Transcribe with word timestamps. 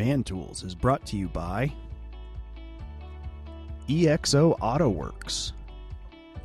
Man 0.00 0.24
Tools 0.24 0.62
is 0.62 0.74
brought 0.74 1.04
to 1.08 1.18
you 1.18 1.28
by 1.28 1.70
EXO 3.86 4.58
AutoWorks, 4.58 5.52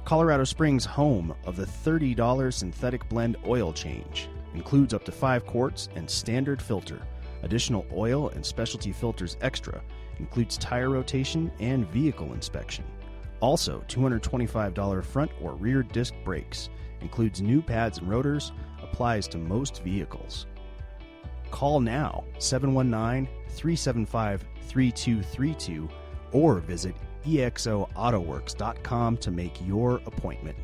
Colorado 0.03 0.43
Springs, 0.43 0.83
home 0.83 1.33
of 1.45 1.55
the 1.55 1.65
$30 1.65 2.53
synthetic 2.53 3.07
blend 3.07 3.37
oil 3.47 3.71
change. 3.71 4.27
Includes 4.55 4.93
up 4.93 5.05
to 5.05 5.13
5 5.13 5.45
quarts 5.45 5.87
and 5.95 6.09
standard 6.09 6.61
filter. 6.61 7.01
Additional 7.43 7.85
oil 7.93 8.27
and 8.31 8.45
specialty 8.45 8.91
filters 8.91 9.37
extra. 9.39 9.81
Includes 10.19 10.57
tire 10.57 10.89
rotation 10.89 11.49
and 11.61 11.87
vehicle 11.91 12.33
inspection. 12.33 12.83
Also, 13.39 13.81
$225 13.87 15.05
front 15.05 15.31
or 15.41 15.53
rear 15.53 15.81
disc 15.81 16.13
brakes. 16.25 16.67
Includes 16.99 17.41
new 17.41 17.61
pads 17.61 17.99
and 17.99 18.09
rotors. 18.09 18.51
Applies 18.83 19.29
to 19.29 19.37
most 19.37 19.81
vehicles. 19.81 20.45
Call 21.55 21.79
now 21.79 22.25
719 22.37 23.33
375 23.47 24.43
3232 24.67 25.89
or 26.33 26.59
visit 26.59 26.93
exoautoworks.com 27.25 29.15
to 29.15 29.31
make 29.31 29.65
your 29.65 30.01
appointment. 30.05 30.57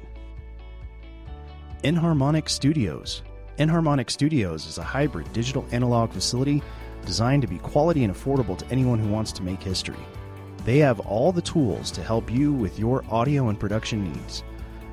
Enharmonic 1.86 2.50
Studios. 2.50 3.24
Enharmonic 3.58 4.10
Studios 4.10 4.66
is 4.66 4.80
a 4.80 4.84
hybrid 4.84 5.32
digital 5.32 5.66
analog 5.72 6.12
facility 6.12 6.62
designed 7.06 7.44
to 7.44 7.48
be 7.48 7.60
quality 7.60 8.04
and 8.04 8.14
affordable 8.14 8.58
to 8.58 8.68
anyone 8.70 9.00
who 9.00 9.08
wants 9.08 9.32
to 9.32 9.44
make 9.44 9.64
history. 9.64 9.96
They 10.66 10.80
have 10.80 11.00
all 11.00 11.32
the 11.32 11.42
tools 11.42 11.90
to 11.92 12.04
help 12.04 12.30
you 12.30 12.52
with 12.52 12.78
your 12.78 13.06
audio 13.10 13.48
and 13.48 13.58
production 13.58 14.12
needs. 14.12 14.44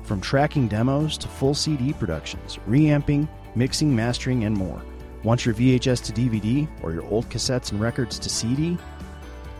From 0.03 0.21
tracking 0.21 0.69
demos 0.69 1.17
to 1.17 1.27
full 1.27 1.53
CD 1.53 1.91
productions, 1.91 2.57
reamping, 2.65 3.27
mixing, 3.53 3.93
mastering, 3.93 4.45
and 4.45 4.55
more. 4.55 4.81
Want 5.23 5.45
your 5.45 5.53
VHS 5.55 6.05
to 6.05 6.13
DVD 6.13 6.67
or 6.81 6.93
your 6.93 7.03
old 7.05 7.29
cassettes 7.29 7.71
and 7.71 7.81
records 7.81 8.17
to 8.19 8.29
CD? 8.29 8.77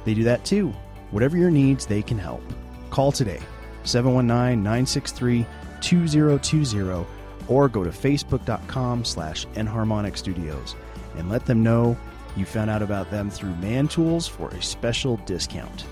They 0.06 0.14
do 0.14 0.24
that 0.24 0.46
too. 0.46 0.74
Whatever 1.12 1.38
your 1.38 1.52
needs, 1.52 1.86
they 1.86 2.02
can 2.02 2.18
help. 2.18 2.44
Call 2.90 3.12
today 3.12 3.42
719 3.84 4.64
963 4.64 5.46
2020 5.82 7.06
or 7.48 7.68
go 7.68 7.84
to 7.84 7.90
facebook.com 7.90 9.04
slash 9.04 9.46
enharmonic 9.56 10.18
studios 10.18 10.76
and 11.18 11.30
let 11.30 11.46
them 11.46 11.64
know 11.64 11.98
you 12.38 12.46
found 12.46 12.70
out 12.70 12.82
about 12.82 13.10
them 13.12 13.30
through 13.30 13.56
Man 13.56 13.88
Tools 13.88 14.28
for 14.28 14.50
a 14.50 14.62
special 14.62 15.18
discount. 15.26 15.86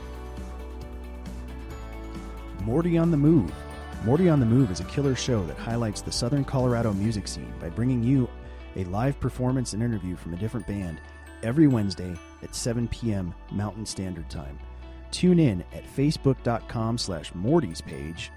Morty 2.61 2.97
on 2.97 3.11
the 3.11 3.17
Move. 3.17 3.51
Morty 4.05 4.29
on 4.29 4.39
the 4.39 4.45
Move 4.45 4.69
is 4.69 4.79
a 4.79 4.85
killer 4.85 5.15
show 5.15 5.43
that 5.45 5.57
highlights 5.57 6.01
the 6.01 6.11
Southern 6.11 6.45
Colorado 6.45 6.93
music 6.93 7.27
scene 7.27 7.51
by 7.59 7.69
bringing 7.69 8.03
you 8.03 8.29
a 8.77 8.85
live 8.85 9.19
performance 9.19 9.73
and 9.73 9.83
interview 9.83 10.15
from 10.15 10.33
a 10.33 10.37
different 10.37 10.65
band 10.65 11.01
every 11.43 11.67
Wednesday 11.67 12.15
at 12.43 12.55
7 12.55 12.87
p.m. 12.87 13.33
Mountain 13.51 13.85
Standard 13.85 14.29
Time. 14.29 14.57
Tune 15.11 15.39
in 15.39 15.61
at 15.73 15.85
facebook.com 15.95 16.97
slash 16.97 17.33
Morty's 17.35 17.81
page 17.81 18.31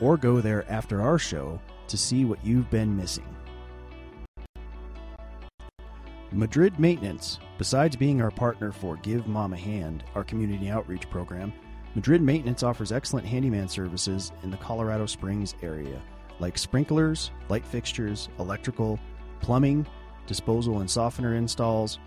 or 0.00 0.16
go 0.16 0.40
there 0.40 0.70
after 0.70 1.00
our 1.00 1.18
show 1.18 1.60
to 1.88 1.96
see 1.96 2.24
what 2.24 2.44
you've 2.44 2.70
been 2.70 2.96
missing. 2.96 3.24
Madrid 6.32 6.78
Maintenance, 6.78 7.38
besides 7.56 7.96
being 7.96 8.20
our 8.20 8.30
partner 8.30 8.72
for 8.72 8.96
Give 8.96 9.26
Mom 9.26 9.52
a 9.52 9.56
Hand, 9.56 10.04
our 10.14 10.24
community 10.24 10.68
outreach 10.68 11.08
program, 11.08 11.52
Madrid 11.94 12.20
Maintenance 12.20 12.62
offers 12.62 12.92
excellent 12.92 13.26
handyman 13.26 13.68
services 13.68 14.32
in 14.42 14.50
the 14.50 14.56
Colorado 14.58 15.06
Springs 15.06 15.54
area, 15.62 16.02
like 16.40 16.58
sprinklers, 16.58 17.30
light 17.48 17.64
fixtures, 17.64 18.28
electrical, 18.38 18.98
plumbing, 19.40 19.86
disposal 20.26 20.80
and 20.80 20.90
softener 20.90 21.34
installs, 21.36 21.98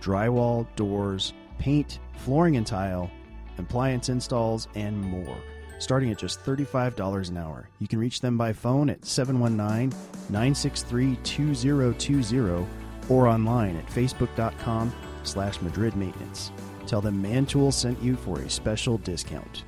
drywall, 0.00 0.66
doors, 0.76 1.32
paint, 1.58 1.98
flooring 2.14 2.56
and 2.56 2.66
tile, 2.66 3.10
appliance 3.58 4.08
installs, 4.08 4.68
and 4.74 5.00
more. 5.00 5.36
Starting 5.78 6.10
at 6.10 6.18
just 6.18 6.42
$35 6.44 7.28
an 7.28 7.36
hour. 7.36 7.68
You 7.78 7.88
can 7.88 7.98
reach 7.98 8.20
them 8.20 8.38
by 8.38 8.52
phone 8.52 8.88
at 8.88 9.04
719 9.04 9.90
963 10.30 11.16
2020 11.16 12.66
or 13.08 13.28
online 13.28 13.76
at 13.76 13.86
facebook.com 13.86 14.92
slash 15.22 15.60
Madrid 15.60 15.94
Maintenance. 15.96 16.50
Tell 16.86 17.00
them 17.00 17.22
Mantool 17.22 17.72
sent 17.72 18.00
you 18.02 18.16
for 18.16 18.40
a 18.40 18.50
special 18.50 18.98
discount. 18.98 19.64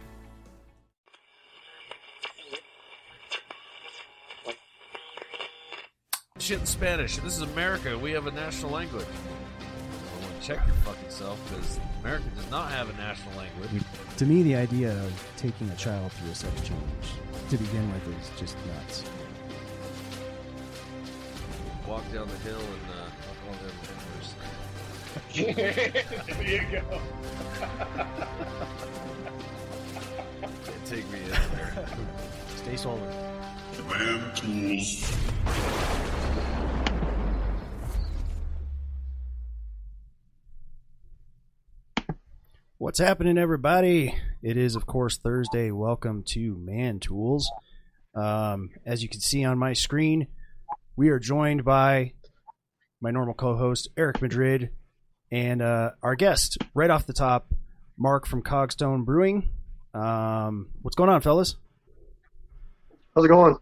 Shit 6.49 6.61
in 6.61 6.65
Spanish. 6.65 7.17
This 7.19 7.37
is 7.37 7.43
America. 7.43 7.99
We 7.99 8.13
have 8.13 8.27
a 8.27 8.31
national 8.31 8.73
language. 8.73 9.05
Well, 9.05 10.31
check 10.41 10.67
your 10.67 10.77
fucking 10.77 11.11
self, 11.11 11.39
because 11.51 11.79
America 12.01 12.25
does 12.35 12.51
not 12.51 12.71
have 12.71 12.89
a 12.89 12.95
national 12.95 13.37
language. 13.37 13.69
To 14.17 14.25
me, 14.25 14.43
the 14.43 14.57
idea 14.57 14.93
of 14.93 15.13
taking 15.37 15.69
a 15.69 15.77
child 15.77 16.11
through 16.13 16.31
a 16.31 16.35
sex 16.35 16.55
change 16.63 16.81
to 17.51 17.59
begin 17.59 17.93
with 17.93 18.19
is 18.19 18.31
just 18.41 18.57
nuts. 18.67 19.05
Walk 21.87 22.11
down 22.15 22.27
the 22.29 22.39
hill 22.39 22.61
and 22.61 22.93
uh, 22.97 23.11
walk 23.29 23.37
all 23.47 23.57
them 23.67 23.77
there 25.35 26.51
you 26.51 26.63
go. 26.73 27.01
Can't 30.65 30.87
take 30.87 31.11
me 31.11 31.19
in 31.25 31.29
there. 31.29 31.87
Stay 32.57 32.77
solar. 32.77 33.13
Man 33.91 34.35
Tools. 34.35 35.98
What's 42.81 43.01
happening, 43.01 43.39
everybody? 43.39 44.15
It 44.41 44.57
is, 44.57 44.77
of 44.77 44.87
course, 44.87 45.19
Thursday. 45.19 45.73
Welcome 45.73 46.23
to 46.29 46.55
Man 46.55 47.01
Tools. 47.01 47.51
Um, 48.15 48.71
as 48.87 49.03
you 49.03 49.09
can 49.09 49.19
see 49.19 49.45
on 49.45 49.59
my 49.59 49.73
screen, 49.73 50.29
we 50.95 51.09
are 51.09 51.19
joined 51.19 51.65
by 51.65 52.13
my 53.01 53.11
normal 53.11 53.35
co-host 53.35 53.89
Eric 53.97 54.23
Madrid 54.23 54.71
and 55.33 55.61
uh, 55.61 55.91
our 56.05 56.15
guest 56.15 56.59
right 56.73 56.89
off 56.89 57.05
the 57.05 57.13
top, 57.13 57.53
Mark 57.99 58.29
from 58.29 58.45
Cogstone 58.45 59.05
Brewing. 59.05 59.51
Um, 59.93 60.69
what's 60.81 60.95
going 60.95 61.11
on, 61.11 61.21
fellas? 61.21 61.57
How's 63.13 63.25
it 63.25 63.29
going? 63.29 63.57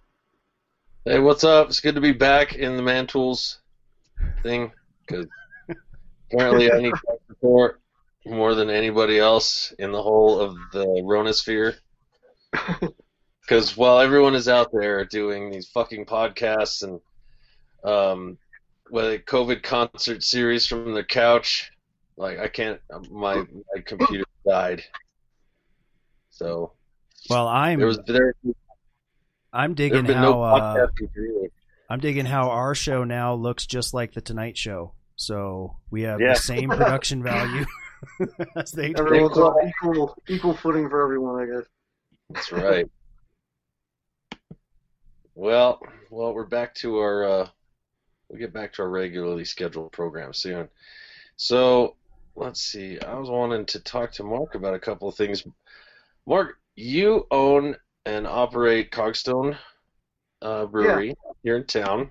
Hey, 1.07 1.21
what's 1.21 1.43
up? 1.43 1.69
It's 1.69 1.81
good 1.81 1.95
to 1.95 2.03
be 2.03 2.13
back 2.13 2.55
in 2.55 2.77
the 2.77 2.83
Man 2.83 3.07
Tools 3.07 3.61
thing 4.43 4.73
because 5.01 5.27
apparently 6.31 6.71
I 6.71 6.83
need 6.83 6.93
support 7.29 7.81
more 8.27 8.55
than 8.55 8.71
anybody 8.71 9.19
else 9.19 9.73
in 9.79 9.93
the 9.93 10.03
whole 10.03 10.41
of 10.41 10.57
the 10.73 10.85
Ronosphere. 11.05 11.75
Because 13.43 13.77
while 13.77 14.01
everyone 14.01 14.35
is 14.35 14.49
out 14.49 14.71
there 14.73 15.05
doing 15.05 15.53
these 15.53 15.69
fucking 15.69 16.05
podcasts 16.05 16.83
and 16.83 17.01
um, 17.85 18.39
with 18.91 19.05
a 19.05 19.21
COVID 19.21 19.63
concert 19.63 20.25
series 20.25 20.67
from 20.67 20.95
the 20.95 21.05
couch, 21.05 21.71
like 22.17 22.41
I 22.41 22.49
can't. 22.49 22.81
My 23.09 23.37
my 23.37 23.83
computer 23.85 24.25
died. 24.49 24.83
So 26.31 26.73
Well, 27.31 27.47
I'm 27.47 27.79
there 27.79 27.87
was 27.87 28.01
there. 28.09 28.35
I'm 29.53 29.75
digging 29.75 30.07
how 30.07 30.23
no 30.23 30.43
uh, 30.43 30.61
podcasting 30.61 31.13
for 31.15 31.21
you. 31.21 31.49
I'm 31.89 32.01
digging 32.01 32.27
how 32.27 32.51
our 32.51 32.75
show 32.75 33.05
now 33.05 33.35
looks 33.35 33.65
just 33.67 33.95
like 33.95 34.13
the 34.13 34.21
Tonight 34.21 34.59
Show. 34.59 34.93
So 35.15 35.77
we 35.93 36.03
have 36.03 36.21
Yeah. 36.21 36.33
the 36.35 36.41
same 36.41 36.69
production 36.77 37.23
value 37.23 37.65
as 38.57 38.73
they 38.73 38.93
do. 38.93 39.03
Everyone's 39.03 39.39
on 39.39 39.69
equal 39.69 40.17
equal 40.29 40.57
footing 40.57 40.89
for 40.89 41.03
everyone, 41.03 41.43
I 41.43 41.47
guess. 41.47 41.67
That's 42.31 42.53
right. 42.53 42.87
well, 45.35 45.81
well, 46.11 46.35
we're 46.35 46.47
back 46.47 46.75
to 46.77 46.99
our. 46.99 47.25
Uh, 47.25 47.49
we'll 48.29 48.39
get 48.39 48.53
back 48.53 48.73
to 48.75 48.83
our 48.83 48.91
regularly 48.91 49.45
scheduled 49.45 49.93
program 49.93 50.33
soon. 50.33 50.69
So 51.37 51.97
let's 52.35 52.61
see. 52.61 52.99
I 53.01 53.15
was 53.15 53.31
wanting 53.31 53.67
to 53.67 53.81
talk 53.81 54.13
to 54.13 54.25
Mark 54.25 54.55
about 54.55 54.75
a 54.75 54.79
couple 54.79 55.09
of 55.09 55.15
things. 55.15 55.45
Mark, 56.27 56.59
you 56.75 57.27
own 57.31 57.77
and 58.05 58.27
operate 58.27 58.91
Cogstone 58.91 59.57
uh, 60.43 60.67
Brewery 60.67 61.15
here 61.43 61.57
in 61.57 61.65
town. 61.65 62.11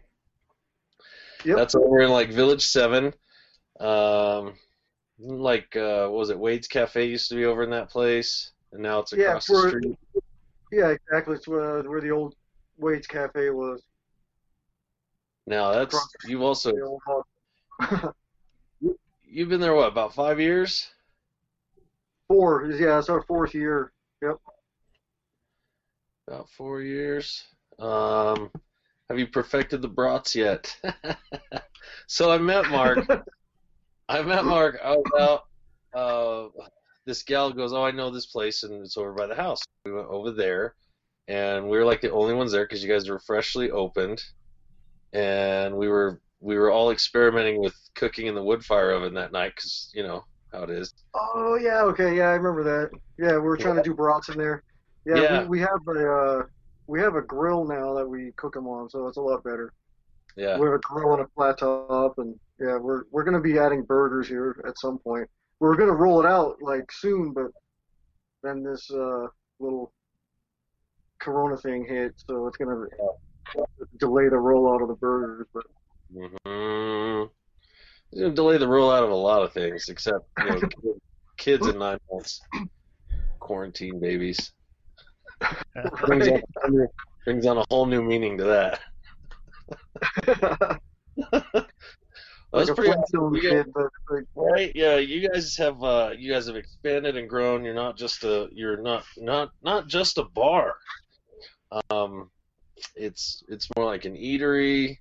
Yep. 1.43 1.57
That's 1.57 1.75
over 1.75 2.01
in 2.01 2.09
like 2.09 2.31
Village 2.31 2.65
Seven. 2.65 3.13
Um, 3.79 4.53
like 5.19 5.75
uh, 5.75 6.07
what 6.07 6.19
was 6.19 6.29
it 6.29 6.39
Wade's 6.39 6.67
Cafe 6.67 7.05
used 7.05 7.29
to 7.29 7.35
be 7.35 7.45
over 7.45 7.63
in 7.63 7.69
that 7.71 7.89
place, 7.89 8.51
and 8.71 8.81
now 8.81 8.99
it's 8.99 9.13
Yeah, 9.13 9.27
across 9.29 9.47
the 9.47 9.67
street. 9.69 9.97
Yeah, 10.71 10.89
exactly. 10.89 11.35
It's 11.35 11.47
where, 11.47 11.81
where 11.83 12.01
the 12.01 12.11
old 12.11 12.35
Wade's 12.77 13.07
Cafe 13.07 13.49
was. 13.49 13.81
Now 15.47 15.71
that's 15.71 15.95
Across 15.95 16.09
you've 16.27 16.41
also 16.41 16.71
The 16.71 16.81
old 16.81 17.01
hall. 17.05 17.25
you've 19.23 19.49
been 19.49 19.61
there 19.61 19.75
what 19.75 19.87
about 19.91 20.13
five 20.13 20.39
years? 20.39 20.89
Four. 22.27 22.65
Yeah, 22.71 22.99
it's 22.99 23.09
our 23.09 23.21
fourth 23.23 23.53
year. 23.53 23.91
Yep. 24.21 24.37
About 26.27 26.49
four 26.49 26.81
years. 26.81 27.43
Um, 27.77 28.49
have 29.09 29.19
you 29.19 29.27
perfected 29.27 29.81
the 29.81 29.87
brats 29.87 30.35
yet? 30.35 30.75
so 32.07 32.31
I 32.31 32.39
met 32.39 32.69
Mark. 32.69 33.07
I 34.07 34.21
met 34.21 34.45
Mark. 34.45 34.79
I 34.83 34.95
was 34.95 35.11
out. 35.19 35.99
Uh, 35.99 36.49
this 37.05 37.23
gal 37.23 37.51
goes, 37.51 37.73
"Oh, 37.73 37.83
I 37.83 37.91
know 37.91 38.09
this 38.09 38.27
place, 38.27 38.63
and 38.63 38.73
it's 38.83 38.97
over 38.97 39.13
by 39.13 39.27
the 39.27 39.35
house." 39.35 39.61
We 39.85 39.93
went 39.93 40.07
over 40.07 40.31
there, 40.31 40.75
and 41.27 41.67
we 41.67 41.77
were 41.77 41.85
like 41.85 42.01
the 42.01 42.11
only 42.11 42.33
ones 42.33 42.51
there 42.51 42.65
because 42.65 42.83
you 42.83 42.89
guys 42.91 43.09
were 43.09 43.19
freshly 43.19 43.71
opened, 43.71 44.21
and 45.13 45.75
we 45.75 45.87
were 45.87 46.19
we 46.39 46.57
were 46.57 46.71
all 46.71 46.91
experimenting 46.91 47.59
with 47.59 47.75
cooking 47.95 48.27
in 48.27 48.35
the 48.35 48.43
wood 48.43 48.63
fire 48.63 48.91
oven 48.91 49.13
that 49.15 49.31
night 49.31 49.53
because 49.55 49.91
you 49.93 50.03
know 50.03 50.23
how 50.51 50.63
it 50.63 50.69
is. 50.69 50.93
Oh 51.13 51.55
yeah, 51.55 51.81
okay, 51.83 52.15
yeah, 52.15 52.29
I 52.29 52.33
remember 52.33 52.63
that. 52.63 52.99
Yeah, 53.17 53.33
we 53.33 53.39
were 53.39 53.57
trying 53.57 53.77
to 53.77 53.83
do 53.83 53.93
brats 53.93 54.29
in 54.29 54.37
there. 54.37 54.63
Yeah, 55.05 55.21
Yeah. 55.21 55.41
We, 55.43 55.47
we 55.47 55.59
have 55.61 55.87
a 55.87 56.11
uh, 56.11 56.43
we 56.87 56.99
have 56.99 57.15
a 57.15 57.21
grill 57.21 57.65
now 57.65 57.93
that 57.95 58.07
we 58.07 58.31
cook 58.35 58.53
them 58.53 58.67
on, 58.67 58.89
so 58.89 59.07
it's 59.07 59.17
a 59.17 59.21
lot 59.21 59.43
better. 59.43 59.73
Yeah, 60.35 60.59
We 60.59 60.65
have 60.65 60.75
a 60.75 60.79
grill 60.79 61.13
and 61.13 61.21
a 61.23 61.27
flat 61.35 61.59
top, 61.59 62.17
and 62.17 62.37
yeah, 62.59 62.77
we're 62.77 63.03
we're 63.11 63.23
gonna 63.23 63.41
be 63.41 63.57
adding 63.57 63.83
burgers 63.83 64.27
here 64.27 64.61
at 64.67 64.77
some 64.77 64.99
point. 64.99 65.29
We're 65.59 65.77
gonna 65.77 65.93
roll 65.93 66.19
it 66.19 66.25
out 66.25 66.61
like 66.61 66.91
soon, 66.91 67.31
but 67.33 67.47
then 68.43 68.63
this 68.63 68.89
uh, 68.91 69.27
little 69.59 69.93
Corona 71.19 71.57
thing 71.57 71.85
hit, 71.85 72.13
so 72.27 72.47
it's 72.47 72.57
gonna 72.57 72.85
delay 73.99 74.25
the 74.25 74.35
rollout 74.35 74.81
of 74.81 74.89
the 74.89 74.95
burgers. 74.95 75.47
But 75.53 75.63
hmm 76.13 77.23
It's 78.11 78.21
gonna 78.21 78.33
delay 78.33 78.57
the 78.57 78.67
rollout 78.67 79.03
of 79.03 79.09
a 79.11 79.15
lot 79.15 79.41
of 79.41 79.53
things, 79.53 79.87
except 79.89 80.27
you 80.43 80.49
know, 80.49 80.61
kids 81.37 81.67
in 81.67 81.79
nine 81.79 81.99
months, 82.11 82.41
quarantine 83.39 83.99
babies. 83.99 84.51
Brings, 86.05 86.27
on, 86.27 86.41
brings 87.25 87.45
on 87.45 87.57
a 87.57 87.65
whole 87.69 87.85
new 87.85 88.01
meaning 88.01 88.37
to 88.37 88.43
that. 88.45 88.79
That's 92.53 92.69
like 92.69 92.75
pretty 92.75 92.91
awesome. 92.91 93.39
Kid, 93.39 93.67
but 93.73 93.89
like, 94.09 94.23
Right? 94.35 94.71
Yeah, 94.75 94.97
you 94.97 95.27
guys 95.27 95.57
have 95.57 95.83
uh, 95.83 96.11
you 96.17 96.31
guys 96.31 96.47
have 96.47 96.55
expanded 96.55 97.17
and 97.17 97.29
grown. 97.29 97.65
You're 97.65 97.73
not 97.73 97.97
just 97.97 98.23
a 98.23 98.47
you're 98.53 98.81
not 98.81 99.03
not 99.17 99.49
not 99.61 99.87
just 99.87 100.17
a 100.17 100.23
bar. 100.23 100.75
Um, 101.89 102.29
it's 102.95 103.43
it's 103.49 103.67
more 103.75 103.85
like 103.85 104.05
an 104.05 104.15
eatery. 104.15 104.97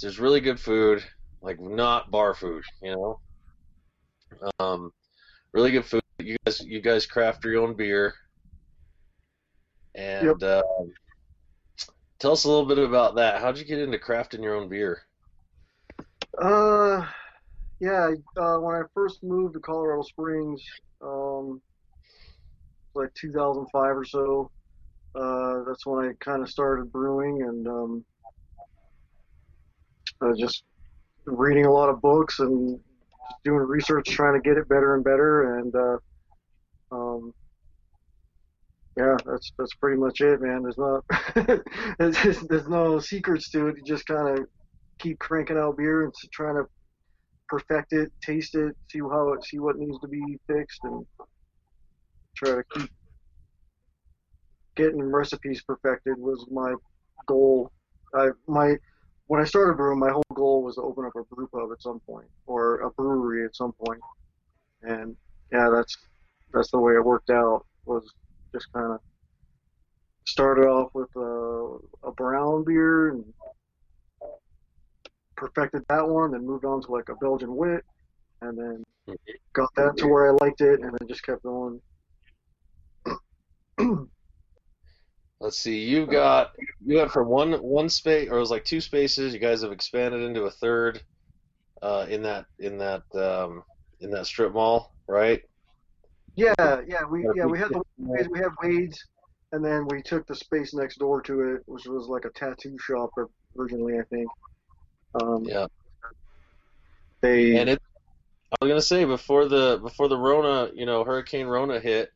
There's 0.00 0.18
really 0.18 0.40
good 0.40 0.60
food, 0.60 1.02
like 1.40 1.60
not 1.60 2.10
bar 2.10 2.34
food, 2.34 2.62
you 2.82 2.92
know. 2.92 3.20
Um, 4.58 4.92
really 5.52 5.70
good 5.70 5.84
food. 5.84 6.02
You 6.18 6.36
guys 6.44 6.60
you 6.60 6.80
guys 6.80 7.06
craft 7.06 7.44
your 7.44 7.62
own 7.62 7.74
beer. 7.74 8.14
And 9.94 10.42
um 10.42 10.92
tell 12.22 12.32
us 12.32 12.44
a 12.44 12.48
little 12.48 12.64
bit 12.64 12.78
about 12.78 13.16
that. 13.16 13.40
How'd 13.40 13.58
you 13.58 13.64
get 13.64 13.80
into 13.80 13.98
crafting 13.98 14.44
your 14.44 14.54
own 14.54 14.68
beer? 14.68 15.02
Uh, 16.40 17.04
yeah. 17.80 18.12
Uh, 18.36 18.58
when 18.58 18.76
I 18.76 18.82
first 18.94 19.24
moved 19.24 19.54
to 19.54 19.60
Colorado 19.60 20.02
Springs, 20.02 20.62
um, 21.02 21.60
like 22.94 23.12
2005 23.14 23.96
or 23.96 24.04
so, 24.04 24.50
uh, 25.16 25.64
that's 25.66 25.84
when 25.84 26.08
I 26.08 26.12
kind 26.20 26.42
of 26.42 26.48
started 26.48 26.92
brewing, 26.92 27.42
and 27.42 27.66
um, 27.66 28.04
I 30.20 30.26
was 30.26 30.38
just 30.38 30.62
reading 31.24 31.66
a 31.66 31.72
lot 31.72 31.88
of 31.88 32.00
books 32.00 32.38
and 32.38 32.78
doing 33.44 33.58
research, 33.58 34.06
trying 34.08 34.40
to 34.40 34.48
get 34.48 34.56
it 34.56 34.68
better 34.68 34.94
and 34.94 35.02
better, 35.02 35.58
and 35.58 35.74
uh, 35.74 35.98
um, 36.92 37.34
yeah, 38.96 39.16
that's 39.24 39.52
that's 39.58 39.74
pretty 39.74 39.98
much 39.98 40.20
it, 40.20 40.40
man. 40.42 40.62
There's 40.62 40.78
not, 40.78 41.04
there's, 41.98 42.40
there's 42.42 42.68
no 42.68 42.98
secrets 42.98 43.50
to 43.50 43.68
it. 43.68 43.76
You 43.78 43.84
just 43.84 44.06
kind 44.06 44.38
of 44.38 44.46
keep 44.98 45.18
cranking 45.18 45.56
out 45.56 45.78
beer 45.78 46.04
and 46.04 46.12
trying 46.32 46.56
to 46.56 46.64
perfect 47.48 47.92
it, 47.92 48.12
taste 48.22 48.54
it, 48.54 48.76
see 48.90 49.00
how 49.00 49.32
it, 49.32 49.44
see 49.44 49.58
what 49.58 49.78
needs 49.78 49.98
to 50.00 50.08
be 50.08 50.38
fixed, 50.46 50.80
and 50.84 51.06
try 52.36 52.50
to 52.50 52.64
keep 52.74 52.90
getting 54.76 55.02
recipes 55.02 55.62
perfected 55.62 56.18
was 56.18 56.46
my 56.50 56.74
goal. 57.26 57.70
I 58.14 58.28
my 58.46 58.76
when 59.26 59.40
I 59.40 59.44
started 59.44 59.78
brewing, 59.78 59.98
my 59.98 60.10
whole 60.10 60.22
goal 60.34 60.62
was 60.62 60.74
to 60.74 60.82
open 60.82 61.06
up 61.06 61.16
a 61.16 61.34
brew 61.34 61.48
pub 61.48 61.70
at 61.72 61.80
some 61.80 62.00
point 62.00 62.26
or 62.46 62.80
a 62.80 62.90
brewery 62.90 63.44
at 63.46 63.56
some 63.56 63.72
point. 63.72 64.00
point, 64.82 64.92
and 64.92 65.16
yeah, 65.50 65.70
that's 65.74 65.96
that's 66.52 66.70
the 66.70 66.78
way 66.78 66.92
it 66.92 67.04
worked 67.04 67.30
out. 67.30 67.64
Was 67.86 68.12
just 68.52 68.72
kind 68.72 68.92
of 68.92 69.00
started 70.24 70.66
off 70.66 70.90
with 70.94 71.08
a, 71.16 71.78
a 72.08 72.12
brown 72.12 72.64
beer 72.64 73.10
and 73.10 73.24
perfected 75.36 75.82
that 75.88 76.08
one, 76.08 76.30
then 76.30 76.46
moved 76.46 76.64
on 76.64 76.80
to 76.82 76.92
like 76.92 77.08
a 77.08 77.16
Belgian 77.16 77.56
wit, 77.56 77.84
and 78.42 78.56
then 78.56 78.84
got 79.52 79.74
that 79.76 79.96
to 79.96 80.06
where 80.06 80.28
I 80.28 80.36
liked 80.40 80.60
it, 80.60 80.80
and 80.80 80.92
then 80.92 81.08
just 81.08 81.24
kept 81.24 81.42
going. 81.42 81.80
Let's 85.40 85.58
see. 85.58 85.80
You 85.80 86.06
got 86.06 86.52
you 86.86 86.98
went 86.98 87.10
from 87.10 87.26
one 87.26 87.54
one 87.54 87.88
space, 87.88 88.28
or 88.30 88.36
it 88.36 88.40
was 88.40 88.52
like 88.52 88.64
two 88.64 88.80
spaces. 88.80 89.34
You 89.34 89.40
guys 89.40 89.62
have 89.62 89.72
expanded 89.72 90.22
into 90.22 90.44
a 90.44 90.50
third 90.50 91.02
uh, 91.82 92.06
in 92.08 92.22
that 92.22 92.46
in 92.60 92.78
that 92.78 93.02
um, 93.14 93.64
in 94.00 94.10
that 94.12 94.26
strip 94.26 94.52
mall, 94.52 94.94
right? 95.08 95.42
Yeah, 96.36 96.54
yeah, 96.58 97.04
we 97.08 97.26
yeah 97.34 97.44
we 97.44 97.58
had 97.58 97.70
the 97.70 97.82
we 97.98 98.38
had 98.38 98.52
Wade's, 98.62 99.04
and 99.52 99.64
then 99.64 99.86
we 99.88 100.02
took 100.02 100.26
the 100.26 100.34
space 100.34 100.74
next 100.74 100.98
door 100.98 101.20
to 101.22 101.54
it, 101.54 101.62
which 101.66 101.86
was 101.86 102.06
like 102.06 102.24
a 102.24 102.30
tattoo 102.30 102.76
shop 102.78 103.10
originally, 103.58 103.98
I 103.98 104.04
think. 104.04 104.28
Um, 105.20 105.44
Yeah. 105.44 105.66
They 107.20 107.56
And 107.56 107.70
it, 107.70 107.78
I 108.50 108.64
was 108.64 108.68
gonna 108.68 108.82
say 108.82 109.04
before 109.04 109.46
the 109.46 109.78
before 109.82 110.08
the 110.08 110.16
Rona, 110.16 110.70
you 110.74 110.86
know, 110.86 111.04
Hurricane 111.04 111.46
Rona 111.46 111.78
hit, 111.78 112.10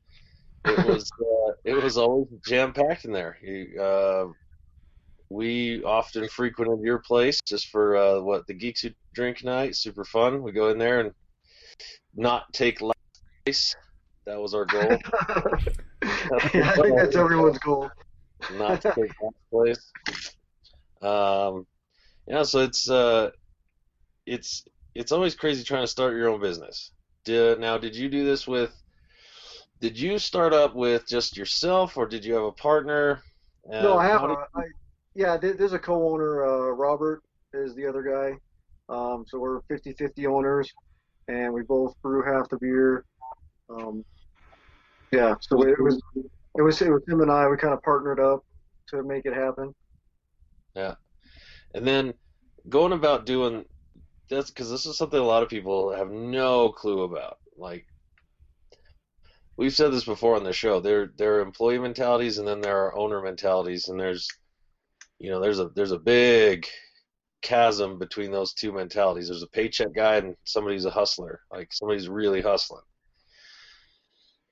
it 0.65 0.85
was 0.85 1.09
uh, 1.21 1.53
it 1.65 1.75
was 1.75 1.97
always 1.97 2.29
jam 2.47 2.73
packed 2.73 3.05
in 3.05 3.13
there. 3.13 3.39
You, 3.43 3.81
uh, 3.81 4.27
we 5.29 5.83
often 5.83 6.29
frequented 6.29 6.81
your 6.85 6.99
place 6.99 7.41
just 7.47 7.69
for 7.69 7.97
uh, 7.97 8.21
what 8.21 8.47
the 8.47 8.55
geeks 8.55 8.83
who 8.83 8.91
drink 9.15 9.45
night, 9.45 9.77
super 9.77 10.05
fun. 10.05 10.43
We 10.43 10.53
go 10.53 10.71
in 10.71 10.79
there 10.79 11.01
and 11.01 11.13
not 12.15 12.45
take 12.53 12.79
place. 12.79 13.75
That 14.27 14.41
was 14.41 14.55
our 14.55 14.65
goal. 14.67 14.83
yeah, 16.03 16.71
I 16.71 16.75
think 16.75 16.97
that's 16.97 17.17
everyone's 17.17 17.59
goal. 17.59 17.91
not 18.55 18.83
to 18.83 18.93
take 18.93 19.13
last 19.23 19.37
place. 19.51 19.93
Um, 21.01 21.67
yeah, 22.27 22.43
so 22.43 22.61
it's 22.61 22.91
uh, 22.91 23.31
it's 24.27 24.65
it's 24.95 25.13
always 25.13 25.35
crazy 25.35 25.63
trying 25.65 25.83
to 25.85 25.87
start 25.87 26.15
your 26.15 26.29
own 26.29 26.41
business. 26.41 26.91
Did, 27.25 27.61
now, 27.61 27.79
did 27.79 27.95
you 27.95 28.09
do 28.09 28.25
this 28.25 28.47
with? 28.47 28.73
Did 29.81 29.99
you 29.99 30.19
start 30.19 30.53
up 30.53 30.75
with 30.75 31.07
just 31.07 31.37
yourself, 31.37 31.97
or 31.97 32.07
did 32.07 32.25
you 32.25 32.35
have 32.35 32.45
a 32.45 32.53
partner? 32.53 33.23
Uh, 33.73 33.83
No, 33.83 33.99
I 33.99 34.07
have. 34.07 34.23
did- 34.23 34.31
A, 34.31 34.47
I, 34.55 34.63
yeah, 35.15 35.37
there's 35.37 35.73
a 35.73 35.79
co-owner. 35.79 36.45
Uh, 36.45 36.71
Robert 36.73 37.23
is 37.55 37.75
the 37.75 37.87
other 37.87 38.03
guy. 38.03 38.39
Um, 38.95 39.25
so 39.27 39.39
we're 39.39 39.61
50-50 39.63 40.27
owners, 40.27 40.71
and 41.29 41.53
we 41.53 41.63
both 41.63 41.95
brew 42.03 42.23
half 42.23 42.49
the 42.49 42.59
beer. 42.59 43.05
Um, 43.69 44.05
yeah, 45.13 45.35
so 45.41 45.63
it 45.63 45.81
was 45.81 46.01
it 46.57 46.63
was 46.63 46.81
it 46.83 46.91
was 46.91 47.03
him 47.07 47.21
and 47.21 47.31
I. 47.31 47.49
We 47.49 47.57
kind 47.57 47.75
of 47.75 47.83
partnered 47.83 48.21
up 48.21 48.45
to 48.89 49.03
make 49.03 49.27
it 49.27 49.35
happen. 49.35 49.75
Yeah, 50.75 50.95
and 51.75 51.87
then 51.87 52.15
going 52.69 52.93
about 52.93 53.27
doing 53.27 53.65
that's 54.29 54.51
because 54.51 54.71
this 54.71 54.87
is 54.87 54.99
something 54.99 55.19
a 55.19 55.23
lot 55.23 55.43
of 55.43 55.49
people 55.49 55.95
have 55.95 56.11
no 56.11 56.71
clue 56.71 57.03
about. 57.03 57.39
Like 57.57 57.87
we've 59.57 59.75
said 59.75 59.93
this 59.93 60.05
before 60.05 60.37
on 60.37 60.45
the 60.45 60.53
show, 60.53 60.81
there 60.81 61.13
there 61.17 61.37
are 61.37 61.41
employee 61.41 61.79
mentalities 61.79 62.39
and 62.39 62.47
then 62.47 62.61
there 62.61 62.77
are 62.85 62.97
owner 62.97 63.23
mentalities, 63.23 63.89
and 63.89 63.99
there's 63.99 64.29
you 65.19 65.31
know 65.31 65.41
there's 65.41 65.61
a 65.61 65.71
there's 65.75 65.93
a 65.93 65.99
big 65.99 66.67
chasm 67.43 67.99
between 67.99 68.33
those 68.33 68.53
two 68.53 68.73
mentalities. 68.73 69.29
There's 69.29 69.43
a 69.43 69.49
paycheck 69.49 69.95
guy 69.95 70.17
and 70.17 70.35
somebody's 70.45 70.85
a 70.85 70.91
hustler, 70.91 71.41
like 71.53 71.73
somebody's 71.73 72.09
really 72.09 72.43
hustling. 72.43 72.83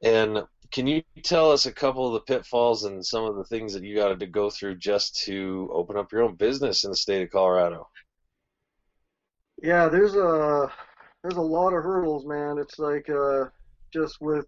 And 0.05 0.45
can 0.71 0.87
you 0.87 1.03
tell 1.23 1.51
us 1.51 1.65
a 1.65 1.73
couple 1.73 2.07
of 2.07 2.13
the 2.13 2.21
pitfalls 2.21 2.85
and 2.85 3.05
some 3.05 3.25
of 3.25 3.37
the 3.37 3.45
things 3.45 3.73
that 3.73 3.83
you 3.83 3.97
got 3.97 4.19
to 4.21 4.27
go 4.27 4.51
through 4.51 4.77
just 4.77 5.17
to 5.25 5.71
open 5.73 5.97
up 5.97 6.13
your 6.13 6.23
own 6.23 6.35
business 6.35 6.85
in 6.85 6.91
the 6.91 6.97
state 6.97 7.23
of 7.23 7.31
Colorado? 7.31 7.89
Yeah, 9.63 9.89
there's 9.89 10.15
a 10.15 10.71
there's 11.23 11.37
a 11.37 11.41
lot 11.41 11.73
of 11.73 11.83
hurdles, 11.83 12.27
man. 12.27 12.59
It's 12.59 12.79
like 12.79 13.09
uh, 13.09 13.45
just 13.95 14.21
with, 14.21 14.47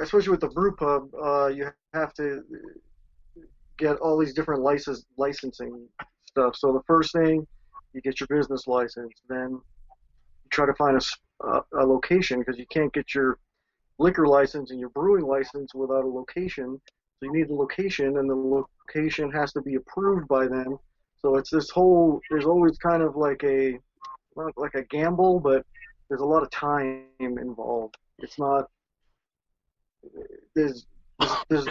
especially 0.00 0.30
with 0.30 0.40
the 0.40 0.48
brew 0.48 0.74
pub, 0.74 1.10
uh, 1.22 1.48
you 1.48 1.68
have 1.92 2.14
to 2.14 2.44
get 3.76 3.96
all 3.98 4.16
these 4.18 4.32
different 4.32 4.62
license 4.62 5.04
licensing 5.18 5.86
stuff. 6.24 6.56
So 6.56 6.72
the 6.72 6.82
first 6.86 7.12
thing, 7.12 7.46
you 7.92 8.00
get 8.00 8.20
your 8.20 8.28
business 8.28 8.66
license. 8.66 9.12
Then 9.28 9.50
you 9.50 10.48
try 10.50 10.64
to 10.64 10.74
find 10.74 10.96
a 10.96 11.60
a 11.78 11.84
location 11.84 12.38
because 12.38 12.58
you 12.58 12.66
can't 12.72 12.92
get 12.94 13.14
your 13.14 13.38
liquor 13.98 14.26
license 14.26 14.70
and 14.70 14.80
your 14.80 14.90
brewing 14.90 15.26
license 15.26 15.74
without 15.74 16.04
a 16.04 16.08
location. 16.08 16.80
So 17.18 17.26
you 17.26 17.32
need 17.32 17.50
a 17.50 17.54
location, 17.54 18.18
and 18.18 18.30
the 18.30 18.34
location 18.34 19.30
has 19.32 19.52
to 19.52 19.60
be 19.60 19.74
approved 19.74 20.28
by 20.28 20.46
them. 20.46 20.78
So 21.16 21.36
it's 21.36 21.50
this 21.50 21.70
whole. 21.70 22.20
There's 22.30 22.44
always 22.44 22.78
kind 22.78 23.02
of 23.02 23.16
like 23.16 23.42
a 23.44 23.78
not 24.36 24.52
like 24.56 24.74
a 24.74 24.84
gamble, 24.84 25.40
but 25.40 25.66
there's 26.08 26.20
a 26.20 26.24
lot 26.24 26.42
of 26.42 26.50
time 26.50 27.06
involved. 27.20 27.96
It's 28.20 28.38
not 28.38 28.66
there's 30.54 30.86
there's 31.48 31.66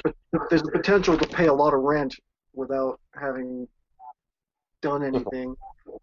there's 0.50 0.64
the 0.64 0.72
potential 0.72 1.18
to 1.18 1.28
pay 1.28 1.48
a 1.48 1.54
lot 1.54 1.74
of 1.74 1.82
rent 1.82 2.16
without 2.54 3.00
having 3.20 3.68
done 4.82 5.04
anything 5.04 5.56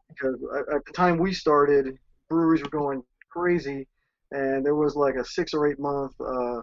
because 0.09 0.37
at 0.73 0.85
the 0.85 0.93
time 0.93 1.19
we 1.19 1.33
started, 1.33 1.99
breweries 2.29 2.63
were 2.63 2.71
going 2.71 3.03
crazy, 3.31 3.87
and 4.35 4.67
there 4.67 4.75
was 4.75 4.97
like 4.97 5.15
a 5.15 5.25
six 5.25 5.55
or 5.55 5.69
eight 5.69 5.79
month 5.79 6.13
uh, 6.21 6.61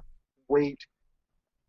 wait 0.50 0.80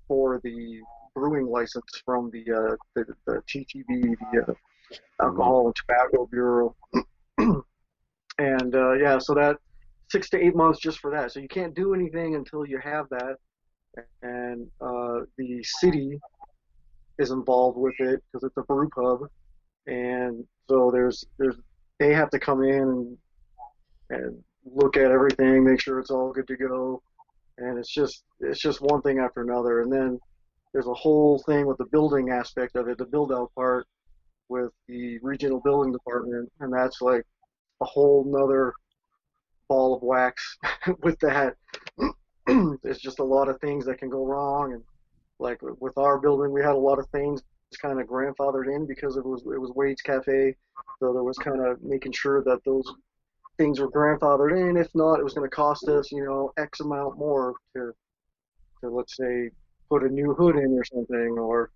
for 0.08 0.40
the 0.42 0.80
brewing 1.14 1.46
license 1.46 1.84
from 2.04 2.30
the 2.32 2.42
uh, 2.52 2.76
the, 2.94 3.06
the 3.26 3.42
TTB, 3.48 4.16
the 4.32 4.42
uh, 4.42 4.54
Alcohol 5.22 5.66
and 5.66 5.76
Tobacco 5.76 6.26
Bureau, 6.26 6.74
and 8.38 8.74
uh, 8.74 8.92
yeah, 8.94 9.18
so 9.18 9.34
that 9.34 9.56
six 10.10 10.28
to 10.30 10.44
eight 10.44 10.56
months 10.56 10.80
just 10.80 10.98
for 10.98 11.10
that. 11.12 11.32
So 11.32 11.40
you 11.40 11.48
can't 11.48 11.74
do 11.74 11.94
anything 11.94 12.34
until 12.34 12.66
you 12.66 12.78
have 12.78 13.06
that, 13.10 13.36
and 14.22 14.66
uh, 14.80 15.20
the 15.38 15.62
city 15.62 16.18
is 17.18 17.30
involved 17.30 17.78
with 17.78 17.94
it 18.00 18.22
because 18.32 18.44
it's 18.44 18.56
a 18.56 18.62
brew 18.62 18.88
pub, 18.88 19.20
and 19.86 20.44
so 20.68 20.90
there's 20.92 21.24
there's 21.38 21.56
they 22.00 22.12
have 22.12 22.30
to 22.30 22.40
come 22.40 22.64
in 22.64 22.82
and 22.82 23.18
and 24.10 24.44
look 24.64 24.96
at 24.96 25.10
everything, 25.10 25.64
make 25.64 25.80
sure 25.80 25.98
it's 25.98 26.10
all 26.10 26.32
good 26.32 26.46
to 26.48 26.56
go, 26.56 27.02
and 27.58 27.78
it's 27.78 27.92
just 27.92 28.24
it's 28.40 28.60
just 28.60 28.80
one 28.80 29.02
thing 29.02 29.18
after 29.18 29.42
another, 29.42 29.82
and 29.82 29.92
then 29.92 30.18
there's 30.72 30.86
a 30.86 30.94
whole 30.94 31.38
thing 31.46 31.66
with 31.66 31.78
the 31.78 31.86
building 31.86 32.30
aspect 32.30 32.76
of 32.76 32.88
it, 32.88 32.98
the 32.98 33.04
build 33.04 33.32
out 33.32 33.52
part 33.54 33.86
with 34.48 34.70
the 34.88 35.18
regional 35.22 35.60
building 35.60 35.92
department, 35.92 36.50
and 36.60 36.72
that's 36.72 37.00
like 37.00 37.24
a 37.80 37.84
whole 37.84 38.24
nother 38.26 38.72
ball 39.68 39.96
of 39.96 40.02
wax 40.02 40.56
with 41.02 41.18
that. 41.20 41.56
There's 42.82 42.98
just 42.98 43.20
a 43.20 43.24
lot 43.24 43.48
of 43.48 43.60
things 43.60 43.84
that 43.86 43.98
can 43.98 44.10
go 44.10 44.26
wrong, 44.26 44.72
and 44.72 44.82
like 45.38 45.60
with 45.62 45.96
our 45.98 46.18
building, 46.18 46.52
we 46.52 46.60
had 46.60 46.74
a 46.74 46.78
lot 46.78 46.98
of 46.98 47.08
things 47.08 47.42
kind 47.80 47.98
of 47.98 48.06
grandfathered 48.06 48.74
in 48.74 48.86
because 48.86 49.16
it 49.16 49.24
was 49.24 49.42
it 49.42 49.60
was 49.60 49.72
Wade's 49.74 50.02
Cafe, 50.02 50.54
so 50.98 51.12
there 51.12 51.22
was 51.22 51.38
kind 51.38 51.64
of 51.64 51.82
making 51.82 52.12
sure 52.12 52.42
that 52.44 52.60
those 52.64 52.84
things 53.62 53.78
were 53.78 53.90
grandfathered 53.90 54.58
in. 54.58 54.76
If 54.76 54.88
not, 54.92 55.20
it 55.20 55.24
was 55.24 55.34
going 55.34 55.48
to 55.48 55.54
cost 55.54 55.88
us, 55.88 56.10
you 56.10 56.24
know, 56.24 56.52
X 56.58 56.80
amount 56.80 57.16
more 57.16 57.54
to 57.76 57.92
to 58.80 58.90
let's 58.90 59.16
say 59.16 59.50
put 59.88 60.02
a 60.02 60.08
new 60.08 60.34
hood 60.34 60.56
in 60.56 60.76
or 60.76 60.84
something, 60.84 61.38
or 61.38 61.70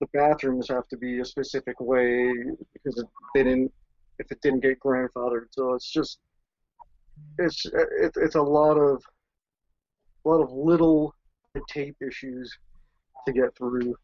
the 0.00 0.06
bathrooms 0.12 0.68
have 0.68 0.86
to 0.88 0.98
be 0.98 1.20
a 1.20 1.24
specific 1.24 1.80
way 1.80 2.30
because 2.74 3.02
they 3.34 3.42
didn't 3.42 3.72
if 4.18 4.30
it 4.30 4.38
didn't 4.42 4.60
get 4.60 4.80
grandfathered. 4.80 5.46
So 5.52 5.72
it's 5.72 5.90
just 5.90 6.18
it's 7.38 7.64
it, 7.64 8.12
it's 8.16 8.34
a 8.34 8.42
lot 8.42 8.74
of 8.74 9.02
a 10.24 10.28
lot 10.28 10.42
of 10.42 10.52
little 10.52 11.14
tape 11.70 11.96
issues 12.06 12.54
to 13.26 13.32
get 13.32 13.56
through. 13.56 13.96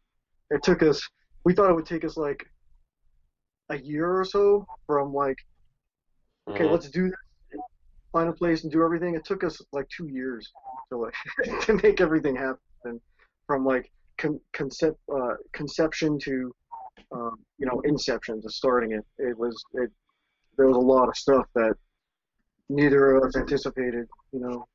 It 0.49 0.63
took 0.63 0.81
us 0.81 1.07
we 1.43 1.53
thought 1.53 1.69
it 1.69 1.75
would 1.75 1.85
take 1.85 2.03
us 2.03 2.17
like 2.17 2.47
a 3.69 3.77
year 3.77 4.11
or 4.19 4.25
so 4.25 4.65
from 4.87 5.13
like 5.13 5.37
okay 6.49 6.63
Mhm. 6.65 6.71
let's 6.71 6.89
do 6.89 7.09
this 7.09 7.61
find 8.11 8.29
a 8.29 8.33
place 8.33 8.63
and 8.63 8.71
do 8.71 8.81
everything. 8.81 9.13
It 9.13 9.25
took 9.25 9.43
us 9.43 9.61
like 9.73 9.89
two 9.89 10.07
years 10.07 10.49
to 10.89 10.97
like 10.97 11.13
to 11.65 11.73
make 11.83 11.99
everything 11.99 12.33
happen 12.35 13.01
from 13.45 13.65
like 13.65 13.91
con- 14.17 14.39
concept 14.53 14.97
uh, 15.13 15.35
conception 15.51 16.17
to 16.19 16.55
um, 17.11 17.35
you 17.57 17.65
know 17.67 17.81
inception 17.81 18.41
to 18.41 18.49
starting 18.49 18.93
it. 18.93 19.05
It 19.17 19.37
was 19.37 19.61
it 19.73 19.91
there 20.57 20.67
was 20.67 20.77
a 20.77 20.79
lot 20.79 21.09
of 21.09 21.17
stuff 21.17 21.45
that 21.55 21.75
neither 22.69 23.17
of 23.17 23.23
us 23.25 23.35
anticipated. 23.35 24.07
You 24.31 24.65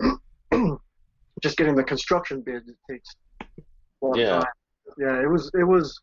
know, 0.00 0.78
just 1.40 1.56
getting 1.56 1.76
the 1.76 1.84
construction 1.84 2.40
bid 2.40 2.62
it 2.68 2.76
takes 2.90 3.08
a 3.40 3.62
long 4.06 4.18
Yeah. 4.18 4.40
time. 4.40 4.52
Yeah, 4.98 5.22
it 5.22 5.30
was 5.30 5.50
it 5.54 5.62
was 5.64 6.00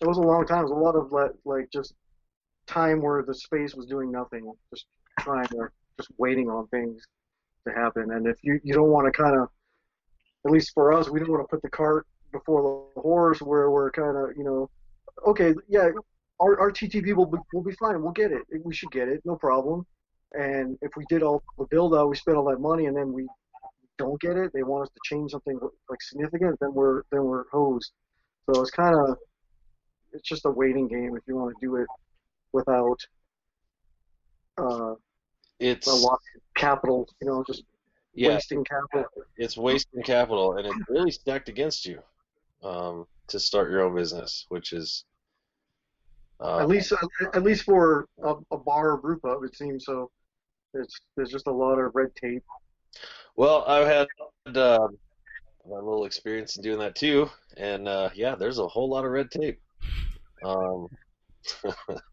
it 0.00 0.06
was 0.06 0.18
a 0.18 0.20
long 0.22 0.46
time. 0.46 0.60
It 0.60 0.70
was 0.70 0.70
a 0.70 0.74
lot 0.74 0.94
of 0.94 1.10
like, 1.10 1.32
like 1.44 1.68
just 1.72 1.94
time 2.66 3.02
where 3.02 3.22
the 3.22 3.34
space 3.34 3.74
was 3.74 3.86
doing 3.86 4.10
nothing, 4.10 4.52
just 4.70 4.86
trying 5.20 5.46
to 5.48 5.68
just 5.96 6.10
waiting 6.18 6.48
on 6.48 6.66
things 6.68 7.02
to 7.66 7.72
happen. 7.74 8.12
And 8.12 8.26
if 8.26 8.36
you 8.42 8.60
you 8.62 8.74
don't 8.74 8.90
want 8.90 9.12
to 9.12 9.22
kind 9.22 9.36
of, 9.36 9.48
at 10.46 10.52
least 10.52 10.72
for 10.74 10.92
us, 10.92 11.08
we 11.08 11.20
don't 11.20 11.30
want 11.30 11.42
to 11.42 11.48
put 11.48 11.62
the 11.62 11.70
cart 11.70 12.06
before 12.32 12.90
the 12.94 13.00
horse, 13.00 13.40
where 13.40 13.70
we're 13.70 13.90
kind 13.90 14.16
of 14.16 14.36
you 14.36 14.44
know, 14.44 14.70
okay, 15.26 15.54
yeah, 15.68 15.90
our 16.40 16.58
our 16.58 16.70
TTB 16.70 17.14
will 17.14 17.26
be, 17.26 17.38
will 17.52 17.62
be 17.62 17.74
fine. 17.74 18.02
We'll 18.02 18.12
get 18.12 18.32
it. 18.32 18.42
We 18.64 18.74
should 18.74 18.90
get 18.90 19.08
it, 19.08 19.20
no 19.24 19.36
problem. 19.36 19.86
And 20.34 20.78
if 20.80 20.92
we 20.96 21.04
did 21.10 21.22
all 21.22 21.42
the 21.58 21.66
build 21.70 21.94
out, 21.94 22.08
we 22.08 22.16
spent 22.16 22.38
all 22.38 22.44
that 22.50 22.58
money, 22.58 22.86
and 22.86 22.96
then 22.96 23.12
we 23.12 23.26
don't 23.98 24.20
get 24.20 24.36
it, 24.36 24.50
they 24.52 24.62
want 24.62 24.84
us 24.84 24.88
to 24.88 25.00
change 25.04 25.30
something 25.30 25.58
like 25.88 26.02
significant, 26.02 26.58
then 26.60 26.72
we're 26.72 27.02
then 27.12 27.24
we're 27.24 27.44
hosed. 27.52 27.92
So 28.46 28.60
it's 28.60 28.70
kind 28.70 28.96
of 28.96 29.16
it's 30.12 30.28
just 30.28 30.44
a 30.44 30.50
waiting 30.50 30.88
game 30.88 31.16
if 31.16 31.22
you 31.26 31.36
want 31.36 31.54
to 31.54 31.66
do 31.66 31.76
it 31.76 31.86
without 32.52 33.00
uh, 34.58 34.94
It's 35.58 35.86
a 35.86 35.94
lot 35.94 36.20
of 36.34 36.42
capital, 36.54 37.08
you 37.20 37.26
know, 37.26 37.44
just 37.46 37.64
yeah, 38.14 38.30
wasting 38.30 38.64
capital. 38.64 39.06
it's 39.36 39.56
wasting 39.56 40.02
capital, 40.02 40.56
and 40.58 40.66
it's 40.66 40.88
really 40.88 41.10
stacked 41.10 41.48
against 41.48 41.86
you 41.86 42.02
um, 42.62 43.06
to 43.28 43.40
start 43.40 43.70
your 43.70 43.82
own 43.82 43.94
business, 43.94 44.46
which 44.48 44.72
is 44.72 45.04
uh, 46.40 46.58
at 46.58 46.68
least 46.68 46.92
at 47.34 47.42
least 47.42 47.64
for 47.64 48.06
a, 48.22 48.34
a 48.50 48.58
bar 48.58 48.92
or 48.92 48.96
brew 48.96 49.18
pub, 49.18 49.44
it 49.44 49.56
seems 49.56 49.84
so. 49.84 50.10
It's 50.74 51.00
there's 51.16 51.30
just 51.30 51.46
a 51.46 51.52
lot 51.52 51.78
of 51.78 51.94
red 51.94 52.14
tape. 52.16 52.42
Well, 53.36 53.64
I've 53.66 53.86
had 53.86 54.08
uh, 54.56 54.88
my 55.68 55.76
little 55.76 56.04
experience 56.04 56.56
in 56.56 56.62
doing 56.62 56.78
that 56.80 56.96
too, 56.96 57.30
and 57.56 57.88
uh, 57.88 58.10
yeah, 58.14 58.34
there's 58.34 58.58
a 58.58 58.66
whole 58.66 58.88
lot 58.88 59.04
of 59.04 59.10
red 59.10 59.30
tape. 59.30 59.60
Um, 60.44 60.88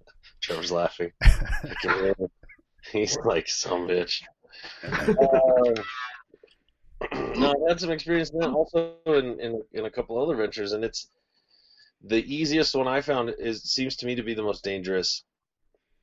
Trevor's 0.49 0.71
laughing. 0.71 1.11
He's 2.91 3.15
like 3.23 3.47
some 3.47 3.87
bitch. 3.87 4.23
Uh, 4.83 5.83
no, 7.35 7.51
I 7.51 7.69
had 7.69 7.79
some 7.79 7.91
experience 7.91 8.31
in 8.31 8.43
also 8.43 8.95
in, 9.05 9.39
in 9.39 9.61
in 9.73 9.85
a 9.85 9.91
couple 9.91 10.19
other 10.19 10.35
ventures, 10.35 10.73
and 10.73 10.83
it's 10.83 11.11
the 12.03 12.23
easiest 12.33 12.73
one 12.73 12.87
I 12.87 13.01
found 13.01 13.35
is 13.37 13.61
seems 13.61 13.95
to 13.97 14.07
me 14.07 14.15
to 14.15 14.23
be 14.23 14.33
the 14.33 14.41
most 14.41 14.63
dangerous. 14.63 15.23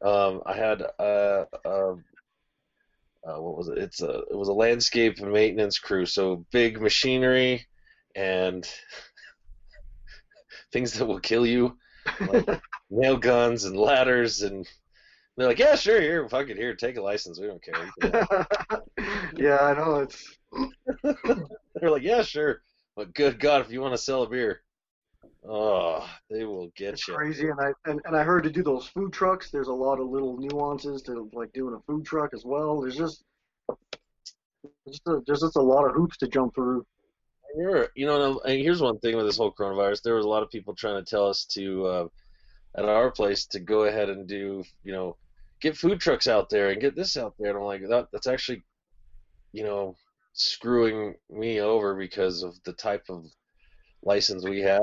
Um, 0.01 0.43
I 0.47 0.55
had 0.55 0.83
uh, 1.01 1.47
uh, 1.65 1.95
uh, 3.25 3.41
what 3.41 3.57
was 3.57 3.67
it? 3.69 3.79
It's 3.79 4.01
a 4.01 4.23
it 4.31 4.37
was 4.37 4.49
a 4.49 4.53
landscape 4.53 5.21
maintenance 5.21 5.81
crew, 5.81 6.07
so 6.07 6.47
big 6.53 6.81
machinery 6.81 7.67
and 8.15 8.65
things 10.73 10.93
that 10.93 11.07
will 11.07 11.19
kill 11.19 11.45
you, 11.45 11.77
like 12.21 12.61
nail 12.91 13.17
guns 13.17 13.65
and 13.65 13.77
ladders, 13.77 14.43
and 14.43 14.67
they're 15.37 15.49
like, 15.49 15.59
yeah, 15.59 15.75
sure, 15.77 16.01
here, 16.01 16.29
fuck 16.29 16.49
it, 16.49 16.57
here, 16.57 16.75
take 16.75 16.97
a 16.97 17.03
license, 17.03 17.41
we 17.41 17.47
don't 17.47 17.63
care. 17.63 17.75
You 17.85 17.93
can 18.01 18.13
have 18.13 18.47
it." 18.99 19.23
yeah, 19.39 19.59
I 19.59 19.75
know 19.75 19.97
it's 19.97 20.39
They're 21.75 21.91
like, 21.91 22.03
yeah, 22.03 22.23
sure, 22.23 22.63
but 22.97 23.15
good 23.15 23.39
God, 23.39 23.61
if 23.61 23.71
you 23.71 23.81
want 23.81 23.95
to 23.95 23.99
sell 23.99 24.23
a 24.23 24.29
beer, 24.29 24.63
oh, 25.49 26.09
they 26.31 26.45
will 26.45 26.71
get 26.77 26.95
it's 26.95 27.07
you. 27.09 27.15
crazy. 27.15 27.49
And 27.49 27.61
I 27.61 27.73
and, 27.91 28.01
and 28.05 28.17
I 28.17 28.23
heard 28.23 28.45
to 28.45 28.51
do 28.51 28.63
those 28.63 28.87
food 28.87 29.13
trucks, 29.13 29.51
there's 29.51 29.69
a 29.69 29.73
lot 29.73 30.01
of 30.01 30.09
little 30.09 30.39
nuances 30.39 31.03
to 31.03 31.29
like 31.33 31.53
doing 31.53 31.75
a 31.75 31.81
food 31.81 32.05
truck 32.05 32.33
as 32.33 32.45
well. 32.45 32.81
There's 32.81 32.97
just 32.97 33.25
there's 33.69 34.99
just 34.99 35.07
a, 35.07 35.23
there's 35.27 35.41
just 35.41 35.57
a 35.57 35.63
lot 35.63 35.87
of 35.87 35.95
hoops 35.95 36.17
to 36.19 36.29
jump 36.29 36.55
through. 36.55 36.87
Sure. 37.57 37.89
You 37.95 38.07
know, 38.07 38.41
and 38.41 38.61
here's 38.61 38.83
one 38.83 38.99
thing 38.99 39.17
with 39.17 39.27
this 39.27 39.39
whole 39.39 39.53
coronavirus. 39.53 40.03
There 40.03 40.15
was 40.15 40.25
a 40.25 40.29
lot 40.29 40.43
of 40.43 40.51
people 40.51 40.75
trying 40.75 41.03
to 41.03 41.09
tell 41.11 41.27
us 41.29 41.45
to, 41.47 41.87
uh, 41.87 42.09
at 42.77 42.85
our 42.85 43.11
place, 43.11 43.47
to 43.47 43.61
go 43.61 43.85
ahead 43.85 44.11
and 44.11 44.29
do, 44.29 44.63
you 44.85 44.93
know, 44.93 45.17
get 45.61 45.77
food 45.77 46.01
trucks 46.01 46.27
out 46.29 46.51
there 46.51 46.71
and 46.71 46.81
get 46.81 46.95
this 46.95 47.17
out 47.17 47.35
there. 47.39 47.51
And 47.51 47.59
I'm 47.59 47.65
like, 47.65 47.83
that 47.89 48.09
that's 48.13 48.27
actually, 48.27 48.63
you 49.53 49.65
know, 49.65 49.97
screwing 50.35 51.17
me 51.31 51.61
over 51.61 51.95
because 51.95 52.43
of 52.43 52.63
the 52.65 52.73
type 52.75 53.05
of 53.09 53.25
license 54.03 54.45
we 54.45 54.61
had. 54.61 54.83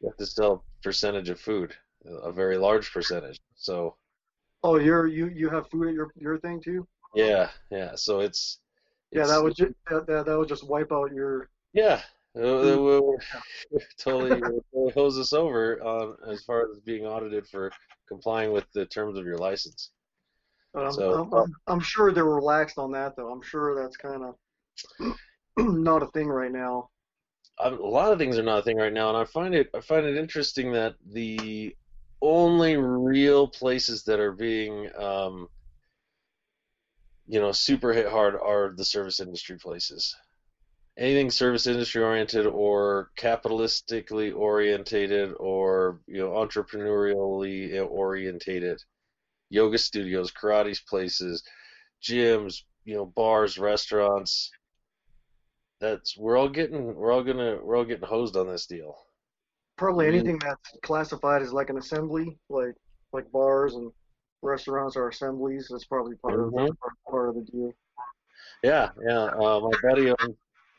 You 0.00 0.08
have 0.08 0.16
to 0.18 0.26
sell 0.26 0.52
a 0.52 0.82
percentage 0.82 1.30
of 1.30 1.40
food, 1.40 1.74
a 2.06 2.32
very 2.32 2.58
large 2.58 2.92
percentage. 2.92 3.40
So 3.56 3.96
Oh, 4.62 4.76
you're 4.78 5.06
you 5.06 5.28
you 5.28 5.48
have 5.50 5.68
food 5.70 5.88
at 5.88 5.94
your 5.94 6.12
your 6.16 6.38
thing 6.38 6.60
too? 6.60 6.86
yeah, 7.14 7.50
yeah. 7.70 7.94
So 7.94 8.20
it's, 8.20 8.58
Yeah, 9.12 9.26
that 9.26 9.42
would 9.42 9.56
ju- 9.56 9.74
that, 9.88 10.06
that, 10.06 10.26
that 10.26 10.38
would 10.38 10.48
just 10.48 10.66
wipe 10.66 10.92
out 10.92 11.12
your. 11.12 11.48
Yeah, 11.76 12.00
it, 12.34 12.40
it 12.42 12.76
will 12.76 13.18
totally, 13.98 14.32
it 14.56 14.64
will 14.72 14.90
hose 14.92 15.18
us 15.18 15.34
over 15.34 15.86
um, 15.86 16.16
as 16.26 16.42
far 16.42 16.62
as 16.70 16.78
being 16.80 17.04
audited 17.04 17.46
for 17.46 17.70
complying 18.08 18.50
with 18.50 18.64
the 18.72 18.86
terms 18.86 19.18
of 19.18 19.26
your 19.26 19.36
license. 19.36 19.90
I'm, 20.74 20.90
So- 20.90 21.12
I'm, 21.12 21.20
um, 21.20 21.34
I'm, 21.34 21.54
I'm 21.66 21.80
sure 21.80 22.12
they're 22.12 22.24
relaxed 22.24 22.78
on 22.78 22.92
that 22.92 23.14
though. 23.14 23.30
I'm 23.30 23.42
sure 23.42 23.74
that's 23.74 23.98
kind 23.98 24.24
of 24.24 25.16
not 25.58 26.02
a 26.02 26.06
thing 26.06 26.28
right 26.28 26.50
now. 26.50 26.88
Um, 27.58 27.74
a 27.74 27.86
lot 27.86 28.10
of 28.12 28.18
things 28.18 28.38
are 28.38 28.42
not 28.42 28.60
a 28.60 28.62
thing 28.62 28.78
right 28.78 28.92
now, 28.92 29.08
and 29.08 29.16
I 29.18 29.24
find 29.24 29.54
it 29.54 29.68
I 29.74 29.80
find 29.80 30.06
it 30.06 30.16
interesting 30.16 30.72
that 30.72 30.94
the 31.12 31.76
only 32.22 32.76
real 32.76 33.48
places 33.48 34.02
that 34.04 34.18
are 34.18 34.32
being 34.32 34.90
um, 34.98 35.48
you 37.26 37.40
know, 37.40 37.52
super 37.52 37.92
hit 37.92 38.08
hard 38.08 38.34
are 38.34 38.72
the 38.76 38.84
service 38.84 39.20
industry 39.20 39.58
places. 39.58 40.14
Anything 40.98 41.30
service 41.30 41.66
industry 41.66 42.02
oriented 42.02 42.46
or 42.46 43.10
capitalistically 43.18 44.34
orientated 44.34 45.34
or 45.38 46.00
you 46.06 46.18
know 46.18 46.30
entrepreneurially 46.30 47.86
orientated, 47.86 48.82
yoga 49.50 49.76
studios, 49.76 50.32
karate 50.32 50.78
places, 50.86 51.42
gyms, 52.02 52.62
you 52.84 52.94
know, 52.94 53.04
bars, 53.04 53.58
restaurants. 53.58 54.50
That's 55.80 56.16
we're 56.16 56.38
all 56.38 56.48
getting 56.48 56.94
we're 56.94 57.12
all 57.12 57.22
gonna 57.22 57.58
we're 57.62 57.76
all 57.76 57.84
getting 57.84 58.08
hosed 58.08 58.36
on 58.36 58.46
this 58.46 58.66
deal. 58.66 58.96
Probably 59.76 60.06
anything 60.06 60.38
that's 60.38 60.78
classified 60.82 61.42
as 61.42 61.52
like 61.52 61.68
an 61.68 61.76
assembly, 61.76 62.38
like 62.48 62.74
like 63.12 63.30
bars 63.30 63.74
and 63.74 63.92
restaurants 64.40 64.96
are 64.96 65.08
assemblies. 65.08 65.68
That's 65.70 65.84
probably 65.84 66.16
part 66.16 66.40
of 66.40 66.52
Mhm. 66.52 66.76
part, 67.10 67.28
of 67.28 67.34
the 67.34 67.42
deal. 67.42 67.74
Yeah, 68.62 68.90
yeah. 69.06 69.24
Uh, 69.24 69.60
my 69.60 69.78
buddy, 69.82 70.10
um, 70.10 70.36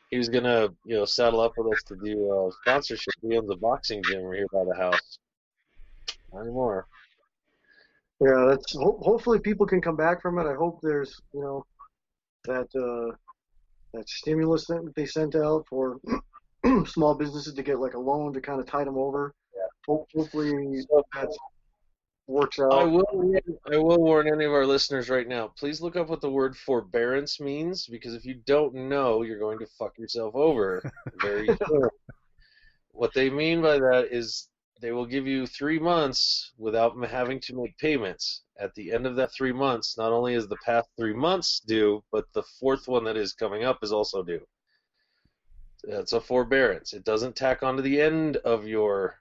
he 0.10 0.18
was 0.18 0.30
gonna, 0.30 0.70
you 0.86 0.96
know, 0.96 1.06
saddle 1.06 1.42
up 1.42 1.54
with 1.58 1.74
us 1.74 1.84
to 1.84 1.96
do 1.96 2.32
uh, 2.32 2.52
sponsorship. 2.62 3.14
He 3.22 3.38
owns 3.38 3.50
a 3.50 3.56
boxing 3.56 4.02
gym 4.04 4.24
right 4.24 4.38
here 4.38 4.48
by 4.52 4.64
the 4.64 4.76
house. 4.76 5.20
Not 6.34 6.42
anymore. 6.42 6.88
Yeah, 8.20 8.46
that's 8.50 8.74
ho- 8.74 9.00
hopefully 9.02 9.40
people 9.40 9.66
can 9.66 9.82
come 9.82 9.96
back 9.96 10.22
from 10.22 10.40
it. 10.40 10.48
I 10.50 10.56
hope 10.56 10.80
there's 10.82 11.22
you 11.34 11.42
know 11.42 11.66
that 12.46 12.68
uh, 12.76 13.16
that 13.94 14.10
stimulus 14.10 14.66
that 14.68 14.92
they 14.96 15.06
sent 15.06 15.36
out 15.36 15.66
for 15.70 16.00
small 16.86 17.16
businesses 17.16 17.54
to 17.54 17.64
get 17.64 17.80
like 17.80 17.94
a 17.94 18.00
loan 18.00 18.34
to 18.34 18.42
kind 18.42 18.60
of 18.60 18.66
tide 18.66 18.88
them 18.88 18.98
over. 18.98 19.34
Yeah. 19.56 19.62
Ho- 19.88 20.08
hopefully 20.16 20.82
So, 20.90 21.04
that 21.14 21.38
works 22.28 22.60
out. 22.60 22.74
I 22.74 22.84
will, 22.84 23.06
warn- 23.12 23.60
I 23.72 23.78
will 23.78 23.98
warn 23.98 24.28
any 24.28 24.46
of 24.46 24.52
our 24.52 24.66
listeners 24.66 25.10
right 25.10 25.28
now. 25.28 25.48
Please 25.58 25.82
look 25.82 25.96
up 25.96 26.10
what 26.10 26.22
the 26.22 26.30
word 26.30 26.56
forbearance 26.56 27.40
means, 27.40 27.88
because 27.88 28.14
if 28.14 28.26
you 28.26 28.36
don't 28.46 28.76
know, 28.76 29.24
you're 29.24 29.40
going 29.40 29.60
to 29.60 29.68
fuck 29.80 29.98
yourself 29.98 30.36
over 30.36 30.84
very 31.22 31.48
soon. 31.48 31.90
What 32.92 33.14
they 33.14 33.30
mean 33.30 33.62
by 33.62 33.80
that 33.80 34.08
is 34.12 34.50
they 34.82 34.92
will 34.92 35.06
give 35.06 35.26
you 35.26 35.48
three 35.48 35.80
months 35.80 36.52
without 36.58 36.94
having 37.08 37.40
to 37.42 37.56
make 37.56 37.78
payments. 37.78 38.44
At 38.60 38.74
the 38.76 38.92
end 38.92 39.06
of 39.06 39.16
that 39.16 39.34
three 39.34 39.54
months, 39.54 39.98
not 39.98 40.12
only 40.12 40.34
is 40.34 40.48
the 40.48 40.58
past 40.66 40.88
three 40.98 41.14
months 41.14 41.62
due, 41.62 42.04
but 42.12 42.26
the 42.34 42.44
fourth 42.60 42.88
one 42.88 43.04
that 43.06 43.18
is 43.18 43.34
coming 43.34 43.64
up 43.64 43.80
is 43.84 43.92
also 43.92 44.24
due. 44.24 44.42
That's 45.84 46.14
a 46.14 46.22
forbearance. 46.22 46.94
It 46.94 47.04
doesn't 47.06 47.36
tack 47.36 47.64
onto 47.64 47.82
the 47.82 48.02
end 48.02 48.38
of 48.38 48.68
your 48.68 49.20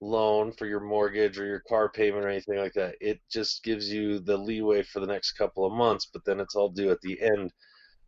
loan 0.00 0.52
for 0.52 0.66
your 0.66 0.80
mortgage 0.80 1.38
or 1.38 1.46
your 1.46 1.62
car 1.68 1.88
payment 1.88 2.24
or 2.24 2.28
anything 2.28 2.58
like 2.58 2.74
that. 2.74 2.96
It 3.00 3.20
just 3.30 3.64
gives 3.64 3.90
you 3.90 4.20
the 4.20 4.36
leeway 4.36 4.82
for 4.82 5.00
the 5.00 5.06
next 5.06 5.32
couple 5.32 5.64
of 5.64 5.72
months, 5.72 6.06
but 6.12 6.24
then 6.24 6.40
it's 6.40 6.54
all 6.54 6.68
due 6.68 6.90
at 6.90 7.00
the 7.00 7.20
end 7.20 7.52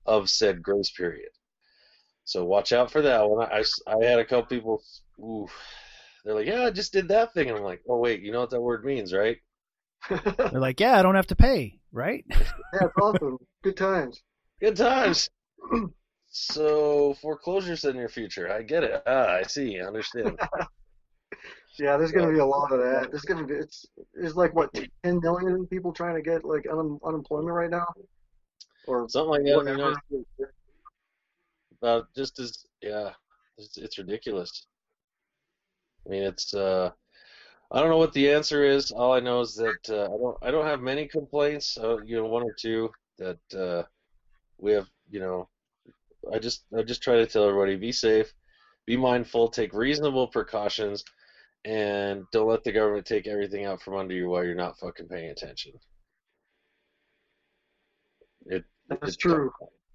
of 0.06 0.30
said 0.30 0.62
grace 0.62 0.90
period. 0.90 1.30
So 2.24 2.44
watch 2.44 2.72
out 2.72 2.90
for 2.90 3.00
that 3.02 3.28
one. 3.28 3.46
I, 3.50 3.60
I, 3.60 3.94
I 3.94 4.04
had 4.04 4.18
a 4.18 4.24
couple 4.24 4.56
people, 4.56 4.82
ooh, 5.18 5.48
they're 6.24 6.34
like, 6.34 6.46
yeah, 6.46 6.64
I 6.64 6.70
just 6.70 6.92
did 6.92 7.08
that 7.08 7.32
thing. 7.32 7.48
And 7.48 7.56
I'm 7.56 7.64
like, 7.64 7.80
oh, 7.88 7.98
wait, 7.98 8.20
you 8.20 8.32
know 8.32 8.40
what 8.40 8.50
that 8.50 8.60
word 8.60 8.84
means, 8.84 9.14
right? 9.14 9.38
They're 10.10 10.60
like, 10.60 10.78
yeah, 10.78 10.98
I 10.98 11.02
don't 11.02 11.14
have 11.14 11.26
to 11.28 11.36
pay, 11.36 11.78
right? 11.92 12.24
Yeah, 12.74 12.84
it's 12.84 12.98
awesome. 13.00 13.38
Good 13.62 13.78
times. 13.78 14.20
Good 14.60 14.76
times. 14.76 15.30
so 16.28 17.14
foreclosures 17.22 17.86
in 17.86 17.96
your 17.96 18.10
future. 18.10 18.52
I 18.52 18.62
get 18.62 18.84
it. 18.84 19.02
Ah, 19.06 19.36
I 19.36 19.42
see. 19.44 19.80
I 19.80 19.86
understand. 19.86 20.38
Yeah, 21.78 21.96
there's 21.96 22.10
gonna 22.10 22.32
be 22.32 22.40
a 22.40 22.44
lot 22.44 22.72
of 22.72 22.80
that. 22.80 23.10
There's 23.10 23.22
gonna 23.22 23.46
be 23.46 23.54
it's 23.54 23.86
there's 24.12 24.34
like 24.34 24.54
what 24.54 24.74
10 25.04 25.20
million 25.20 25.66
people 25.66 25.92
trying 25.92 26.16
to 26.16 26.22
get 26.22 26.44
like 26.44 26.66
un, 26.70 26.98
unemployment 27.04 27.54
right 27.54 27.70
now, 27.70 27.86
or 28.86 29.08
Something 29.08 29.30
like 29.30 29.42
that. 29.44 29.46
in 29.46 29.52
the 29.52 29.56
Whatever. 29.56 29.78
United 29.78 29.98
States. 30.06 30.52
About 31.80 32.06
just 32.16 32.40
as 32.40 32.66
yeah, 32.82 33.10
it's, 33.56 33.78
it's 33.78 33.98
ridiculous. 33.98 34.66
I 36.04 36.10
mean, 36.10 36.22
it's 36.24 36.52
uh, 36.52 36.90
I 37.70 37.80
don't 37.80 37.90
know 37.90 37.98
what 37.98 38.12
the 38.12 38.28
answer 38.32 38.64
is. 38.64 38.90
All 38.90 39.12
I 39.12 39.20
know 39.20 39.40
is 39.40 39.54
that 39.54 39.88
uh, 39.88 40.04
I 40.04 40.18
don't 40.18 40.36
I 40.42 40.50
don't 40.50 40.66
have 40.66 40.80
many 40.80 41.06
complaints. 41.06 41.78
Uh, 41.78 41.98
you 42.04 42.16
know, 42.16 42.26
one 42.26 42.42
or 42.42 42.54
two 42.58 42.90
that 43.18 43.38
uh, 43.56 43.84
we 44.58 44.72
have. 44.72 44.88
You 45.10 45.20
know, 45.20 45.48
I 46.32 46.40
just 46.40 46.64
I 46.76 46.82
just 46.82 47.02
try 47.02 47.16
to 47.16 47.26
tell 47.26 47.48
everybody 47.48 47.76
be 47.76 47.92
safe, 47.92 48.32
be 48.84 48.96
mindful, 48.96 49.48
take 49.48 49.72
reasonable 49.72 50.26
precautions, 50.26 51.04
and 51.64 52.24
don't 52.32 52.48
let 52.48 52.64
the 52.64 52.72
government 52.72 53.06
take 53.06 53.26
everything 53.26 53.64
out 53.64 53.80
from 53.82 53.96
under 53.96 54.14
you 54.14 54.28
while 54.28 54.44
you're 54.44 54.54
not 54.54 54.78
fucking 54.78 55.08
paying 55.08 55.30
attention. 55.30 55.72
It 58.46 58.64
that's 58.88 59.14
it- 59.14 59.20
true. 59.20 59.50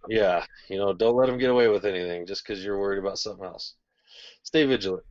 yeah, 0.09 0.45
you 0.69 0.77
know, 0.77 0.93
don't 0.93 1.15
let 1.15 1.27
them 1.27 1.37
get 1.37 1.49
away 1.49 1.67
with 1.67 1.85
anything 1.85 2.25
just 2.25 2.45
because 2.45 2.63
you're 2.63 2.79
worried 2.79 2.99
about 2.99 3.19
something 3.19 3.45
else. 3.45 3.75
Stay 4.43 4.65
vigilant. 4.65 5.03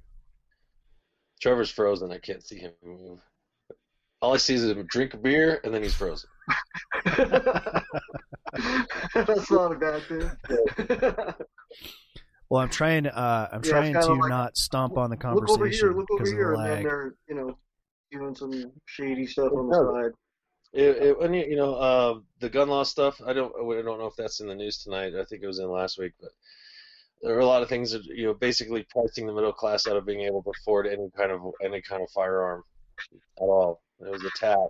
Trevor's 1.41 1.71
frozen. 1.71 2.13
I 2.13 2.19
can't 2.19 2.45
see 2.47 2.59
him 2.59 2.73
move. 2.85 3.19
All 4.21 4.35
I 4.35 4.37
see 4.37 4.55
is 4.55 4.65
him 4.65 4.87
drink 4.87 5.15
a 5.15 5.17
beer 5.17 5.61
and 5.65 5.75
then 5.75 5.83
he's 5.83 5.95
frozen. 5.95 6.29
that's 9.15 9.51
not 9.51 9.73
a 9.73 9.77
bad 9.81 10.03
thing. 10.05 10.31
Well, 12.53 12.61
I'm 12.61 12.69
trying. 12.69 13.07
Uh, 13.07 13.49
I'm 13.51 13.63
Yeah, 13.63 13.71
trying 13.73 13.95
to 13.95 14.13
like, 14.13 14.29
not 14.29 14.59
stomp 14.59 14.99
on 14.99 15.09
the 15.09 15.17
look 15.17 15.49
over 15.49 15.67
conversation 15.67 15.89
here, 15.89 15.97
look 15.97 16.11
over 16.11 16.23
because 16.23 16.31
here, 16.33 16.53
the 16.53 16.59
and 16.59 16.67
then 16.67 16.83
they're 16.83 17.15
you 17.27 17.35
know 17.35 17.57
doing 18.11 18.35
some 18.35 18.71
shady 18.85 19.27
stuff 19.27 19.55
on 19.55 19.69
the 19.69 19.75
side. 19.75 20.13
It, 20.75 21.03
it, 21.03 21.19
when 21.19 21.33
you, 21.33 21.47
you 21.47 21.57
know 21.57 21.75
uh, 21.77 22.19
the 22.41 22.51
gun 22.51 22.69
law 22.69 22.83
stuff, 22.83 23.23
I 23.27 23.33
don't 23.33 23.55
I 23.57 23.81
don't 23.81 23.99
know 23.99 24.05
if 24.05 24.17
that's 24.17 24.41
in 24.41 24.49
the 24.49 24.55
news 24.55 24.83
tonight. 24.85 25.15
I 25.19 25.25
think 25.25 25.43
it 25.43 25.47
was 25.47 25.61
in 25.61 25.71
last 25.71 25.99
week, 25.99 26.13
but 26.21 26.33
there 27.23 27.35
are 27.35 27.41
a 27.41 27.47
lot 27.47 27.63
of 27.63 27.71
things 27.71 27.93
that 27.93 28.05
you 28.05 28.27
know 28.27 28.35
basically 28.35 28.87
pricing 28.91 29.27
the 29.27 29.33
middle 29.33 29.55
class 29.55 29.87
out 29.87 29.97
of 29.97 30.05
being 30.05 30.21
able 30.21 30.43
to 30.43 30.51
afford 30.51 30.87
any 30.87 31.09
kind 31.17 31.31
of 31.33 31.41
any 31.65 31.81
kind 31.81 32.03
of 32.03 32.11
firearm 32.11 32.65
at 33.39 33.45
all. 33.45 33.81
It 34.01 34.11
was 34.11 34.25
a 34.25 34.31
tax 34.39 34.61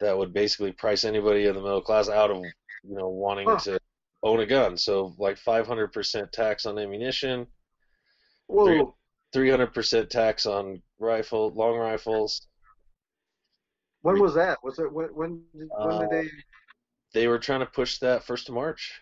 that 0.00 0.18
would 0.18 0.34
basically 0.34 0.72
price 0.72 1.04
anybody 1.04 1.46
in 1.46 1.54
the 1.54 1.62
middle 1.62 1.80
class 1.80 2.10
out 2.10 2.30
of 2.30 2.36
you 2.36 2.94
know 2.94 3.08
wanting 3.08 3.48
Huh. 3.48 3.56
to 3.60 3.80
own 4.22 4.40
a 4.40 4.46
gun. 4.46 4.76
So 4.76 5.14
like 5.18 5.36
500% 5.38 6.30
tax 6.32 6.66
on 6.66 6.78
ammunition, 6.78 7.46
Whoa, 8.46 8.94
300% 9.34 10.08
tax 10.10 10.46
on 10.46 10.82
rifle 10.98 11.50
long 11.54 11.76
rifles. 11.78 12.46
when 14.02 14.18
was 14.20 14.34
that? 14.34 14.58
Was 14.62 14.78
it 14.78 14.92
when 14.92 15.08
when 15.14 15.44
did- 15.56 15.68
when 15.78 15.94
Uh, 15.94 16.00
did 16.00 16.10
they? 16.10 16.30
They 17.12 17.28
were 17.28 17.38
trying 17.38 17.60
to 17.60 17.66
push 17.66 17.98
that 17.98 18.22
first 18.24 18.48
of 18.48 18.54
March. 18.54 19.00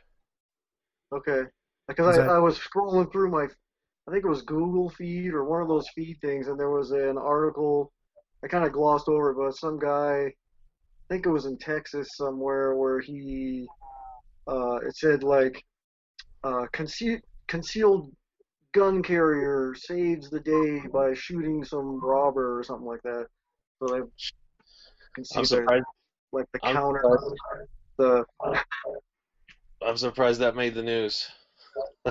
Okay, 1.13 1.43
because 1.89 2.19
I, 2.19 2.23
that- 2.23 2.31
I 2.31 2.39
was 2.39 2.59
scrolling 2.59 3.11
through 3.13 3.31
my, 3.31 3.45
I 3.45 4.11
think 4.11 4.25
it 4.25 4.29
was 4.29 4.43
Google 4.43 4.91
feed 4.91 5.33
or 5.35 5.45
one 5.45 5.63
of 5.63 5.69
those 5.69 5.89
feed 5.95 6.19
things, 6.21 6.49
and 6.49 6.59
there 6.59 6.71
was 6.71 6.91
an 6.91 7.17
article. 7.19 7.93
I 8.45 8.49
kind 8.49 8.65
of 8.65 8.73
glossed 8.73 9.09
over 9.09 9.31
it, 9.31 9.35
but 9.37 9.57
some 9.57 9.79
guy, 9.79 10.27
I 10.27 10.35
think 11.09 11.27
it 11.27 11.31
was 11.31 11.47
in 11.47 11.59
Texas 11.59 12.09
somewhere, 12.17 12.77
where 12.77 13.01
he, 13.01 13.67
uh, 14.49 14.77
it 14.87 14.97
said 14.97 15.23
like, 15.23 15.65
uh, 16.45 16.67
conceal, 16.73 17.19
concealed 17.47 18.11
gun 18.73 19.03
carrier 19.03 19.75
saves 19.77 20.31
the 20.31 20.41
day 20.41 20.83
by 20.93 21.13
shooting 21.15 21.65
some 21.65 22.01
robber 22.05 22.59
or 22.59 22.63
something 22.63 22.87
like 22.87 23.03
that. 23.03 23.27
So 23.79 23.87
they 23.89 23.99
I'm 23.99 24.11
concealed 25.15 25.49
their, 25.49 25.63
surprised. 25.63 25.85
like 26.33 26.47
the 26.53 26.61
I'm 26.65 26.75
counter, 26.77 27.03
surprised. 27.03 27.71
the 27.99 28.25
I'm 29.87 29.97
surprised 29.97 30.41
that 30.41 30.57
made 30.57 30.75
the 30.75 30.83
news. 30.83 31.29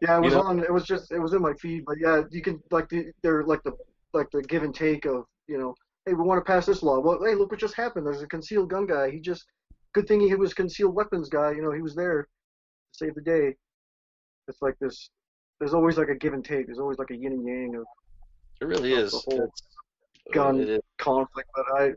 Yeah, 0.00 0.16
it 0.18 0.20
You 0.20 0.24
was 0.24 0.34
know- 0.34 0.42
on. 0.42 0.58
It 0.60 0.72
was 0.72 0.84
just. 0.84 1.12
It 1.12 1.18
was 1.18 1.34
in 1.34 1.42
my 1.42 1.52
feed. 1.54 1.84
But 1.84 1.96
yeah, 2.00 2.22
you 2.30 2.40
can 2.42 2.60
like 2.70 2.88
the 2.88 3.12
they're 3.22 3.44
like 3.44 3.62
the 3.62 3.72
like 4.12 4.30
the 4.30 4.42
give 4.42 4.62
and 4.62 4.74
take 4.74 5.04
of 5.04 5.24
you 5.46 5.58
know. 5.58 5.74
Hey, 6.06 6.14
we 6.14 6.22
want 6.24 6.44
to 6.44 6.50
pass 6.52 6.66
this 6.66 6.82
law. 6.82 6.98
Well, 6.98 7.22
hey, 7.22 7.34
look 7.34 7.50
what 7.50 7.60
just 7.60 7.74
happened. 7.74 8.06
There's 8.06 8.22
a 8.22 8.26
concealed 8.26 8.70
gun 8.70 8.86
guy. 8.86 9.10
He 9.10 9.20
just. 9.20 9.44
Good 9.94 10.06
thing 10.08 10.20
he 10.20 10.34
was 10.34 10.52
concealed 10.54 10.94
weapons 10.94 11.28
guy. 11.28 11.52
You 11.52 11.62
know, 11.62 11.72
he 11.72 11.80
was 11.82 11.94
there 11.94 12.22
to 12.22 12.28
save 12.92 13.14
the 13.14 13.20
day. 13.22 13.54
It's 14.48 14.60
like 14.60 14.76
this. 14.80 15.10
There's 15.58 15.72
always 15.74 15.96
like 15.96 16.08
a 16.08 16.14
give 16.14 16.32
and 16.34 16.44
take. 16.44 16.66
There's 16.66 16.80
always 16.80 16.98
like 16.98 17.10
a 17.10 17.16
yin 17.16 17.32
and 17.32 17.46
yang 17.46 17.74
of 17.76 17.84
It 18.60 18.66
really 18.66 18.92
Of 18.94 18.98
is. 18.98 19.12
the 19.12 19.18
whole 19.18 19.34
It's- 19.44 19.62
gun. 20.32 20.60
it 20.60 20.68
is. 20.68 20.80
conflict. 20.98 21.48
But 21.54 21.80
I, 21.80 21.92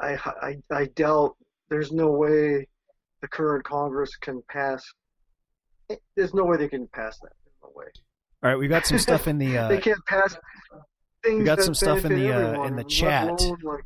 I, 0.00 0.18
I, 0.42 0.56
I 0.70 0.84
doubt 0.96 1.36
there's 1.68 1.92
no 1.92 2.10
way 2.10 2.66
the 3.22 3.28
current 3.28 3.64
Congress 3.64 4.16
can 4.16 4.42
pass. 4.48 4.84
There's 6.16 6.34
no 6.34 6.44
way 6.44 6.56
they 6.56 6.68
can 6.68 6.88
pass 6.88 7.18
that. 7.20 7.32
There's 7.44 7.56
no 7.62 7.70
way. 7.74 7.86
All 8.42 8.50
right, 8.50 8.58
we 8.58 8.68
got 8.68 8.84
some 8.86 8.98
stuff 8.98 9.26
in 9.28 9.38
the. 9.38 9.46
they 9.68 9.78
Uh, 9.78 9.80
can't 9.80 10.04
pass 10.06 10.36
things 11.22 11.44
got 11.44 11.56
that 11.58 11.64
some 11.64 11.74
stuff 11.74 12.04
in 12.04 12.14
the, 12.14 12.30
uh, 12.32 12.64
in 12.64 12.76
the 12.76 12.84
chat. 12.84 13.28
alone, 13.40 13.58
like, 13.62 13.84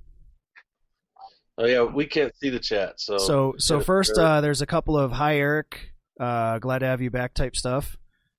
Oh 1.58 1.66
yeah, 1.66 1.82
we 1.82 2.06
can't 2.06 2.34
see 2.36 2.50
the 2.50 2.58
chat. 2.60 3.00
So 3.00 3.18
so 3.18 3.54
so 3.58 3.80
first, 3.80 4.16
uh, 4.16 4.40
there's 4.40 4.62
a 4.62 4.66
couple 4.66 4.96
of 4.96 5.10
hi 5.12 5.36
Eric, 5.38 5.90
uh, 6.20 6.58
glad 6.60 6.78
to 6.80 6.86
have 6.86 7.00
you 7.00 7.10
back 7.10 7.34
type 7.34 7.56
stuff. 7.56 7.96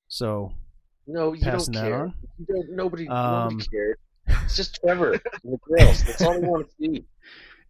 So 0.07 0.53
no, 1.05 1.33
you 1.33 1.43
don't 1.43 1.73
care. 1.73 2.11
You 2.37 2.45
don't, 2.47 2.71
nobody, 2.75 3.07
Um, 3.09 3.49
nobody 3.57 3.67
cares. 3.67 3.97
It's 4.45 4.55
just 4.55 4.75
Trevor 4.83 5.13
and 5.13 5.21
the 5.43 5.57
girls. 5.67 6.03
That's 6.03 6.21
all 6.21 6.39
they 6.39 6.47
want 6.47 6.67
to 6.67 6.73
see. 6.79 7.03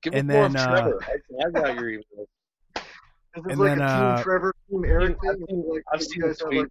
Give 0.04 0.14
And 0.14 0.28
me 0.28 0.34
more 0.36 0.50
then, 0.50 0.56
of 0.56 0.68
uh, 0.68 0.82
Trevor. 0.82 1.00
I, 1.04 1.48
I 1.48 1.52
got 1.52 1.76
your 1.76 1.90
email. 1.90 2.04
Is 2.76 2.84
And 3.50 3.60
like 3.60 3.70
then, 3.78 3.82
a 3.82 3.84
uh, 3.86 4.16
Team 4.16 4.24
Trevor, 4.24 4.56
Team 4.70 4.86
Eric 4.86 5.18
I've 5.28 5.36
seen- 5.48 5.64
like, 5.70 5.84
I've 5.94 6.04
seen 6.04 6.22
guys 6.22 6.40
have 6.40 6.50
tweet. 6.50 6.68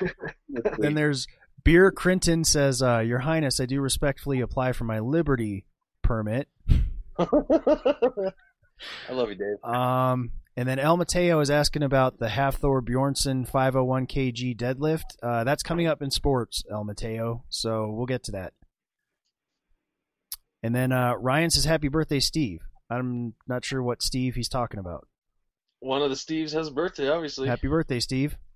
like? 0.00 0.12
Then 0.78 0.94
there's 0.94 1.26
Beer 1.64 1.90
Crinton 1.92 2.44
says, 2.44 2.82
uh, 2.82 2.98
Your 2.98 3.20
Highness, 3.20 3.60
I 3.60 3.66
do 3.66 3.80
respectfully 3.80 4.40
apply 4.40 4.72
for 4.72 4.84
my 4.84 4.98
Liberty 4.98 5.64
permit. 6.02 6.48
I 7.18 8.32
love 9.10 9.28
you, 9.30 9.34
Dave. 9.34 9.62
Um, 9.64 10.30
and 10.56 10.68
then 10.68 10.78
El 10.78 10.96
Mateo 10.96 11.40
is 11.40 11.50
asking 11.50 11.82
about 11.82 12.18
the 12.18 12.28
Hafthor 12.28 12.80
Bjornsson 12.80 13.46
501 13.48 14.06
kg 14.06 14.56
deadlift. 14.56 15.04
Uh, 15.22 15.44
that's 15.44 15.62
coming 15.62 15.86
up 15.86 16.02
in 16.02 16.10
sports, 16.10 16.64
El 16.70 16.84
Mateo. 16.84 17.44
So 17.48 17.90
we'll 17.90 18.06
get 18.06 18.24
to 18.24 18.32
that. 18.32 18.52
And 20.62 20.74
then 20.74 20.92
uh, 20.92 21.14
Ryan 21.14 21.50
says, 21.50 21.64
Happy 21.64 21.88
birthday, 21.88 22.20
Steve. 22.20 22.60
I'm 22.90 23.34
not 23.46 23.64
sure 23.64 23.82
what 23.82 24.02
Steve 24.02 24.34
he's 24.34 24.48
talking 24.48 24.80
about. 24.80 25.06
One 25.80 26.02
of 26.02 26.10
the 26.10 26.16
Steves 26.16 26.52
has 26.54 26.68
a 26.68 26.72
birthday, 26.72 27.08
obviously. 27.08 27.46
Happy 27.48 27.68
birthday, 27.68 28.00
Steve. 28.00 28.36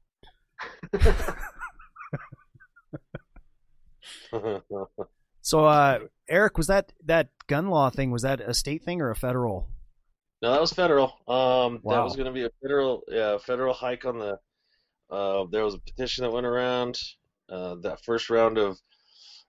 So, 5.43 5.67
uh, 5.67 5.99
Eric, 6.33 6.57
was 6.57 6.67
that 6.69 6.95
that 7.05 7.29
gun 7.47 7.69
law 7.69 7.91
thing? 7.91 8.11
Was 8.11 8.23
that 8.23 8.41
a 8.41 8.55
state 8.55 8.83
thing 8.83 9.03
or 9.03 9.11
a 9.11 9.15
federal? 9.15 9.69
No, 10.41 10.51
that 10.51 10.61
was 10.61 10.73
federal. 10.73 11.13
Um, 11.29 11.83
that 11.85 12.03
was 12.03 12.17
going 12.17 12.27
to 12.27 12.33
be 12.33 12.45
a 12.45 12.51
federal, 12.63 13.03
yeah, 13.07 13.37
federal 13.37 13.75
hike 13.75 14.07
on 14.07 14.19
the. 14.19 14.39
Uh, 15.11 15.45
there 15.53 15.63
was 15.63 15.75
a 15.75 15.79
petition 15.79 16.25
that 16.25 16.33
went 16.33 16.47
around. 16.47 16.99
Uh, 17.51 17.75
that 17.83 18.03
first 18.03 18.31
round 18.31 18.57
of 18.57 18.79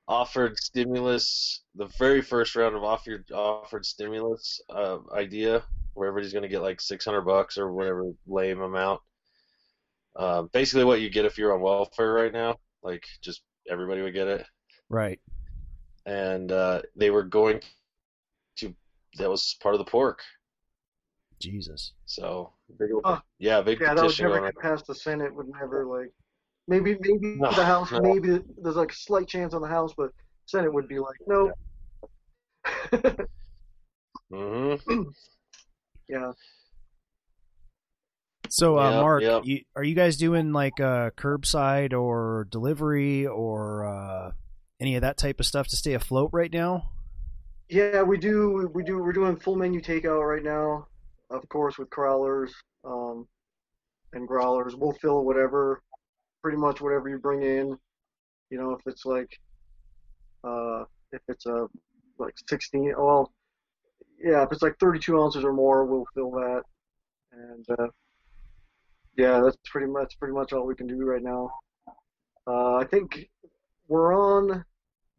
offered 0.10 0.58
stimulus, 0.58 1.64
the 1.74 1.88
very 1.98 2.22
first 2.22 2.54
round 2.58 2.76
of 2.76 2.84
offered 2.84 3.32
offered 3.32 3.86
stimulus 3.86 4.60
uh, 4.70 4.98
idea, 5.16 5.64
where 5.94 6.10
everybody's 6.10 6.34
going 6.34 6.44
to 6.44 6.50
get 6.50 6.62
like 6.62 6.82
600 6.82 7.22
bucks 7.22 7.58
or 7.58 7.72
whatever 7.72 8.12
lame 8.28 8.60
amount. 8.60 9.00
Uh, 10.18 10.44
basically, 10.52 10.84
what 10.84 11.00
you 11.00 11.10
get 11.10 11.24
if 11.24 11.38
you're 11.38 11.54
on 11.54 11.62
welfare 11.62 12.12
right 12.12 12.34
now, 12.34 12.58
like 12.84 13.06
just 13.22 13.42
everybody 13.70 14.02
would 14.02 14.14
get 14.14 14.28
it. 14.28 14.46
Right. 14.90 15.22
And 16.06 16.52
uh, 16.52 16.82
they 16.96 17.10
were 17.10 17.24
going 17.24 17.62
to 18.58 18.74
that 19.18 19.30
was 19.30 19.56
part 19.62 19.76
of 19.76 19.80
the 19.80 19.86
pork 19.86 20.22
Jesus. 21.42 21.92
so 22.06 22.52
big, 22.80 22.90
Huh. 23.04 23.20
yeah 23.40 23.62
big 23.62 23.80
Yeah, 23.82 23.94
that 23.94 24.06
would 24.06 24.20
never 24.20 24.40
on 24.40 24.46
it. 24.48 24.56
get 24.56 24.62
past 24.62 24.88
the 24.88 24.96
Senate. 24.96 25.34
Would 25.36 25.50
never 25.50 25.86
like. 25.86 26.12
Maybe 26.68 26.96
maybe 27.02 27.36
No, 27.36 27.52
the 27.54 27.66
House. 27.66 27.92
no. 27.92 28.00
Maybe 28.04 28.40
there's 28.58 28.76
like 28.78 28.92
a 28.92 28.96
slight 28.96 29.28
chance 29.28 29.54
on 29.54 29.62
the 29.62 29.68
House, 29.68 29.94
but 29.98 30.12
Senate 30.46 30.74
would 30.74 30.88
be 30.88 31.00
like, 31.00 31.18
no. 31.28 31.52
hmm 34.80 35.04
yeah. 36.08 36.32
So, 38.50 38.78
uh, 38.80 38.92
Yep, 38.92 39.02
Mark, 39.02 39.22
yep. 39.24 39.46
You, 39.46 39.62
are 39.76 39.84
you 39.84 39.96
guys 39.96 40.16
doing 40.16 40.54
like 40.54 40.80
uh, 40.80 41.10
curbside 41.18 41.92
or 41.92 42.48
delivery 42.50 43.26
or 43.28 43.86
uh, 43.86 44.32
any 44.80 44.96
of 44.96 45.02
that 45.02 45.18
type 45.18 45.40
of 45.40 45.46
stuff 45.46 45.68
to 45.68 45.76
stay 45.76 45.94
afloat 45.94 46.30
right 46.34 46.52
now? 46.52 46.90
Yeah, 47.70 48.04
we 48.04 48.18
do. 48.18 48.70
We 48.74 48.84
do. 48.84 48.98
We're 49.00 49.14
doing 49.14 49.36
full 49.38 49.56
menu 49.56 49.82
takeout 49.82 50.28
right 50.28 50.44
now, 50.44 50.88
of 51.30 51.48
course, 51.50 51.78
with 51.78 51.90
crowlers 51.90 52.52
um, 52.84 53.28
and 54.14 54.28
growlers. 54.28 54.76
We'll 54.76 54.94
fill 54.94 55.24
whatever, 55.24 55.82
pretty 56.42 56.58
much 56.58 56.82
whatever 56.82 57.10
you 57.10 57.18
bring 57.18 57.42
in. 57.42 57.78
You 58.50 58.58
know, 58.60 58.72
if 58.72 58.82
it's 58.86 59.06
like, 59.06 59.40
uh, 60.44 60.84
if 61.12 61.22
it's 61.28 61.46
a 61.46 61.68
like 62.20 62.36
16, 62.48 62.94
well, 62.98 63.32
yeah, 64.24 64.44
if 64.44 64.52
it's 64.52 64.62
like 64.62 64.78
32 64.80 65.20
ounces 65.20 65.44
or 65.44 65.54
more, 65.54 65.86
we'll 65.86 66.06
fill 66.14 66.32
that. 66.32 66.62
And 67.32 67.66
uh, 67.80 67.88
yeah, 69.18 69.42
that's 69.44 69.58
pretty 69.66 69.88
much 69.88 70.18
pretty 70.20 70.34
much 70.34 70.54
all 70.54 70.66
we 70.66 70.76
can 70.76 70.88
do 70.88 71.04
right 71.04 71.24
now. 71.24 71.50
Uh, 72.46 72.76
I 72.76 72.86
think 72.86 73.30
we're 73.94 74.16
on 74.16 74.66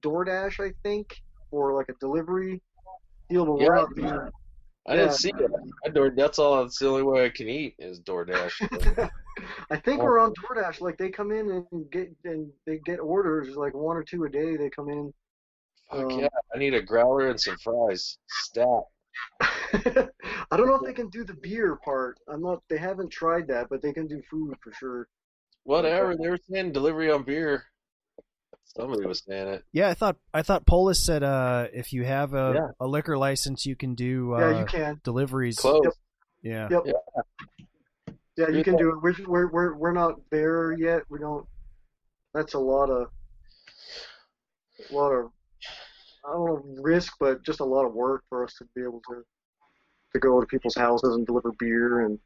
DoorDash. 0.05 0.59
I 0.59 0.73
think 0.83 1.15
for 1.49 1.73
like 1.75 1.89
a 1.89 1.95
delivery 2.01 2.61
deal, 3.31 3.47
but 3.47 3.53
we're 3.53 3.63
Yeah. 3.63 3.69
not 3.83 3.95
being 3.95 4.09
I 4.87 4.95
Yeah. 4.97 4.97
didn't 4.97 5.13
see 5.13 5.31
it. 5.31 5.51
I 5.87 5.89
door, 5.91 6.11
that's 6.11 6.39
all. 6.41 6.61
That's 6.63 6.79
the 6.79 6.89
only 6.89 7.05
way 7.05 7.25
I 7.25 7.31
can 7.31 7.49
eat 7.49 7.77
is 7.79 8.01
DoorDash. 8.01 9.09
I 9.71 9.77
think 9.77 10.01
Oh. 10.01 10.05
we're 10.05 10.19
on 10.19 10.35
DoorDash. 10.35 10.81
Like 10.81 10.99
they 10.99 11.09
come 11.09 11.31
in 11.31 11.51
and 11.71 11.91
get 11.91 12.11
and 12.25 12.53
they 12.67 12.79
get 12.85 12.99
orders 12.99 13.57
like 13.57 13.75
one 13.75 13.97
or 13.97 14.03
two 14.03 14.25
a 14.25 14.29
day. 14.29 14.57
They 14.57 14.69
come 14.71 14.89
in. 14.91 15.15
Fuck 15.91 16.13
Um, 16.13 16.19
yeah! 16.21 16.29
I 16.55 16.59
need 16.59 16.75
a 16.75 16.83
growler 16.83 17.29
and 17.29 17.41
some 17.41 17.57
fries. 17.59 18.19
Stat. 18.29 18.83
I 20.51 20.57
don't 20.57 20.67
know 20.67 20.75
if 20.75 20.83
they 20.83 20.93
can 20.93 21.09
do 21.11 21.23
the 21.25 21.35
beer 21.35 21.77
part. 21.77 22.19
I'm 22.29 22.43
not. 22.43 22.63
They 22.69 22.79
haven't 22.79 23.11
tried 23.11 23.47
that, 23.49 23.69
but 23.71 23.81
they 23.83 23.93
can 23.93 24.07
do 24.09 24.21
food 24.31 24.57
for 24.63 24.73
sure. 24.73 25.09
Whatever. 25.63 26.17
They 26.17 26.29
were 26.29 26.39
saying 26.51 26.73
delivery 26.73 27.11
on 27.13 27.23
beer. 27.23 27.65
Somebody 28.77 29.07
was 29.07 29.23
saying 29.27 29.49
it. 29.49 29.65
Yeah, 29.73 29.89
I 29.89 29.95
thought 29.95 30.17
I 30.33 30.43
thought 30.43 30.67
Polis 30.67 31.05
said 31.05 31.23
uh, 31.23 31.69
if 31.73 31.93
you 31.93 32.05
have 32.05 32.35
a, 32.35 32.53
Yeah. 32.55 32.69
a 32.81 32.87
liquor 32.87 33.17
license, 33.17 33.65
you 33.67 33.77
can 33.77 33.95
do 33.95 34.35
uh, 34.35 34.39
yeah, 34.51 34.59
you 34.61 34.67
can. 34.67 35.01
deliveries. 35.05 35.57
Close. 35.57 35.87
Yeah. 36.43 36.69
Yep. 36.71 36.83
Yeah, 38.37 38.49
you 38.49 38.65
can 38.65 38.77
do 38.77 38.91
it. 38.91 38.97
We're, 39.01 39.15
we're 39.27 39.47
we're 39.51 39.75
we're 39.77 39.93
not 39.93 40.17
there 40.31 40.73
yet. 40.73 41.03
We 41.09 41.21
don't. 41.21 41.47
That's 42.35 42.55
a 42.55 42.59
lot 42.59 42.91
of 42.91 43.09
a 44.91 44.95
lot 44.95 45.11
of 45.13 45.31
I 46.29 46.33
don't 46.33 46.47
know 46.47 46.83
risk, 46.83 47.13
but 47.21 47.45
just 47.45 47.61
a 47.61 47.65
lot 47.65 47.85
of 47.87 47.95
work 47.95 48.25
for 48.29 48.43
us 48.45 48.55
to 48.59 48.65
be 48.75 48.83
able 48.83 49.01
to 49.09 49.23
to 50.15 50.19
go 50.19 50.41
to 50.41 50.47
people's 50.47 50.75
houses 50.75 51.15
and 51.15 51.25
deliver 51.27 51.53
beer 51.61 52.01
and 52.07 52.19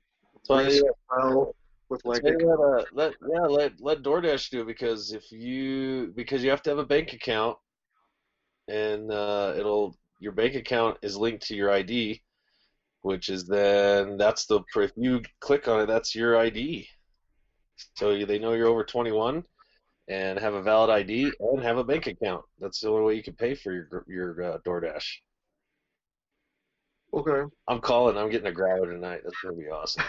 So 0.45 0.59
yeah, 0.61 0.81
well 1.11 1.55
with 1.89 2.05
like 2.05 2.23
you 2.27 2.51
uh, 2.53 2.85
let 2.93 3.15
yeah 3.33 3.47
let 3.47 3.73
let 3.81 4.03
DoorDash 4.03 4.51
do 4.51 4.61
it 4.63 4.67
because 4.67 5.13
if 5.13 5.31
you 5.33 6.13
because 6.15 6.43
you 6.45 6.51
have 6.51 6.63
to 6.63 6.71
have 6.71 6.79
a 6.79 6.85
bank 6.87 7.13
account 7.13 7.57
and 8.69 9.11
uh, 9.11 9.55
it'll 9.57 9.97
your 10.21 10.33
bank 10.33 10.55
account 10.55 10.99
is 11.03 11.17
linked 11.17 11.47
to 11.47 11.55
your 11.55 11.71
ID, 11.71 12.21
which 13.03 13.29
is 13.29 13.47
then 13.47 14.17
that's 14.17 14.47
the 14.47 14.61
if 14.77 14.93
you 14.97 15.23
click 15.41 15.69
on 15.69 15.81
it 15.81 15.87
that's 15.87 16.15
your 16.15 16.37
ID, 16.37 16.87
so 17.97 18.11
you- 18.11 18.27
they 18.27 18.39
know 18.39 18.53
you're 18.53 18.67
over 18.69 18.85
21 18.85 19.45
and 20.09 20.39
have 20.39 20.55
a 20.55 20.63
valid 20.63 20.91
ID 20.91 21.33
and 21.41 21.63
have 21.63 21.79
a 21.79 21.85
bank 21.85 22.07
account. 22.07 22.45
That's 22.59 22.81
the 22.81 22.89
only 22.89 23.03
way 23.05 23.15
you 23.15 23.23
can 23.23 23.35
pay 23.35 23.55
for 23.55 23.73
your 23.73 24.05
your 24.09 24.43
uh, 24.43 24.59
DoorDash. 24.67 25.07
okay. 27.15 27.43
I'm 27.69 27.81
calling. 27.81 28.17
I'm 28.17 28.31
getting 28.31 28.49
a 28.49 28.53
growler 28.53 28.91
tonight. 28.93 29.21
That's 29.25 29.37
gonna 29.43 29.57
be 29.57 29.69
awesome. 29.69 30.05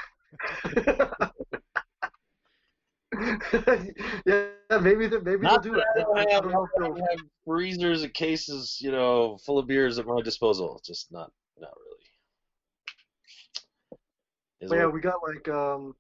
yeah, 4.25 4.45
maybe 4.81 5.07
they, 5.07 5.19
maybe 5.19 5.41
Not 5.41 5.63
they'll 5.63 5.73
do 5.73 5.79
that 5.79 5.85
it. 5.95 6.05
I 6.15 6.31
have, 6.31 6.43
don't 6.43 6.51
know 6.51 6.67
I 6.77 6.79
don't 6.79 6.99
have 6.99 7.19
freezers 7.45 8.03
and 8.03 8.13
cases, 8.13 8.77
you 8.79 8.91
know, 8.91 9.37
full 9.45 9.57
of 9.57 9.65
beers 9.67 9.97
at 9.97 10.05
my 10.05 10.21
disposal. 10.21 10.79
Just 10.85 11.11
not, 11.11 11.31
not 11.59 11.71
really. 14.61 14.77
Yeah, 14.77 14.87
we 14.87 15.01
got 15.01 15.15
like 15.25 15.47
um, 15.49 15.95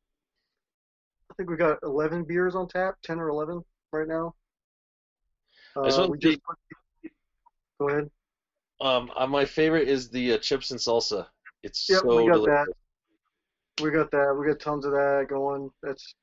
I 1.31 1.33
think 1.35 1.49
we 1.49 1.55
got 1.55 1.79
11 1.83 2.25
beers 2.25 2.55
on 2.55 2.67
tap, 2.67 2.95
10 3.03 3.19
or 3.19 3.29
11 3.29 3.63
right 3.91 4.07
now. 4.07 4.35
Uh, 5.75 6.07
we 6.09 6.17
just 6.17 6.39
go 7.79 7.89
ahead. 7.89 8.09
um, 8.81 9.11
uh, 9.15 9.25
my 9.25 9.45
favorite 9.45 9.87
is 9.87 10.09
the 10.09 10.33
uh, 10.33 10.37
chips 10.39 10.71
and 10.71 10.79
salsa. 10.79 11.27
It's 11.63 11.87
Yep, 11.89 12.01
so 12.01 12.17
we 12.17 12.29
got 12.29 12.33
delicious. 12.35 12.67
that. 13.77 13.83
We 13.83 13.91
got 13.91 14.11
that. 14.11 14.35
We 14.37 14.47
got 14.47 14.59
tons 14.59 14.85
of 14.85 14.91
that 14.91 15.27
going. 15.29 15.69
That's 15.81 16.15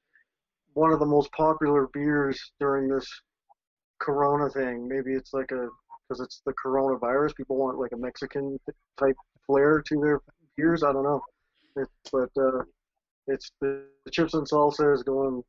one 0.77 0.93
of 0.93 1.01
the 1.01 1.07
most 1.07 1.33
popular 1.33 1.89
beers 1.95 2.39
during 2.61 2.87
this 2.87 3.09
Corona 3.99 4.51
thing. 4.51 4.87
Maybe 4.87 5.15
it's 5.15 5.33
like 5.33 5.51
a 5.51 5.69
because 6.07 6.21
it's 6.21 6.43
the 6.45 6.53
coronavirus. 6.53 7.35
People 7.35 7.57
want 7.57 7.79
like 7.79 7.93
a 7.93 7.97
Mexican 7.97 8.61
type 9.01 9.17
flair 9.47 9.83
to 9.89 10.01
their 10.01 10.21
beers. 10.57 10.83
I 10.83 10.93
don't 10.93 11.03
know, 11.03 11.23
it, 11.77 11.89
but 12.13 12.29
uh, 12.39 12.63
it's 13.27 13.51
the, 13.63 13.85
the 14.05 14.11
chips 14.11 14.35
and 14.35 14.47
salsa 14.47 14.95
is 14.95 15.03
going. 15.03 15.43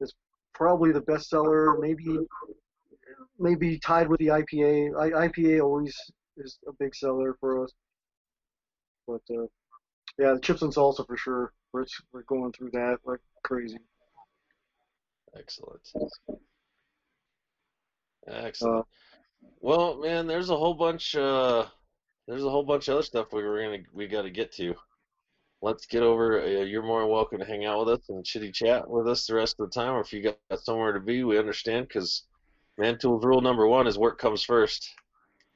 It's 0.00 0.12
probably 0.54 0.92
the 0.92 1.00
best 1.00 1.28
seller. 1.28 1.76
Maybe 1.80 2.16
maybe 3.40 3.80
tied 3.80 4.08
with 4.08 4.20
the 4.20 4.28
IPA. 4.28 4.96
I, 4.96 5.26
IPA 5.26 5.60
always 5.60 5.92
is 6.36 6.56
a 6.68 6.72
big 6.78 6.94
seller 6.94 7.34
for 7.40 7.64
us. 7.64 7.72
But 9.08 9.22
uh, 9.36 9.46
yeah, 10.20 10.34
the 10.34 10.40
chips 10.40 10.62
and 10.62 10.72
salsa 10.72 11.04
for 11.04 11.16
sure. 11.16 11.52
We're 11.72 11.84
we're 12.12 12.22
going 12.22 12.52
through 12.52 12.70
that 12.74 12.98
like 13.04 13.20
crazy. 13.42 13.78
Excellent. 15.38 15.80
Excellent. 18.26 18.86
well, 19.60 20.00
man, 20.00 20.26
there's 20.26 20.50
a 20.50 20.56
whole 20.56 20.74
bunch. 20.74 21.14
Uh, 21.14 21.66
there's 22.26 22.44
a 22.44 22.50
whole 22.50 22.62
bunch 22.62 22.88
of 22.88 22.94
other 22.94 23.02
stuff 23.02 23.32
we 23.32 23.42
were 23.42 23.62
gonna 23.62 23.82
we 23.92 24.06
got 24.06 24.22
to 24.22 24.30
get 24.30 24.52
to. 24.52 24.74
Let's 25.60 25.86
get 25.86 26.02
over. 26.02 26.42
Uh, 26.42 26.62
you're 26.62 26.82
more 26.82 27.00
than 27.00 27.10
welcome 27.10 27.38
to 27.38 27.44
hang 27.44 27.64
out 27.64 27.84
with 27.84 28.00
us 28.00 28.08
and 28.08 28.24
chitty 28.24 28.52
chat 28.52 28.88
with 28.88 29.08
us 29.08 29.26
the 29.26 29.34
rest 29.34 29.56
of 29.58 29.70
the 29.70 29.74
time. 29.74 29.94
Or 29.94 30.00
if 30.00 30.12
you 30.12 30.22
got 30.22 30.38
somewhere 30.60 30.92
to 30.92 31.00
be, 31.00 31.24
we 31.24 31.38
understand. 31.38 31.88
Because 31.88 32.24
Man 32.78 32.98
Tools 32.98 33.24
rule 33.24 33.40
number 33.40 33.66
one 33.66 33.86
is 33.86 33.98
work 33.98 34.18
comes 34.18 34.42
first. 34.42 34.88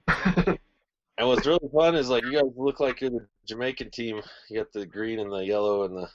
And 1.18 1.26
what's 1.26 1.46
really 1.46 1.68
fun 1.74 1.96
is 1.96 2.08
like 2.08 2.24
you 2.24 2.32
guys 2.32 2.52
look 2.56 2.78
like 2.78 3.00
you're 3.00 3.10
the 3.10 3.26
Jamaican 3.44 3.90
team. 3.90 4.22
You 4.48 4.58
got 4.58 4.72
the 4.72 4.86
green 4.86 5.18
and 5.18 5.32
the 5.32 5.44
yellow 5.44 5.82
and 5.82 5.96
the. 5.96 6.08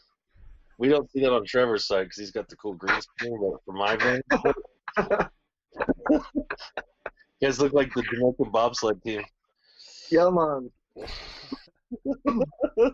We 0.77 0.87
don't 0.89 1.09
see 1.11 1.21
that 1.21 1.31
on 1.31 1.45
Trevor's 1.45 1.87
side 1.87 2.03
because 2.03 2.17
he's 2.17 2.31
got 2.31 2.49
the 2.49 2.55
cool 2.55 2.73
green 2.73 2.99
screen, 3.01 3.39
but 3.39 3.59
for 3.65 3.73
my 3.73 3.95
van, 3.95 4.21
you 5.79 6.27
guys 7.41 7.59
look 7.59 7.73
like 7.73 7.93
the 7.93 8.01
Jamaican 8.03 8.51
bobsled 8.51 9.01
team. 9.03 9.23
Yeah, 10.09 10.29
man. 10.29 10.71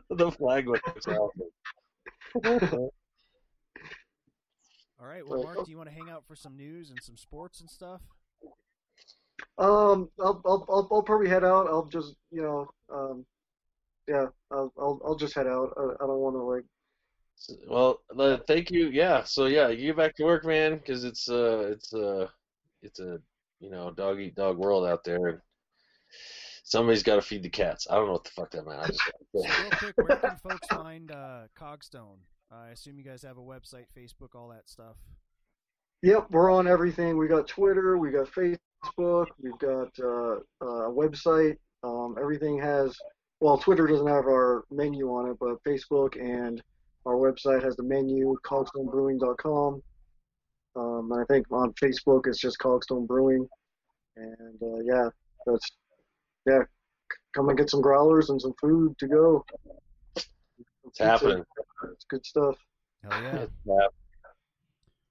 the 0.09 0.31
flag 0.37 0.67
looks 0.67 1.07
awesome. 1.07 1.49
All 5.01 5.07
right. 5.07 5.25
Well, 5.25 5.43
Mark, 5.43 5.65
do 5.65 5.71
you 5.71 5.77
want 5.77 5.89
to 5.89 5.95
hang 5.95 6.09
out 6.09 6.25
for 6.27 6.35
some 6.35 6.57
news 6.57 6.89
and 6.89 7.01
some 7.01 7.15
sports 7.15 7.61
and 7.61 7.69
stuff? 7.69 8.01
Um, 9.57 10.09
I'll, 10.19 10.41
I'll, 10.45 10.65
I'll, 10.69 10.87
I'll 10.91 11.03
probably 11.03 11.29
head 11.29 11.43
out. 11.43 11.67
I'll 11.67 11.85
just, 11.85 12.15
you 12.31 12.41
know, 12.41 12.69
um, 12.93 13.25
yeah, 14.07 14.27
I'll, 14.51 14.73
I'll, 14.77 15.01
I'll 15.05 15.15
just 15.15 15.35
head 15.35 15.47
out. 15.47 15.73
I, 15.77 16.03
I 16.03 16.07
don't 16.07 16.19
want 16.19 16.35
to 16.35 16.41
like. 16.41 16.58
Well, 17.67 18.02
uh, 18.17 18.38
thank 18.47 18.71
you. 18.71 18.89
Yeah. 18.89 19.23
So 19.23 19.45
yeah, 19.45 19.69
you 19.69 19.88
get 19.88 19.97
back 19.97 20.15
to 20.15 20.23
work, 20.23 20.45
man, 20.45 20.78
because 20.78 21.04
it's 21.04 21.30
uh, 21.30 21.69
it's 21.71 21.93
uh, 21.93 22.28
it's 22.82 22.99
a 22.99 23.19
you 23.60 23.69
know 23.69 23.91
dog 23.91 24.19
eat 24.19 24.36
dog 24.36 24.58
world 24.58 24.86
out 24.86 25.04
there, 25.04 25.28
and 25.28 25.39
somebody's 26.63 27.04
got 27.04 27.15
to 27.15 27.21
feed 27.21 27.43
the 27.43 27.49
cats. 27.49 27.88
I 27.89 27.95
don't 27.95 28.08
know 28.08 28.13
what 28.13 28.23
the 28.23 28.32
fuck 28.32 28.52
that 28.52 28.65
meant. 28.65 28.80
I 28.80 28.88
just 28.88 29.02
So 29.34 29.41
real 29.41 29.71
quick, 29.71 29.97
where 29.97 30.17
can 30.17 30.38
folks 30.38 30.67
find 30.69 31.12
uh, 31.12 31.41
Cogstone? 31.60 32.17
I 32.52 32.69
assume 32.69 32.97
you 32.97 33.04
guys 33.04 33.21
have 33.23 33.38
a 33.38 33.41
website, 33.41 33.86
Facebook, 33.95 34.36
all 34.36 34.49
that 34.49 34.67
stuff. 34.67 34.95
Yep, 36.02 36.28
we're 36.32 36.52
on 36.52 36.67
everything. 36.67 37.17
We 37.17 37.28
got 37.28 37.47
Twitter, 37.47 37.97
we 37.97 38.10
got 38.10 38.32
Facebook, 38.32 39.28
we've 39.41 39.60
got 39.60 39.89
uh, 39.99 40.38
uh, 40.62 40.89
a 40.89 40.91
website. 40.91 41.58
Um, 41.84 42.15
everything 42.19 42.60
has. 42.60 42.97
Well, 43.41 43.58
Twitter 43.58 43.88
doesn't 43.88 44.08
have 44.08 44.25
our 44.25 44.65
menu 44.71 45.10
on 45.13 45.30
it, 45.30 45.38
but 45.39 45.63
Facebook 45.63 46.19
and 46.19 46.62
our 47.05 47.15
website 47.15 47.63
has 47.63 47.75
the 47.75 47.83
menu, 47.83 48.35
cogstonebrewing.com. 48.45 49.81
Um, 50.75 51.12
and 51.12 51.21
I 51.21 51.25
think 51.25 51.47
on 51.51 51.73
Facebook 51.73 52.27
it's 52.27 52.39
just 52.39 52.59
Cogstone 52.59 53.07
Brewing. 53.07 53.47
And 54.15 54.62
uh, 54.62 54.79
yeah, 54.83 55.09
that's 55.45 55.71
yeah. 56.45 56.63
Come 57.35 57.49
and 57.49 57.57
get 57.57 57.69
some 57.69 57.81
growlers 57.81 58.29
and 58.29 58.41
some 58.41 58.53
food 58.59 58.97
to 58.99 59.07
go. 59.07 59.45
it's 60.15 60.99
happening. 60.99 61.43
It's 61.91 62.05
good 62.09 62.25
stuff. 62.25 62.55
Hell 63.03 63.21
yeah. 63.21 63.35
It's 63.35 63.51
happening. 63.67 63.89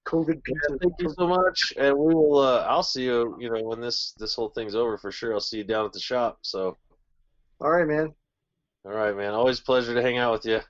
COVID 0.09 0.41
Yeah, 0.49 0.77
thank 0.81 0.95
you 1.01 1.11
so 1.11 1.27
much, 1.27 1.75
and 1.77 1.95
we 1.97 2.15
will. 2.15 2.39
Uh, 2.39 2.65
I'll 2.67 2.83
see 2.83 3.05
you. 3.05 3.37
You 3.39 3.51
know, 3.51 3.63
when 3.63 3.81
this 3.81 4.15
this 4.19 4.35
whole 4.35 4.49
thing's 4.49 4.75
over, 4.75 4.97
for 4.97 5.13
sure. 5.13 5.35
I'll 5.35 5.41
see 5.41 5.59
you 5.59 5.65
down 5.65 5.85
at 5.85 5.93
the 5.93 6.01
shop. 6.01 6.39
So, 6.43 6.79
All 7.61 7.71
right, 7.71 7.87
man. 7.87 8.15
all 8.87 8.93
right, 8.93 9.15
man. 9.15 9.35
Always 9.35 9.61
a 9.61 9.63
pleasure 9.63 9.95
to 9.95 10.01
hang 10.01 10.17
out 10.17 10.33
with 10.33 10.47
you. 10.47 10.61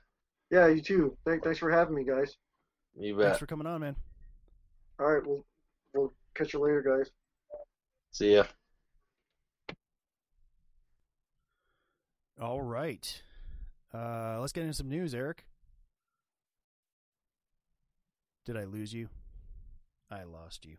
Yeah, 0.51 0.67
you 0.67 0.81
too. 0.81 1.15
Thank, 1.25 1.43
thanks 1.43 1.59
for 1.59 1.71
having 1.71 1.95
me, 1.95 2.03
guys. 2.03 2.35
You 2.97 3.15
bet. 3.15 3.25
Thanks 3.25 3.39
for 3.39 3.45
coming 3.45 3.67
on, 3.67 3.81
man. 3.81 3.95
All 4.99 5.11
right, 5.11 5.25
we'll 5.25 5.45
we'll 5.93 6.13
catch 6.33 6.53
you 6.53 6.59
later, 6.59 6.81
guys. 6.81 7.11
See 8.11 8.35
ya. 8.35 8.43
All 12.41 12.61
right. 12.61 13.21
Uh, 13.93 14.37
let's 14.39 14.53
get 14.53 14.61
into 14.61 14.73
some 14.73 14.89
news, 14.89 15.13
Eric. 15.13 15.45
Did 18.45 18.57
I 18.57 18.63
lose 18.63 18.93
you? 18.93 19.09
I 20.09 20.23
lost 20.23 20.65
you. 20.65 20.77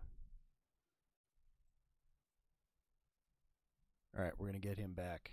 All 4.16 4.24
right, 4.24 4.32
we're 4.38 4.48
going 4.48 4.60
to 4.60 4.66
get 4.68 4.78
him 4.78 4.92
back. 4.92 5.32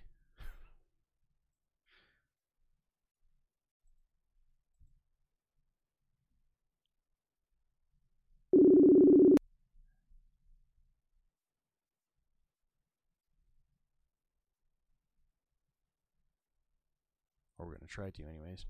To 17.88 17.94
try 17.94 18.10
to, 18.10 18.24
anyways. 18.28 18.66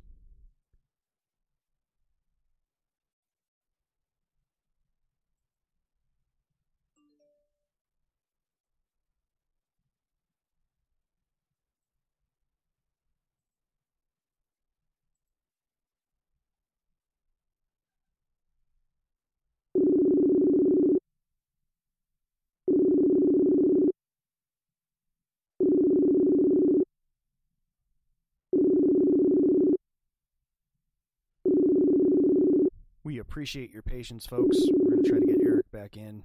We 33.07 33.19
appreciate 33.19 33.71
your 33.71 33.83
patience, 33.83 34.25
folks. 34.25 34.57
We're 34.69 34.89
going 34.89 35.01
to 35.01 35.09
try 35.09 35.19
to 35.19 35.25
get 35.25 35.37
Eric 35.41 35.71
back 35.71 35.95
in. 35.95 36.23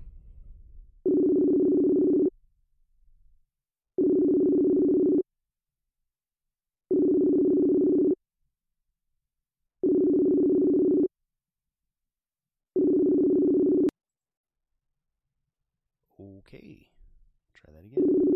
Okay. 16.21 16.89
Try 17.55 17.75
that 17.75 17.85
again. 17.85 18.33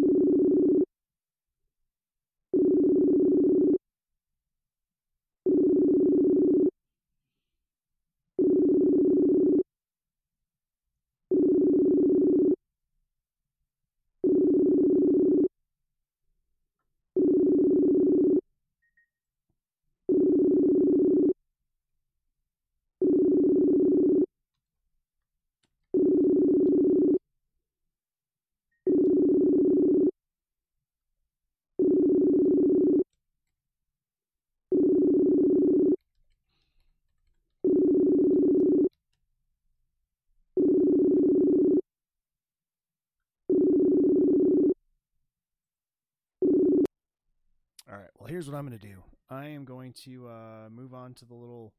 All 47.91 47.97
right. 47.97 48.11
Well, 48.19 48.29
here's 48.29 48.51
what 48.51 48.57
I'm 48.57 48.67
going 48.67 48.79
to 48.79 48.87
do. 48.87 49.03
I 49.31 49.47
am 49.49 49.65
going 49.65 49.93
to 50.05 50.29
uh, 50.29 50.69
move 50.71 50.93
on 50.93 51.15
to 51.15 51.25
the 51.25 51.35
little 51.35 51.73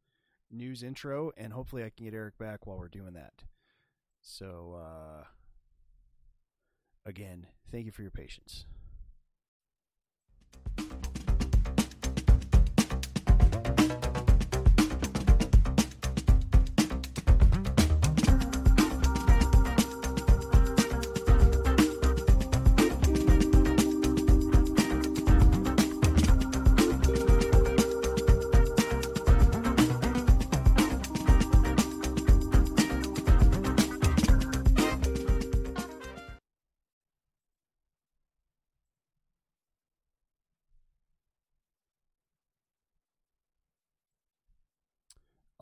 news 0.49 0.83
intro, 0.83 1.31
and 1.35 1.51
hopefully, 1.51 1.83
I 1.83 1.89
can 1.89 2.05
get 2.05 2.13
Eric 2.13 2.37
back 2.37 2.65
while 2.65 2.77
we're 2.77 2.87
doing 2.87 3.13
that. 3.13 3.43
So, 4.21 4.79
uh, 4.81 5.23
again, 7.05 7.47
thank 7.71 7.85
you 7.85 7.91
for 7.91 8.03
your 8.03 8.11
patience. 8.11 8.65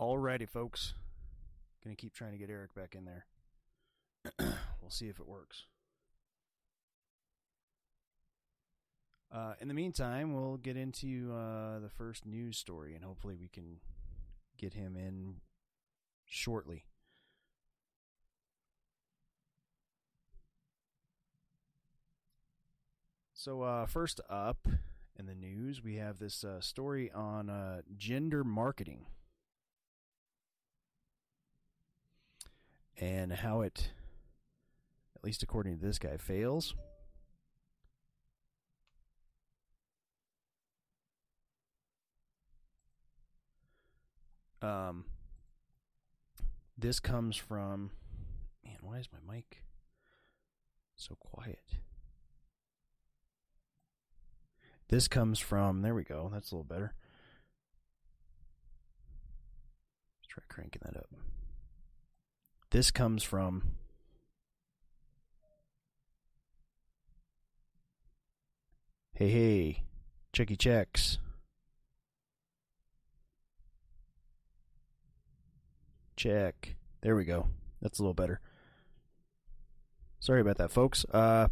Alrighty, 0.05 0.47
folks. 0.47 0.93
Gonna 1.83 1.95
keep 1.95 2.13
trying 2.13 2.33
to 2.33 2.37
get 2.37 2.51
Eric 2.51 2.75
back 2.75 2.93
in 2.93 3.05
there. 3.05 3.25
we'll 4.79 4.91
see 4.91 5.07
if 5.07 5.19
it 5.19 5.27
works. 5.27 5.65
Uh, 9.33 9.53
in 9.59 9.67
the 9.67 9.73
meantime, 9.73 10.35
we'll 10.35 10.57
get 10.57 10.77
into 10.77 11.33
uh, 11.33 11.79
the 11.79 11.89
first 11.89 12.23
news 12.23 12.55
story, 12.55 12.93
and 12.93 13.03
hopefully, 13.03 13.35
we 13.35 13.47
can 13.47 13.77
get 14.59 14.75
him 14.75 14.95
in 14.95 15.37
shortly. 16.23 16.85
So, 23.33 23.63
uh, 23.63 23.87
first 23.87 24.21
up 24.29 24.67
in 25.17 25.25
the 25.25 25.33
news, 25.33 25.83
we 25.83 25.95
have 25.95 26.19
this 26.19 26.43
uh, 26.43 26.61
story 26.61 27.11
on 27.11 27.49
uh, 27.49 27.81
gender 27.97 28.43
marketing 28.43 29.07
and 32.97 33.31
how 33.33 33.61
it, 33.61 33.91
at 35.15 35.23
least 35.23 35.43
according 35.43 35.77
to 35.77 35.85
this 35.85 35.99
guy, 35.99 36.17
fails. 36.17 36.75
Um, 44.61 45.05
this 46.77 46.99
comes 46.99 47.35
from, 47.37 47.91
man, 48.63 48.77
why 48.81 48.97
is 48.97 49.09
my 49.11 49.33
mic 49.35 49.63
so 50.95 51.15
quiet? 51.19 51.63
This 54.87 55.07
comes 55.07 55.39
from, 55.39 55.81
there 55.81 55.95
we 55.95 56.03
go, 56.03 56.29
that's 56.31 56.51
a 56.51 56.55
little 56.55 56.63
better. 56.63 56.93
Let's 60.19 60.27
try 60.29 60.43
cranking 60.47 60.81
that 60.85 60.97
up. 60.97 61.09
This 62.75 62.91
comes 62.91 63.23
from 63.23 63.63
Hey, 69.13 69.29
hey, 69.29 69.83
checky 70.33 70.59
checks. 70.59 71.17
Check. 76.17 76.75
There 77.01 77.15
we 77.15 77.23
go. 77.23 77.47
That's 77.81 77.99
a 77.99 78.01
little 78.01 78.13
better. 78.13 78.41
Sorry 80.19 80.41
about 80.41 80.57
that, 80.57 80.69
folks. 80.69 81.05
Uh, 81.13 81.47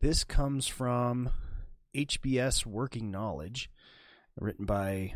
this 0.00 0.24
comes 0.24 0.66
from 0.66 1.28
HBS 1.94 2.64
Working 2.64 3.10
Knowledge, 3.10 3.68
written 4.40 4.64
by 4.64 5.12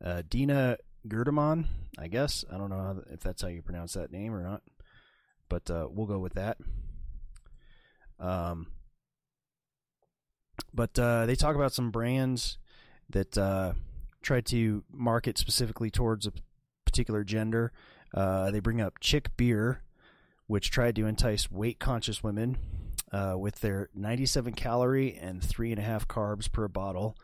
uh, 0.00 0.22
Dina 0.28 0.76
Gerdeman, 1.08 1.66
I 1.98 2.08
guess. 2.08 2.44
I 2.52 2.58
don't 2.58 2.70
know 2.70 3.02
if 3.10 3.20
that's 3.20 3.42
how 3.42 3.48
you 3.48 3.62
pronounce 3.62 3.94
that 3.94 4.12
name 4.12 4.34
or 4.34 4.42
not, 4.42 4.62
but 5.48 5.70
uh, 5.70 5.88
we'll 5.90 6.06
go 6.06 6.18
with 6.18 6.34
that. 6.34 6.58
Um, 8.18 8.68
but 10.72 10.98
uh, 10.98 11.26
they 11.26 11.34
talk 11.34 11.56
about 11.56 11.72
some 11.72 11.90
brands 11.90 12.58
that 13.08 13.36
uh, 13.36 13.72
try 14.22 14.40
to 14.42 14.84
market 14.92 15.38
specifically 15.38 15.90
towards 15.90 16.26
a 16.26 16.32
particular 16.84 17.24
gender. 17.24 17.72
Uh, 18.14 18.50
they 18.50 18.60
bring 18.60 18.80
up 18.80 19.00
Chick 19.00 19.36
Beer, 19.36 19.82
which 20.46 20.70
tried 20.70 20.96
to 20.96 21.06
entice 21.06 21.50
weight 21.50 21.78
conscious 21.78 22.22
women 22.22 22.58
uh, 23.12 23.34
with 23.36 23.60
their 23.60 23.88
97 23.94 24.52
calorie 24.54 25.16
and 25.16 25.42
three 25.42 25.70
and 25.70 25.80
a 25.80 25.84
half 25.84 26.06
carbs 26.06 26.50
per 26.50 26.68
bottle, 26.68 27.16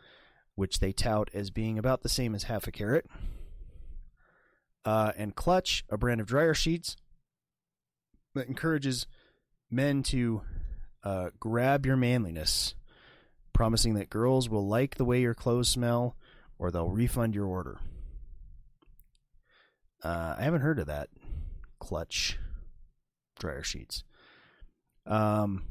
which 0.54 0.80
they 0.80 0.92
tout 0.92 1.30
as 1.34 1.50
being 1.50 1.78
about 1.78 2.02
the 2.02 2.08
same 2.08 2.34
as 2.34 2.44
half 2.44 2.66
a 2.66 2.72
carrot. 2.72 3.06
Uh, 4.86 5.12
and 5.16 5.34
Clutch, 5.34 5.84
a 5.90 5.98
brand 5.98 6.20
of 6.20 6.28
dryer 6.28 6.54
sheets 6.54 6.96
that 8.34 8.46
encourages 8.46 9.06
men 9.68 10.02
to 10.04 10.42
uh, 11.02 11.30
grab 11.40 11.84
your 11.84 11.96
manliness, 11.96 12.76
promising 13.52 13.94
that 13.94 14.08
girls 14.08 14.48
will 14.48 14.66
like 14.66 14.94
the 14.94 15.04
way 15.04 15.20
your 15.20 15.34
clothes 15.34 15.68
smell 15.68 16.16
or 16.58 16.70
they'll 16.70 16.88
refund 16.88 17.34
your 17.34 17.46
order. 17.46 17.78
Uh, 20.04 20.36
I 20.38 20.42
haven't 20.42 20.60
heard 20.60 20.78
of 20.78 20.86
that. 20.86 21.08
Clutch 21.80 22.38
dryer 23.40 23.64
sheets. 23.64 24.04
Um, 25.04 25.64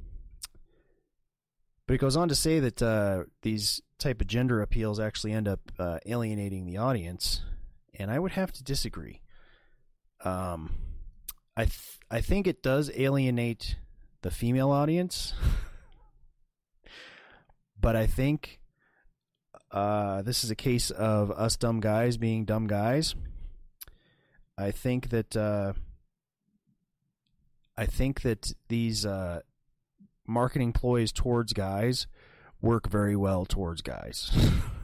but 1.88 1.94
it 1.94 2.00
goes 2.00 2.18
on 2.18 2.28
to 2.30 2.36
say 2.36 2.60
that 2.60 2.82
uh, 2.82 3.24
these 3.44 3.82
type 3.98 4.20
of 4.20 4.28
gender 4.28 4.62
appeals 4.62 5.00
actually 5.00 5.32
end 5.32 5.48
up 5.48 5.60
uh, 5.80 6.00
alienating 6.06 6.66
the 6.66 6.78
audience, 6.78 7.42
and 7.98 8.12
I 8.12 8.20
would 8.20 8.32
have 8.34 8.52
to 8.54 8.64
disagree. 8.64 9.22
Um, 10.24 10.72
I 11.56 11.66
th- 11.66 12.00
I 12.10 12.22
think 12.22 12.48
it 12.48 12.62
does 12.62 12.92
alienate 12.96 13.78
the 14.22 14.32
female 14.32 14.72
audience, 14.72 15.34
but 17.80 17.96
I 17.96 18.08
think 18.08 18.60
uh, 19.72 20.22
this 20.22 20.44
is 20.44 20.52
a 20.52 20.56
case 20.56 20.90
of 20.92 21.32
us 21.32 21.58
dumb 21.58 21.80
guys 21.80 22.18
being 22.18 22.46
dumb 22.46 22.68
guys. 22.68 23.16
I 24.58 24.72
think 24.72 25.10
that 25.10 25.36
uh, 25.36 25.74
I 27.78 27.86
think 27.86 28.22
that 28.22 28.54
these 28.70 29.06
uh, 29.06 29.42
marketing 30.28 30.74
ploys 30.74 31.12
towards 31.12 31.54
guys 31.54 32.08
work 32.62 32.90
very 32.90 33.16
well 33.16 33.46
towards 33.46 33.82
guys. 33.82 34.32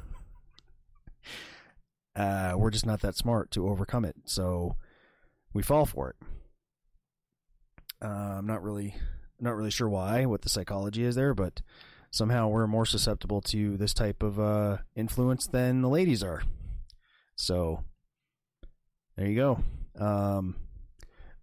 uh, 2.15 2.53
we're 2.57 2.71
just 2.71 2.85
not 2.85 3.01
that 3.01 3.15
smart 3.15 3.51
to 3.51 3.67
overcome 3.69 4.05
it, 4.05 4.15
so 4.25 4.75
we 5.53 5.63
fall 5.63 5.85
for 5.85 6.09
it. 6.09 6.15
Uh, 8.03 8.37
I'm 8.37 8.47
not 8.47 8.63
really 8.63 8.95
not 9.39 9.55
really 9.55 9.71
sure 9.71 9.89
why, 9.89 10.25
what 10.25 10.41
the 10.41 10.49
psychology 10.49 11.03
is 11.03 11.15
there, 11.15 11.33
but 11.33 11.61
somehow 12.11 12.47
we're 12.47 12.67
more 12.67 12.85
susceptible 12.85 13.41
to 13.41 13.77
this 13.77 13.93
type 13.93 14.21
of 14.21 14.39
uh, 14.39 14.77
influence 14.95 15.47
than 15.47 15.81
the 15.81 15.89
ladies 15.89 16.23
are. 16.23 16.43
So 17.35 17.83
there 19.17 19.27
you 19.27 19.35
go. 19.35 19.63
Um, 19.99 20.55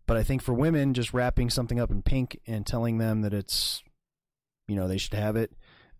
but 0.06 0.16
I 0.16 0.22
think 0.22 0.42
for 0.42 0.54
women, 0.54 0.94
just 0.94 1.12
wrapping 1.12 1.50
something 1.50 1.80
up 1.80 1.90
in 1.90 2.02
pink 2.02 2.38
and 2.46 2.66
telling 2.66 2.98
them 2.98 3.22
that 3.22 3.34
it's, 3.34 3.82
you 4.68 4.76
know, 4.76 4.88
they 4.88 4.98
should 4.98 5.14
have 5.14 5.36
it, 5.36 5.52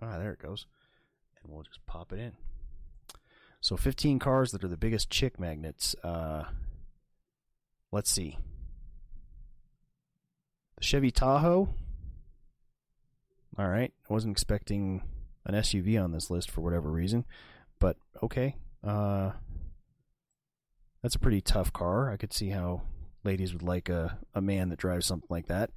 Ah, 0.00 0.18
there 0.18 0.32
it 0.32 0.38
goes. 0.38 0.66
And 1.42 1.52
we'll 1.52 1.62
just 1.62 1.84
pop 1.86 2.12
it 2.12 2.18
in. 2.18 2.32
So 3.60 3.76
15 3.76 4.18
cars 4.18 4.52
that 4.52 4.64
are 4.64 4.68
the 4.68 4.76
biggest 4.76 5.10
chick 5.10 5.38
magnets. 5.38 5.94
Uh, 6.02 6.44
let's 7.92 8.10
see. 8.10 8.38
The 10.78 10.84
Chevy 10.84 11.10
Tahoe. 11.10 11.68
All 13.58 13.68
right. 13.68 13.92
I 14.08 14.12
wasn't 14.12 14.32
expecting 14.32 15.02
an 15.44 15.54
SUV 15.54 16.02
on 16.02 16.12
this 16.12 16.30
list 16.30 16.50
for 16.50 16.60
whatever 16.62 16.90
reason, 16.90 17.26
but 17.78 17.96
okay. 18.22 18.56
Uh, 18.82 19.32
that's 21.02 21.14
a 21.14 21.20
pretty 21.20 21.40
tough 21.40 21.72
car. 21.72 22.10
I 22.10 22.16
could 22.16 22.32
see 22.32 22.50
how 22.50 22.82
ladies 23.24 23.52
would 23.52 23.62
like 23.62 23.88
a, 23.88 24.18
a 24.34 24.40
man 24.40 24.70
that 24.70 24.78
drives 24.78 25.06
something 25.06 25.28
like 25.28 25.46
that. 25.46 25.70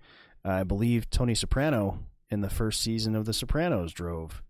I 0.45 0.63
believe 0.63 1.09
Tony 1.09 1.35
Soprano 1.35 1.99
in 2.29 2.41
the 2.41 2.49
first 2.49 2.81
season 2.81 3.15
of 3.15 3.25
The 3.25 3.33
Sopranos 3.33 3.93
drove 3.93 4.41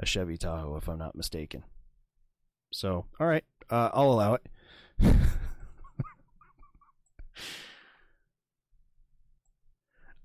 a 0.00 0.06
Chevy 0.06 0.36
Tahoe, 0.36 0.76
if 0.76 0.88
I'm 0.88 0.98
not 0.98 1.14
mistaken. 1.16 1.64
So, 2.72 3.06
all 3.18 3.26
right, 3.26 3.44
uh, 3.70 3.90
I'll 3.92 4.10
allow 4.12 4.34
it. 4.34 4.46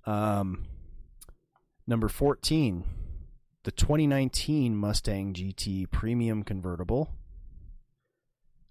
um, 0.05 0.65
number 1.87 2.07
14, 2.09 2.83
the 3.63 3.71
2019 3.71 4.75
Mustang 4.75 5.33
GT 5.33 5.89
Premium 5.89 6.43
Convertible. 6.43 7.11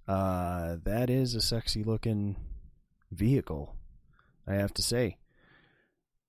Uh, 0.07 0.77
that 0.85 1.09
is 1.09 1.35
a 1.35 1.41
sexy 1.41 1.83
looking 1.83 2.37
vehicle, 3.11 3.77
I 4.47 4.55
have 4.55 4.75
to 4.75 4.83
say. 4.83 5.19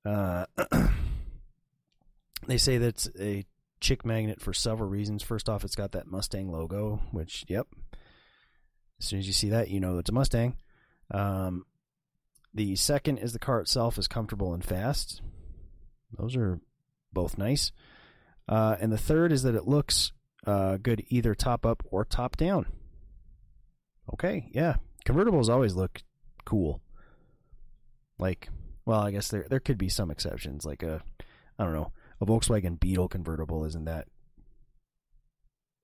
Uh, 0.06 0.46
they 2.48 2.58
say 2.58 2.78
that's 2.78 3.10
a 3.20 3.46
chick 3.80 4.06
magnet 4.06 4.41
for 4.41 4.54
several 4.54 4.89
reasons. 4.89 5.24
First 5.24 5.50
off, 5.50 5.64
it's 5.64 5.76
got 5.76 5.91
that 5.91 6.08
Mustang 6.08 6.52
logo, 6.52 7.02
which, 7.12 7.46
yep. 7.48 7.68
As 9.00 9.08
soon 9.08 9.20
as 9.20 9.28
you 9.28 9.34
see 9.34 9.50
that, 9.50 9.70
you 9.70 9.80
know 9.80 9.98
it's 9.98 10.10
a 10.10 10.14
Mustang. 10.14 10.56
Um, 11.12 11.66
the 12.54 12.76
second 12.76 13.18
is 13.18 13.34
the 13.34 13.39
car 13.39 13.60
itself 13.60 13.98
is 13.98 14.08
comfortable 14.08 14.54
and 14.54 14.64
fast. 14.64 15.22
Those 16.18 16.36
are 16.36 16.60
both 17.12 17.38
nice. 17.38 17.72
Uh, 18.48 18.76
and 18.80 18.91
the 18.91 18.98
third 18.98 19.32
is 19.32 19.44
that 19.44 19.56
it 19.56 19.68
looks 19.68 20.12
uh, 20.46 20.78
good 20.78 21.04
either 21.10 21.36
top 21.36 21.66
up 21.66 21.84
or 21.91 22.06
top 22.06 22.38
down. 22.38 22.66
Okay, 24.14 24.50
yeah. 24.54 24.76
Convertibles 25.06 25.50
always 25.50 25.76
look 25.76 26.02
cool. 26.46 26.82
Like, 28.20 28.50
well, 28.86 29.00
I 29.02 29.12
guess 29.12 29.30
there 29.30 29.46
there 29.50 29.60
could 29.60 29.78
be 29.78 29.89
some 29.89 30.12
exceptions. 30.12 30.66
Like 30.66 30.84
a, 30.84 31.02
I 31.58 31.64
don't 31.64 31.74
know, 31.74 31.91
a 32.24 32.26
Volkswagen 32.26 32.80
Beetle 32.80 33.09
convertible 33.09 33.65
isn't 33.65 33.86
that 33.86 34.07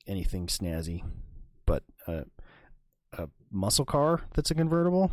anything 0.07 0.47
snazzy, 0.47 1.03
but 1.65 1.83
a 2.07 2.25
muscle 3.51 3.85
car 3.85 4.21
that's 4.33 4.51
a 4.51 4.55
convertible, 4.55 5.11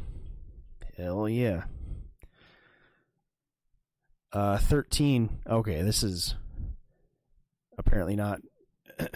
hell 0.97 1.29
yeah. 1.29 1.65
Uh, 4.33 4.59
thirteen. 4.59 5.41
Okay, 5.49 5.83
this 5.83 6.03
is 6.03 6.37
apparently 7.79 8.17
not 8.17 8.41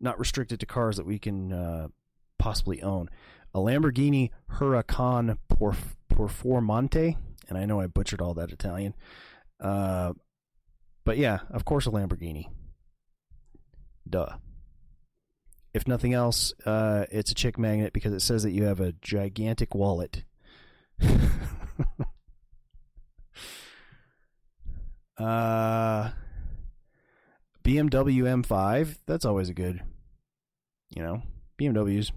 not 0.00 0.18
restricted 0.18 0.58
to 0.60 0.66
cars 0.66 0.96
that 0.96 1.06
we 1.06 1.18
can 1.18 1.52
uh, 1.52 1.88
possibly 2.38 2.82
own. 2.82 3.08
A 3.54 3.58
Lamborghini 3.58 4.30
Huracan 4.52 5.36
Performante, 6.10 7.16
and 7.48 7.58
I 7.58 7.66
know 7.66 7.80
I 7.80 7.86
butchered 7.86 8.20
all 8.22 8.34
that 8.34 8.50
Italian. 8.50 8.94
Uh, 9.60 10.14
but 11.04 11.18
yeah, 11.18 11.40
of 11.50 11.64
course, 11.64 11.86
a 11.86 11.90
Lamborghini. 11.90 12.46
Duh. 14.08 14.36
If 15.74 15.88
nothing 15.88 16.12
else, 16.12 16.52
uh, 16.66 17.06
it's 17.10 17.30
a 17.30 17.34
chick 17.34 17.58
magnet 17.58 17.92
because 17.94 18.12
it 18.12 18.20
says 18.20 18.42
that 18.42 18.50
you 18.50 18.64
have 18.64 18.80
a 18.80 18.92
gigantic 19.00 19.74
wallet. 19.74 20.24
uh, 25.18 26.10
BMW 27.64 28.44
M5. 28.44 28.98
That's 29.06 29.24
always 29.24 29.48
a 29.48 29.54
good, 29.54 29.80
you 30.94 31.02
know, 31.02 31.22
BMWs. 31.58 32.10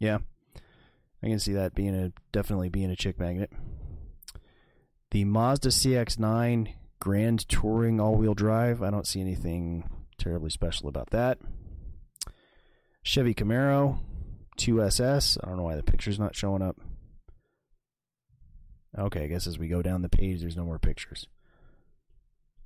Yeah, 0.00 0.18
I 1.22 1.28
can 1.28 1.38
see 1.38 1.52
that 1.52 1.74
being 1.74 1.94
a 1.94 2.12
definitely 2.32 2.70
being 2.70 2.90
a 2.90 2.96
chick 2.96 3.20
magnet. 3.20 3.52
The 5.12 5.24
Mazda 5.24 5.68
CX-9 5.68 6.72
Grand 7.00 7.48
Touring 7.48 8.00
all-wheel 8.00 8.34
drive. 8.34 8.82
I 8.82 8.90
don't 8.90 9.06
see 9.06 9.20
anything 9.20 9.88
terribly 10.18 10.50
special 10.50 10.88
about 10.88 11.10
that. 11.10 11.38
Chevy 13.02 13.34
Camaro 13.34 13.98
2SS. 14.58 15.38
I 15.42 15.48
don't 15.48 15.56
know 15.56 15.64
why 15.64 15.76
the 15.76 15.82
picture's 15.82 16.18
not 16.18 16.36
showing 16.36 16.62
up. 16.62 16.76
Okay, 18.98 19.24
I 19.24 19.26
guess 19.28 19.46
as 19.46 19.58
we 19.58 19.68
go 19.68 19.82
down 19.82 20.02
the 20.02 20.08
page, 20.08 20.40
there's 20.40 20.56
no 20.56 20.64
more 20.64 20.78
pictures. 20.78 21.26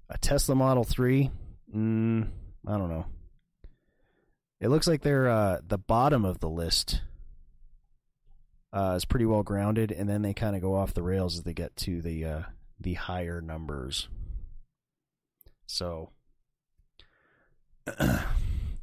A 0.09 0.19
Tesla 0.19 0.55
Model 0.55 0.85
3. 0.85 1.31
Mm, 1.75 2.29
I 2.67 2.79
don't 2.79 2.91
know. 2.91 3.07
It 4.61 4.69
looks 4.69 4.87
like 4.87 5.03
they're 5.03 5.29
uh, 5.29 5.61
the 5.67 5.79
bottom 5.79 6.25
of 6.25 6.41
the 6.41 6.49
list 6.49 7.03
uh, 8.73 8.95
is 8.97 9.05
pretty 9.05 9.27
well 9.27 9.43
grounded, 9.43 9.93
and 9.93 10.09
then 10.09 10.23
they 10.23 10.35
kind 10.35 10.57
of 10.57 10.63
go 10.63 10.75
off 10.75 10.95
the 10.95 11.03
rails 11.03 11.37
as 11.37 11.43
they 11.43 11.55
get 11.55 11.77
to 11.77 12.01
the 12.01 12.25
uh, 12.25 12.43
the 12.81 12.95
higher 12.95 13.41
numbers. 13.41 14.09
So, 15.67 16.11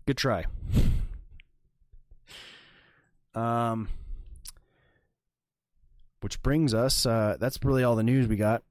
good 0.06 0.18
try. 0.18 0.46
Um, 3.34 3.88
which 6.22 6.42
brings 6.42 6.74
us. 6.74 7.06
Uh, 7.06 7.38
that's 7.40 7.64
really 7.64 7.84
all 7.84 7.96
the 7.96 8.04
news 8.04 8.28
we 8.28 8.36
got. 8.36 8.64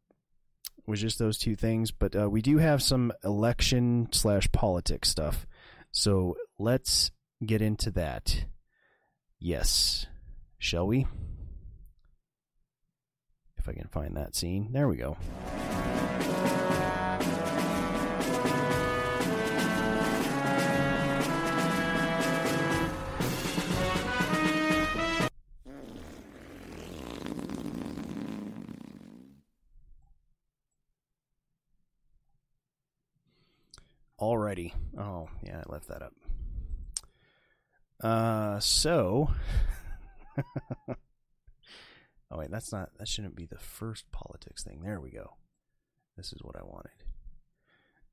Was 0.87 1.01
just 1.01 1.19
those 1.19 1.39
two 1.39 1.55
things, 1.55 1.91
but 1.93 2.17
uh, 2.17 2.29
we 2.29 2.43
do 2.43 2.59
have 2.59 2.83
some 2.83 3.13
election 3.23 4.09
slash 4.11 4.51
politics 4.51 5.09
stuff. 5.09 5.47
So 5.93 6.37
let's 6.59 7.13
get 7.45 7.63
into 7.63 7.91
that. 7.93 8.47
Yes, 9.39 10.07
shall 10.59 10.87
we? 10.87 11.07
If 13.57 13.69
I 13.69 13.73
can 13.73 13.89
find 13.89 14.17
that 14.17 14.35
scene, 14.35 14.73
there 14.73 14.89
we 14.89 14.97
go. 14.97 15.17
Alrighty. 34.21 34.73
Oh, 34.99 35.29
yeah, 35.43 35.63
I 35.67 35.73
left 35.73 35.89
that 35.89 36.03
up. 36.03 36.13
Uh, 38.03 38.61
so. 38.61 39.31
oh, 40.89 40.95
wait, 42.39 42.51
that's 42.51 42.71
not. 42.73 42.91
That 42.99 43.09
shouldn't 43.09 43.37
be 43.37 43.47
the 43.47 43.59
first 43.59 44.11
politics 44.13 44.63
thing. 44.63 44.83
There 44.83 45.01
we 45.01 45.11
go. 45.11 45.37
This 46.17 46.33
is 46.33 46.43
what 46.43 46.57
I 46.57 46.63
wanted. 46.63 46.93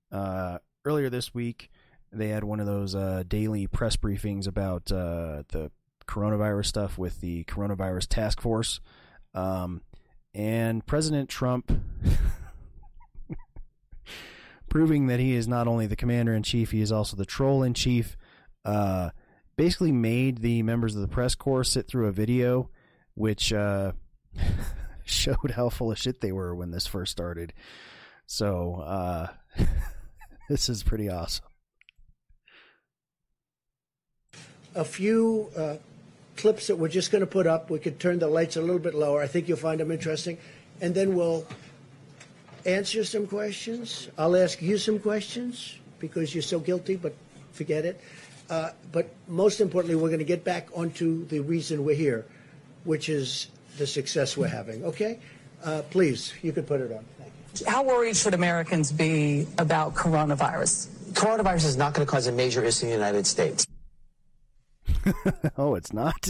Uh, 0.10 0.60
earlier 0.86 1.10
this 1.10 1.34
week, 1.34 1.70
they 2.12 2.30
had 2.30 2.46
one 2.46 2.62
of 2.62 2.66
those 2.66 2.96
uh, 2.96 3.24
daily 3.28 3.68
press 3.68 3.98
briefings 3.98 4.48
about 4.48 4.92
uh, 4.92 5.44
the 5.50 5.72
coronavirus 6.08 6.68
stuff 6.68 6.98
with 6.98 7.20
the 7.20 7.44
coronavirus 7.46 8.08
task 8.08 8.40
force. 8.40 8.80
Um, 9.34 9.82
and 10.34 10.86
President 10.86 11.30
Trump 11.30 11.72
proving 14.70 15.08
that 15.08 15.20
he 15.20 15.34
is 15.34 15.48
not 15.48 15.68
only 15.68 15.88
the 15.88 15.96
commander 15.96 16.34
in 16.34 16.44
chief, 16.44 16.72
he 16.72 16.82
is 16.82 16.92
also 16.92 17.16
the 17.16 17.26
troll 17.26 17.64
in 17.64 17.74
chief. 17.74 18.18
Uh, 18.66 19.10
basically, 19.56 19.92
made 19.92 20.40
the 20.40 20.64
members 20.64 20.96
of 20.96 21.02
the 21.02 21.08
press 21.08 21.36
corps 21.36 21.64
sit 21.64 21.88
through 21.88 22.08
a 22.08 22.12
video, 22.12 22.70
which 23.16 23.54
uh, 23.54 23.94
showed 25.06 25.52
how 25.56 25.70
full 25.70 25.92
of 25.92 25.98
shit 25.98 26.22
they 26.22 26.32
were 26.32 26.54
when 26.56 26.72
this 26.72 26.88
first 26.88 27.12
started. 27.12 27.54
So 28.26 28.84
uh, 28.86 29.28
this 30.50 30.70
is 30.70 30.84
pretty 30.84 31.10
awesome. 31.10 31.46
A 34.76 34.86
few 34.86 35.50
uh, 35.58 35.78
clips 36.36 36.68
that 36.68 36.76
we're 36.76 36.90
just 36.90 37.12
going 37.12 37.22
to 37.22 37.28
put 37.28 37.48
up. 37.48 37.70
We 37.70 37.80
could 37.80 38.00
turn 38.00 38.20
the 38.20 38.28
lights 38.28 38.58
a 38.58 38.62
little 38.62 38.80
bit 38.80 38.94
lower. 38.94 39.22
I 39.22 39.28
think 39.28 39.48
you'll 39.48 39.58
find 39.58 39.80
them 39.80 39.92
interesting, 39.92 40.38
and 40.82 40.94
then 40.94 41.16
we'll 41.16 41.48
answer 42.68 43.04
some 43.04 43.26
questions. 43.26 44.10
I'll 44.18 44.36
ask 44.36 44.62
you 44.62 44.78
some 44.78 45.00
questions 45.00 45.78
because 46.00 46.36
you're 46.36 46.42
so 46.44 46.60
guilty, 46.60 46.98
but 46.98 47.16
forget 47.54 47.86
it. 47.86 48.00
Uh, 48.50 48.72
but 48.92 49.10
most 49.28 49.62
importantly, 49.62 49.96
we're 49.96 50.10
going 50.10 50.20
to 50.20 50.26
get 50.26 50.44
back 50.44 50.68
onto 50.74 51.26
the 51.28 51.40
reason 51.40 51.84
we're 51.84 51.96
here, 51.96 52.26
which 52.84 53.10
is 53.10 53.48
the 53.78 53.88
success 53.88 54.38
we're 54.38 54.48
having. 54.48 54.84
Okay, 54.86 55.20
uh, 55.64 55.82
please, 55.90 56.34
you 56.42 56.52
can 56.52 56.64
put 56.64 56.82
it 56.82 56.92
on. 56.92 57.04
Thank 57.18 57.32
you. 57.60 57.66
How 57.66 57.84
worried 57.84 58.16
should 58.16 58.34
Americans 58.34 58.92
be 58.92 59.48
about 59.58 59.96
coronavirus? 59.96 60.88
Coronavirus 61.14 61.66
is 61.66 61.78
not 61.78 61.94
going 61.94 62.06
to 62.06 62.12
cause 62.12 62.28
a 62.28 62.32
major 62.32 62.64
issue 62.64 62.86
in 62.86 62.92
the 62.92 62.96
United 62.96 63.26
States. 63.26 63.66
oh, 65.58 65.76
it's 65.76 65.92
not. 65.92 66.30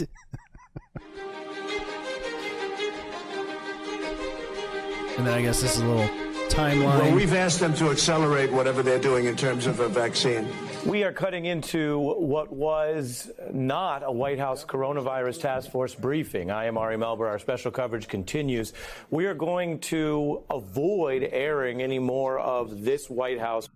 and 5.18 5.26
then 5.26 5.34
I 5.34 5.42
guess 5.42 5.60
this 5.60 5.76
is 5.76 5.82
a 5.82 5.86
little 5.86 6.27
timeline. 6.48 7.00
Well, 7.00 7.14
we've 7.14 7.34
asked 7.34 7.60
them 7.60 7.74
to 7.74 7.90
accelerate 7.90 8.50
whatever 8.50 8.82
they're 8.82 8.98
doing 8.98 9.26
in 9.26 9.36
terms 9.36 9.66
of 9.66 9.80
a 9.80 9.88
vaccine. 9.88 10.48
We 10.86 11.04
are 11.04 11.12
cutting 11.12 11.44
into 11.44 11.98
what 11.98 12.52
was 12.52 13.30
not 13.52 14.02
a 14.04 14.10
White 14.10 14.38
House 14.38 14.64
coronavirus 14.64 15.40
task 15.42 15.70
force 15.70 15.94
briefing. 15.94 16.50
I 16.50 16.64
am 16.66 16.78
Ari 16.78 16.96
Melber. 16.96 17.28
Our 17.28 17.38
special 17.38 17.70
coverage 17.70 18.08
continues. 18.08 18.72
We 19.10 19.26
are 19.26 19.34
going 19.34 19.80
to 19.80 20.44
avoid 20.50 21.28
airing 21.30 21.82
any 21.82 21.98
more 21.98 22.38
of 22.38 22.82
this 22.82 23.10
White 23.10 23.40
House. 23.40 23.68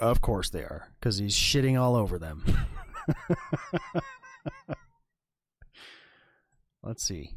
Of 0.00 0.20
course 0.20 0.50
they 0.50 0.60
are, 0.60 0.88
because 0.98 1.18
he's 1.18 1.34
shitting 1.34 1.80
all 1.80 1.96
over 1.96 2.18
them. 2.18 2.44
Let's 6.82 7.02
see. 7.02 7.36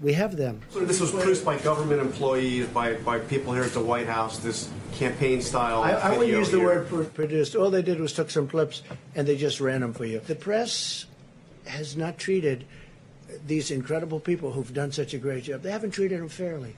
We 0.00 0.12
have 0.14 0.36
them. 0.36 0.60
So 0.70 0.84
this 0.84 1.00
was 1.00 1.10
produced 1.12 1.44
by 1.44 1.58
government 1.58 2.00
employees, 2.00 2.66
by, 2.66 2.94
by 2.94 3.18
people 3.18 3.52
here 3.52 3.64
at 3.64 3.72
the 3.72 3.80
White 3.80 4.06
House, 4.06 4.38
this 4.38 4.68
campaign 4.92 5.40
style. 5.42 5.82
I, 5.82 5.92
I 5.92 6.10
wouldn't 6.10 6.26
video 6.26 6.38
use 6.38 6.50
the 6.50 6.60
word 6.60 6.88
pro- 6.88 7.04
produced. 7.04 7.54
All 7.56 7.70
they 7.70 7.82
did 7.82 8.00
was 8.00 8.12
took 8.12 8.30
some 8.30 8.48
clips 8.48 8.82
and 9.14 9.26
they 9.26 9.36
just 9.36 9.60
ran 9.60 9.80
them 9.80 9.92
for 9.92 10.04
you. 10.04 10.20
The 10.20 10.34
press 10.34 11.06
has 11.66 11.96
not 11.96 12.18
treated 12.18 12.64
these 13.46 13.70
incredible 13.70 14.20
people 14.20 14.52
who've 14.52 14.72
done 14.72 14.92
such 14.92 15.14
a 15.14 15.18
great 15.18 15.44
job. 15.44 15.62
They 15.62 15.70
haven't 15.70 15.90
treated 15.92 16.20
them 16.20 16.28
fairly. 16.28 16.74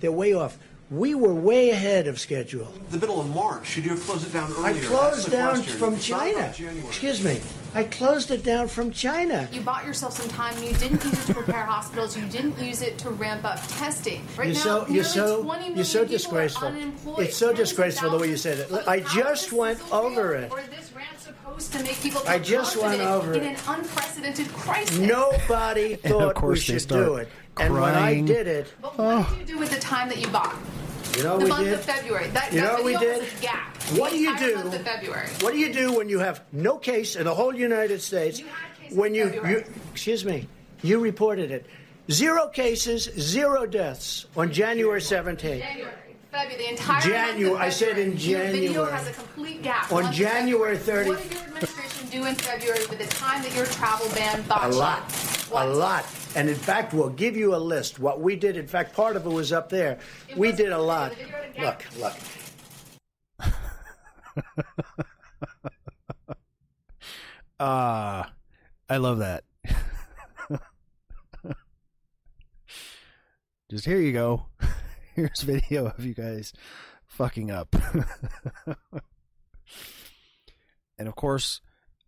They're 0.00 0.12
way 0.12 0.32
off. 0.32 0.58
We 0.90 1.14
were 1.14 1.34
way 1.34 1.68
ahead 1.70 2.06
of 2.06 2.18
schedule. 2.18 2.72
The 2.90 2.96
middle 2.98 3.20
of 3.20 3.28
March. 3.34 3.66
Should 3.66 3.84
you 3.84 3.90
have 3.90 4.00
closed 4.00 4.26
it 4.26 4.32
down 4.32 4.50
earlier? 4.52 4.66
I 4.66 4.78
closed 4.86 5.26
the 5.26 5.30
down 5.32 5.56
question. 5.56 5.78
from 5.78 5.98
China. 5.98 6.54
Excuse 6.86 7.22
me. 7.22 7.40
I 7.74 7.84
closed 7.84 8.30
it 8.30 8.42
down 8.42 8.68
from 8.68 8.90
China. 8.90 9.46
You 9.52 9.60
bought 9.60 9.84
yourself 9.84 10.14
some 10.14 10.28
time. 10.30 10.56
You 10.62 10.72
didn't 10.72 11.04
use 11.04 11.12
it 11.22 11.26
to 11.26 11.34
prepare 11.34 11.64
hospitals. 11.66 12.16
You 12.16 12.24
didn't 12.28 12.58
use 12.58 12.80
it 12.80 12.96
to 12.98 13.10
ramp 13.10 13.44
up 13.44 13.60
testing. 13.68 14.26
Right 14.38 14.46
You're 14.46 14.54
now, 14.54 14.60
so 14.62 14.78
nearly 14.80 14.94
you're 14.94 15.04
so 15.04 15.42
20 15.42 15.58
million 15.58 15.76
you're 15.76 15.84
so 15.84 15.98
people 15.98 16.14
are 16.14 16.16
disgraceful. 16.16 16.68
unemployed. 16.68 17.18
It's 17.26 17.36
so 17.36 17.52
disgraceful 17.52 18.10
the 18.10 18.16
way 18.18 18.28
you 18.30 18.36
thousands 18.38 18.70
said 18.70 18.78
it. 18.78 18.82
of 18.82 18.88
I 18.88 19.00
just 19.00 19.52
went 19.52 19.78
This 19.80 19.92
over 19.92 20.28
real, 20.30 20.42
it. 20.44 20.50
Or 20.52 20.62
this 20.62 20.90
rant 20.96 21.20
supposed 21.20 21.72
to 21.74 21.82
make 21.82 22.00
people 22.00 22.22
I 22.26 22.38
just 22.38 22.76
went 22.78 23.02
confident 23.02 23.10
over 23.10 23.32
in 23.34 23.42
it. 23.44 23.68
an 23.68 23.80
unprecedented 23.80 24.48
crisis. 24.54 24.96
Nobody 24.98 25.92
And 26.04 26.12
of 26.14 26.18
thought 26.20 26.28
we 26.36 26.40
course 26.40 26.60
they 26.60 26.72
should 26.72 26.80
start 26.80 27.04
do 27.04 27.14
it. 27.16 27.28
And 27.60 27.74
when 27.74 27.94
I 27.94 28.20
did 28.20 28.46
it, 28.46 28.72
But 28.80 28.96
what 28.98 29.26
oh. 29.26 29.30
did 29.30 29.40
you 29.48 29.54
do 29.54 29.58
with 29.58 29.70
the 29.70 29.80
time 29.80 30.08
that 30.08 30.18
you 30.18 30.28
bought? 30.28 30.56
you 31.16 31.24
know 31.24 31.38
the 31.38 31.44
we 31.44 31.50
month 31.50 31.64
did. 31.64 31.74
of 31.74 31.80
February. 31.82 32.28
That, 32.28 32.52
You 32.52 32.60
that 32.60 32.66
know 32.66 32.72
what 32.74 32.84
we 32.84 32.96
did? 32.96 33.18
was 33.22 33.32
a 33.38 33.42
gap. 33.42 33.76
What 33.96 34.10
do 34.12 34.18
you 34.18 34.38
do? 34.38 34.54
Month 34.56 34.74
of 34.74 34.82
February. 34.82 35.28
What 35.40 35.52
do 35.52 35.58
you 35.58 35.72
do 35.72 35.92
when 35.96 36.08
you 36.08 36.18
have 36.20 36.42
no 36.52 36.76
case 36.78 37.16
in 37.16 37.24
the 37.24 37.34
whole 37.34 37.54
United 37.54 38.00
States? 38.00 38.38
You 38.38 38.46
had 38.46 38.78
cases 38.78 38.96
when 38.96 39.14
in 39.14 39.32
you, 39.32 39.48
you 39.48 39.64
excuse 39.92 40.24
me, 40.24 40.46
you 40.82 41.00
reported 41.00 41.50
it. 41.50 41.66
Zero 42.10 42.48
cases, 42.48 43.04
zero 43.18 43.66
deaths 43.66 44.26
on 44.36 44.52
January 44.52 45.00
17th. 45.00 45.40
January, 45.58 45.92
February, 46.30 46.56
the 46.62 46.70
entire 46.70 47.00
January- 47.00 47.44
month 47.50 47.54
of 47.56 47.60
I 47.60 47.68
said 47.70 47.98
in 47.98 48.12
February. 48.18 48.42
Your 48.42 48.42
video 48.52 48.72
January. 48.72 48.92
has 48.92 49.08
a 49.08 49.12
complete 49.12 49.62
gap. 49.62 49.92
On 49.92 50.02
Month 50.04 50.16
January 50.16 50.76
February. 50.76 51.06
30 51.06 51.08
What 51.08 51.22
did 51.22 51.32
your 51.32 51.40
administration 51.42 52.08
do 52.10 52.24
in 52.26 52.34
February 52.34 52.86
with 52.86 52.98
the 52.98 53.06
time 53.06 53.42
that 53.42 53.54
your 53.54 53.66
travel 53.66 54.08
ban 54.14 54.42
bought 54.42 54.64
A 54.64 54.68
lot. 54.74 55.02
What? 55.50 55.66
A 55.66 55.68
lot. 55.70 56.04
And 56.36 56.48
in 56.50 56.54
fact, 56.56 56.92
we'll 56.92 57.08
give 57.08 57.36
you 57.36 57.54
a 57.54 57.56
list. 57.56 57.98
What 57.98 58.20
we 58.20 58.36
did, 58.36 58.56
in 58.56 58.66
fact, 58.66 58.94
part 58.94 59.16
of 59.16 59.24
it 59.26 59.30
was 59.30 59.52
up 59.52 59.68
there. 59.70 59.98
It 60.28 60.36
We 60.36 60.52
did 60.52 60.70
a 60.72 60.78
lot. 60.78 61.14
video, 61.14 61.26
the 61.28 61.48
video 61.48 61.64
Look, 61.66 61.84
look. 61.98 62.14
Ah, 67.60 68.30
I 68.88 68.98
love 68.98 69.18
that. 69.18 69.42
Just 73.70 73.84
here 73.84 73.98
you 74.00 74.12
go. 74.12 74.46
Here's 75.18 75.40
video 75.40 75.86
of 75.86 76.06
you 76.06 76.14
guys 76.14 76.52
fucking 77.04 77.50
up. 77.50 77.74
and 80.96 81.08
of 81.08 81.16
course, 81.16 81.60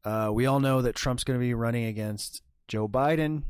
uh, 0.04 0.30
we 0.32 0.46
all 0.46 0.60
know 0.60 0.80
that 0.82 0.94
Trump's 0.94 1.24
going 1.24 1.36
to 1.36 1.44
be 1.44 1.52
running 1.52 1.86
against 1.86 2.44
Joe 2.68 2.86
Biden. 2.86 3.42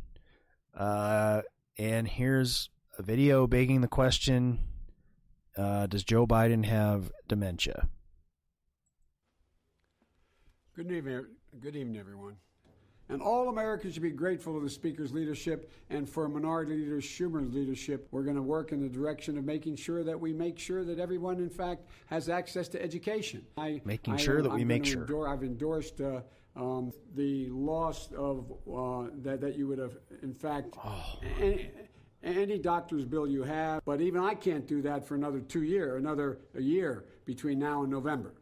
Uh, 0.74 1.42
and 1.76 2.08
here's 2.08 2.70
a 2.96 3.02
video 3.02 3.46
begging 3.46 3.82
the 3.82 3.86
question 3.86 4.60
uh, 5.58 5.86
Does 5.88 6.04
Joe 6.04 6.26
Biden 6.26 6.64
have 6.64 7.12
dementia? 7.28 7.90
Good 10.74 10.90
evening, 10.90 11.26
good 11.60 11.76
evening, 11.76 12.00
everyone. 12.00 12.36
And 13.10 13.20
all 13.20 13.48
Americans 13.48 13.94
should 13.94 14.04
be 14.04 14.10
grateful 14.10 14.54
to 14.56 14.60
the 14.64 14.70
Speaker's 14.70 15.12
leadership 15.12 15.72
and 15.90 16.08
for 16.08 16.28
Minority 16.28 16.76
Leader 16.76 16.98
Schumer's 17.00 17.52
leadership. 17.52 18.06
We're 18.12 18.22
going 18.22 18.36
to 18.36 18.42
work 18.42 18.70
in 18.70 18.80
the 18.80 18.88
direction 18.88 19.36
of 19.36 19.44
making 19.44 19.76
sure 19.76 20.04
that 20.04 20.18
we 20.18 20.32
make 20.32 20.60
sure 20.60 20.84
that 20.84 21.00
everyone, 21.00 21.38
in 21.38 21.50
fact, 21.50 21.82
has 22.06 22.28
access 22.28 22.68
to 22.68 22.80
education. 22.82 23.44
I, 23.56 23.80
Making 23.84 24.14
I, 24.14 24.16
sure 24.16 24.42
that 24.42 24.52
we 24.52 24.60
I'm 24.62 24.68
make 24.68 24.84
sure. 24.84 25.00
endor- 25.00 25.26
I've 25.28 25.42
endorsed 25.42 26.00
uh, 26.00 26.20
um, 26.54 26.92
the 27.16 27.48
loss 27.50 28.12
of 28.12 28.52
uh, 28.72 29.08
that 29.22 29.40
that 29.40 29.56
you 29.56 29.66
would 29.66 29.78
have, 29.78 29.96
in 30.22 30.32
fact, 30.32 30.76
Oh. 30.84 31.18
any, 31.40 31.68
any 32.22 32.58
doctor's 32.58 33.04
bill 33.04 33.26
you 33.26 33.42
have. 33.42 33.84
But 33.84 34.00
even 34.00 34.22
I 34.22 34.34
can't 34.34 34.68
do 34.68 34.82
that 34.82 35.04
for 35.04 35.16
another 35.16 35.40
two 35.40 35.62
year, 35.64 35.96
another 35.96 36.38
a 36.54 36.62
year 36.62 37.06
between 37.24 37.58
now 37.58 37.82
and 37.82 37.90
November 37.90 38.34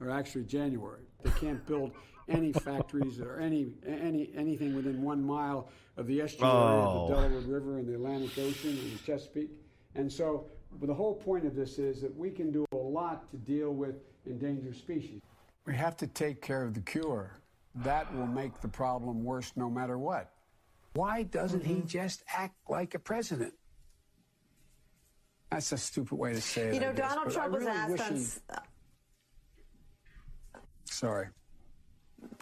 or 0.00 0.08
actually 0.08 0.44
January. 0.44 1.02
They 1.24 1.30
can't 1.32 1.64
build 1.66 1.92
any 2.30 2.52
factories 2.52 3.20
or 3.20 3.38
any 3.38 3.72
any 3.86 4.30
anything 4.34 4.74
within 4.74 5.02
one 5.02 5.22
mile 5.22 5.68
of 5.96 6.06
the 6.06 6.20
estuary 6.20 6.50
Oh. 6.50 6.56
of 6.56 7.08
the 7.08 7.16
oh. 7.16 7.20
Delaware 7.20 7.40
River 7.40 7.78
and 7.78 7.86
the 7.86 7.94
Atlantic 7.94 8.38
Ocean 8.38 8.70
and 8.70 8.92
the 8.92 8.98
Chesapeake. 9.04 9.50
And 9.94 10.10
so, 10.10 10.46
the 10.80 10.94
whole 10.94 11.14
point 11.14 11.44
of 11.44 11.54
this 11.54 11.78
is 11.78 12.00
that 12.00 12.16
we 12.16 12.30
can 12.30 12.50
do 12.50 12.64
a 12.72 12.76
lot 12.76 13.28
to 13.30 13.36
deal 13.36 13.72
with 13.74 13.96
endangered 14.24 14.76
species. 14.76 15.20
We 15.66 15.74
have 15.74 15.96
to 15.98 16.06
take 16.06 16.40
care 16.40 16.62
of 16.62 16.74
the 16.74 16.80
cure. 16.80 17.32
That 17.74 18.12
will 18.14 18.26
make 18.26 18.60
the 18.60 18.68
problem 18.68 19.24
worse 19.24 19.52
no 19.56 19.68
matter 19.68 19.98
what. 19.98 20.32
Why 20.94 21.22
doesn't 21.24 21.64
he 21.64 21.74
mm-hmm. 21.74 21.86
just 21.86 22.24
act 22.28 22.54
like 22.68 22.94
a 22.94 22.98
president? 22.98 23.54
That's 25.50 25.72
a 25.72 25.78
stupid 25.78 26.16
way 26.16 26.32
to 26.32 26.40
say 26.40 26.68
it. 26.68 26.74
You 26.74 26.80
know, 26.80 26.90
I 26.90 26.92
guess, 26.92 27.08
Donald 27.14 27.26
but 27.26 27.32
I 27.32 27.34
Trump 27.34 27.54
was 27.54 27.64
really 27.64 27.76
asked 27.76 28.10
on. 28.10 28.16
he- 28.16 28.70
Sorry. 30.84 31.26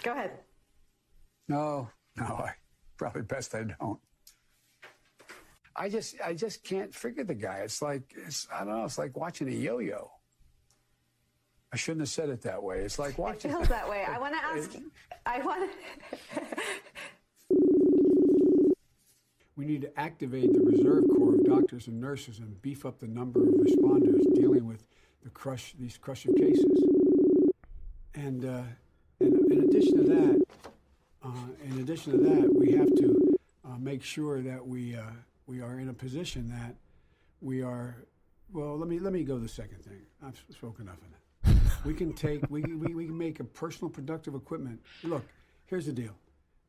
Go 0.03 0.13
ahead. 0.13 0.33
No, 1.49 1.89
no, 2.17 2.25
I 2.25 2.53
probably 2.97 3.23
best 3.23 3.55
I 3.55 3.65
don't. 3.65 3.99
I 5.75 5.89
just 5.89 6.17
I 6.25 6.35
just 6.35 6.65
can't 6.65 6.95
figure 6.95 7.25
the 7.25 7.35
guy. 7.35 7.59
It's 7.59 7.81
like 7.81 8.13
it's 8.27 8.47
I 8.53 8.61
don't 8.61 8.69
know, 8.71 8.85
it's 8.85 8.99
like 8.99 9.17
watching 9.17 9.49
a 9.49 9.53
yo-yo. 9.53 10.11
I 11.73 11.77
shouldn't 11.77 12.01
have 12.01 12.09
said 12.09 12.31
it 12.31 12.43
that 12.43 12.63
way. 12.63 12.79
It's 12.79 12.99
like 12.99 13.19
watching. 13.19 13.51
It 13.51 13.55
watching 13.55 13.67
feels 13.67 13.69
that 13.69 13.89
way. 13.89 14.05
I 14.05 14.19
want 14.21 14.35
to 14.35 14.45
ask. 14.45 14.71
I 15.27 15.41
want. 15.41 15.71
We 19.59 19.65
need 19.65 19.83
to 19.83 19.99
activate 19.99 20.53
the 20.53 20.61
reserve 20.61 21.03
corps 21.17 21.35
of 21.35 21.45
doctors 21.45 21.89
and 21.89 22.01
nurses 22.01 22.39
and 22.39 22.63
beef 22.63 22.87
up 22.87 23.01
the 23.01 23.09
number 23.09 23.43
of 23.43 23.55
responders 23.55 24.23
dealing 24.37 24.69
with 24.69 24.85
the 25.25 25.31
crush 25.31 25.75
these 25.81 25.99
crush 25.99 26.27
of 26.27 26.37
cases. 26.37 26.85
And 28.15 28.45
uh, 28.45 28.63
in, 29.51 29.65
addition 29.65 29.97
to 29.97 30.03
that, 30.05 30.45
uh, 31.25 31.31
in 31.65 31.81
addition 31.81 32.13
to 32.13 32.19
that, 32.19 32.55
we 32.55 32.73
have 32.73 32.89
to 32.97 33.37
uh, 33.65 33.77
make 33.79 34.03
sure 34.03 34.41
that 34.43 34.67
we 34.67 34.97
uh, 34.97 35.03
we 35.47 35.61
are 35.61 35.79
in 35.79 35.89
a 35.89 35.95
position 35.95 36.49
that 36.51 36.77
we 37.41 37.63
are. 37.63 37.97
Well, 38.53 38.79
let 38.79 38.89
me 38.89 38.99
let 38.99 39.13
me 39.13 39.25
go 39.25 39.35
to 39.35 39.43
the 39.43 39.49
second 39.49 39.85
thing. 39.85 40.03
I've 40.25 40.43
spoken 40.51 40.87
enough 40.87 40.99
of 40.99 41.11
that. 41.11 41.85
We 41.85 41.95
can 41.95 42.13
take 42.13 42.43
we, 42.51 42.63
we 42.63 42.95
we 42.95 43.07
can 43.07 43.17
make 43.17 43.41
a 43.41 43.45
personal 43.45 43.91
productive 43.91 44.35
equipment. 44.35 44.81
Look, 45.03 45.25
here's 45.67 45.87
the 45.87 45.93
deal. 45.93 46.17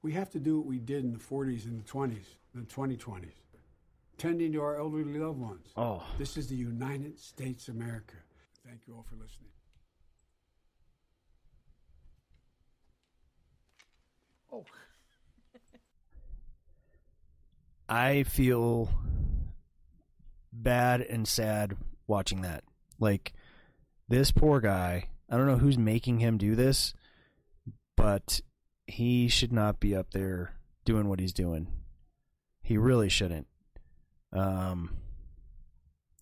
We 0.02 0.14
have 0.14 0.30
to 0.32 0.40
do 0.40 0.58
what 0.58 0.68
we 0.68 0.80
did 0.80 1.04
in 1.04 1.12
the 1.12 1.20
40s 1.20 1.66
and 1.66 1.84
the 1.84 1.92
20s, 1.92 2.26
the 2.56 2.62
2020s, 2.62 3.34
tending 4.18 4.54
to 4.54 4.62
our 4.62 4.80
elderly 4.80 5.20
loved 5.20 5.40
ones. 5.40 5.68
Oh. 5.76 6.04
This 6.18 6.38
is 6.38 6.48
the 6.48 6.56
United 6.56 7.20
States 7.20 7.68
of 7.68 7.76
America. 7.76 8.16
Thank 8.66 8.88
you 8.88 8.96
all 8.96 9.04
for 9.04 9.16
listening. 9.16 9.50
Oh. 14.52 14.66
I 17.90 18.24
feel 18.24 18.90
bad 20.52 21.02
and 21.02 21.28
sad 21.28 21.76
watching 22.08 22.42
that. 22.42 22.64
Like 23.00 23.34
this 24.08 24.32
poor 24.32 24.60
guy, 24.60 25.10
I 25.30 25.38
don't 25.38 25.48
know 25.48 25.58
who's 25.58 25.78
making 25.78 26.20
him 26.20 26.38
do 26.38 26.56
this, 26.56 26.94
but 27.96 28.42
he 28.88 29.28
should 29.28 29.54
not 29.54 29.80
be 29.80 29.96
up 29.96 30.12
there 30.12 30.56
doing 30.86 31.08
what 31.08 31.20
he's 31.20 31.34
doing. 31.34 31.68
He 32.62 32.78
really 32.78 33.10
shouldn't. 33.10 33.48
Um 34.34 34.98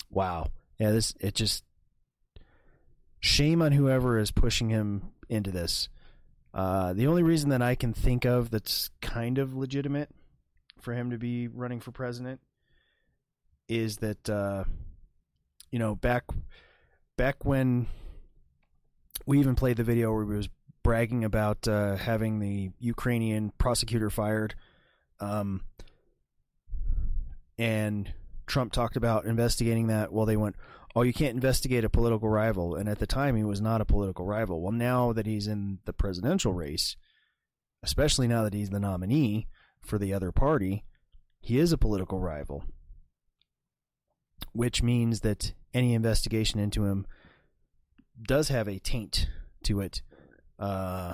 wow. 0.09 0.47
Yeah, 0.79 0.91
this 0.91 1.13
it 1.19 1.35
just 1.35 1.63
shame 3.19 3.61
on 3.61 3.71
whoever 3.71 4.17
is 4.17 4.31
pushing 4.31 4.69
him 4.69 5.09
into 5.29 5.51
this. 5.51 5.89
Uh, 6.53 6.93
the 6.93 7.07
only 7.07 7.23
reason 7.23 7.49
that 7.49 7.61
I 7.61 7.75
can 7.75 7.93
think 7.93 8.25
of 8.25 8.49
that's 8.49 8.89
kind 9.01 9.37
of 9.37 9.55
legitimate 9.55 10.09
for 10.79 10.93
him 10.93 11.11
to 11.11 11.17
be 11.17 11.47
running 11.47 11.79
for 11.79 11.91
president 11.91 12.39
is 13.67 13.97
that 13.97 14.29
uh, 14.29 14.63
you 15.71 15.79
know 15.79 15.95
back 15.95 16.23
back 17.17 17.45
when 17.45 17.87
we 19.25 19.39
even 19.39 19.55
played 19.55 19.77
the 19.77 19.83
video 19.83 20.13
where 20.13 20.23
he 20.23 20.37
was 20.37 20.49
bragging 20.83 21.25
about 21.25 21.67
uh, 21.67 21.95
having 21.97 22.39
the 22.39 22.71
Ukrainian 22.79 23.51
prosecutor 23.57 24.09
fired, 24.09 24.55
um, 25.19 25.61
and 27.57 28.11
Trump 28.45 28.71
talked 28.71 28.95
about 28.95 29.25
investigating 29.25 29.87
that. 29.87 30.13
Well, 30.13 30.25
they 30.25 30.37
went, 30.37 30.55
"Oh, 30.97 31.03
you 31.03 31.13
can't 31.13 31.35
investigate 31.35 31.83
a 31.83 31.89
political 31.89 32.29
rival," 32.29 32.75
and 32.75 32.89
at 32.89 32.99
the 32.99 33.07
time 33.07 33.35
he 33.35 33.43
was 33.43 33.61
not 33.61 33.81
a 33.81 33.85
political 33.85 34.25
rival. 34.25 34.61
Well, 34.61 34.71
now 34.71 35.13
that 35.13 35.25
he's 35.25 35.47
in 35.47 35.79
the 35.85 35.93
presidential 35.93 36.53
race, 36.53 36.95
especially 37.83 38.27
now 38.27 38.43
that 38.43 38.53
he's 38.53 38.69
the 38.69 38.79
nominee 38.79 39.47
for 39.79 39.97
the 39.97 40.13
other 40.13 40.31
party, 40.31 40.83
he 41.39 41.59
is 41.59 41.71
a 41.71 41.77
political 41.77 42.19
rival 42.19 42.63
which 44.53 44.81
means 44.81 45.21
that 45.21 45.53
any 45.73 45.93
investigation 45.93 46.59
into 46.59 46.85
him 46.85 47.05
does 48.27 48.49
have 48.49 48.67
a 48.67 48.79
taint 48.79 49.29
to 49.63 49.79
it. 49.79 50.01
Uh, 50.59 51.13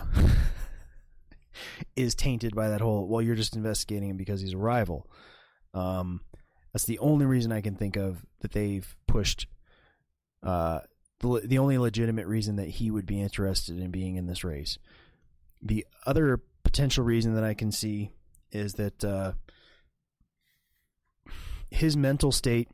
is 1.96 2.16
tainted 2.16 2.56
by 2.56 2.70
that 2.70 2.82
whole. 2.82 3.08
Well, 3.08 3.22
you're 3.22 3.36
just 3.36 3.56
investigating 3.56 4.10
him 4.10 4.18
because 4.18 4.42
he's 4.42 4.54
a 4.54 4.58
rival. 4.58 5.10
Um, 5.74 6.22
that's 6.72 6.86
the 6.86 7.00
only 7.00 7.26
reason 7.26 7.52
I 7.52 7.62
can 7.62 7.76
think 7.76 7.98
of 7.98 8.26
that 8.40 8.54
they've 8.54 8.96
pushed. 9.08 9.48
Uh, 10.44 10.80
the 11.20 11.42
the 11.46 11.58
only 11.58 11.78
legitimate 11.78 12.28
reason 12.28 12.58
that 12.58 12.68
he 12.68 12.92
would 12.92 13.06
be 13.06 13.22
interested 13.22 13.80
in 13.80 13.92
being 13.92 14.18
in 14.18 14.28
this 14.28 14.44
race. 14.44 14.78
The 15.62 15.86
other 16.06 16.42
potential 16.64 17.04
reason 17.04 17.36
that 17.36 17.44
I 17.44 17.54
can 17.54 17.72
see 17.72 18.12
is 18.52 18.74
that 18.74 19.04
uh, 19.04 19.34
his 21.70 21.96
mental 21.96 22.32
state 22.32 22.70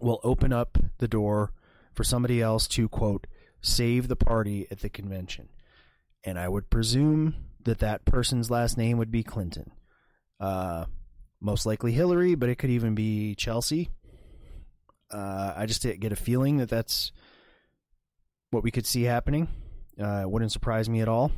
will 0.00 0.20
open 0.22 0.52
up 0.52 0.78
the 0.98 1.08
door 1.08 1.52
for 1.92 2.04
somebody 2.04 2.40
else 2.40 2.66
to 2.66 2.88
quote 2.88 3.26
save 3.60 4.08
the 4.08 4.16
party 4.16 4.66
at 4.70 4.80
the 4.80 4.88
convention. 4.88 5.48
And 6.24 6.38
i 6.38 6.48
would 6.48 6.70
presume 6.70 7.34
that 7.64 7.80
that 7.80 8.04
person's 8.04 8.50
last 8.50 8.76
name 8.78 8.98
would 8.98 9.10
be 9.10 9.22
clinton. 9.22 9.72
Uh, 10.40 10.86
most 11.40 11.66
likely 11.66 11.92
hillary 11.92 12.34
but 12.34 12.48
it 12.48 12.56
could 12.56 12.70
even 12.70 12.94
be 12.94 13.34
chelsea 13.34 13.90
uh, 15.12 15.54
i 15.56 15.66
just 15.66 15.82
get 15.82 16.12
a 16.12 16.16
feeling 16.16 16.58
that 16.58 16.68
that's 16.68 17.12
what 18.50 18.62
we 18.62 18.70
could 18.70 18.86
see 18.86 19.02
happening 19.04 19.48
uh, 20.00 20.22
it 20.22 20.30
wouldn't 20.30 20.52
surprise 20.52 20.88
me 20.88 21.00
at 21.00 21.08
all 21.08 21.30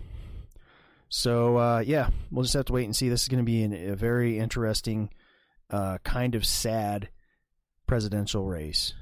so 1.08 1.56
uh, 1.56 1.78
yeah 1.78 2.10
we'll 2.30 2.42
just 2.42 2.54
have 2.54 2.64
to 2.64 2.72
wait 2.72 2.84
and 2.84 2.96
see 2.96 3.08
this 3.08 3.22
is 3.22 3.28
going 3.28 3.42
to 3.42 3.44
be 3.44 3.62
an, 3.62 3.72
a 3.72 3.96
very 3.96 4.38
interesting 4.38 5.10
uh, 5.70 5.98
kind 6.04 6.34
of 6.34 6.46
sad 6.46 7.08
presidential 7.86 8.44
race. 8.44 8.94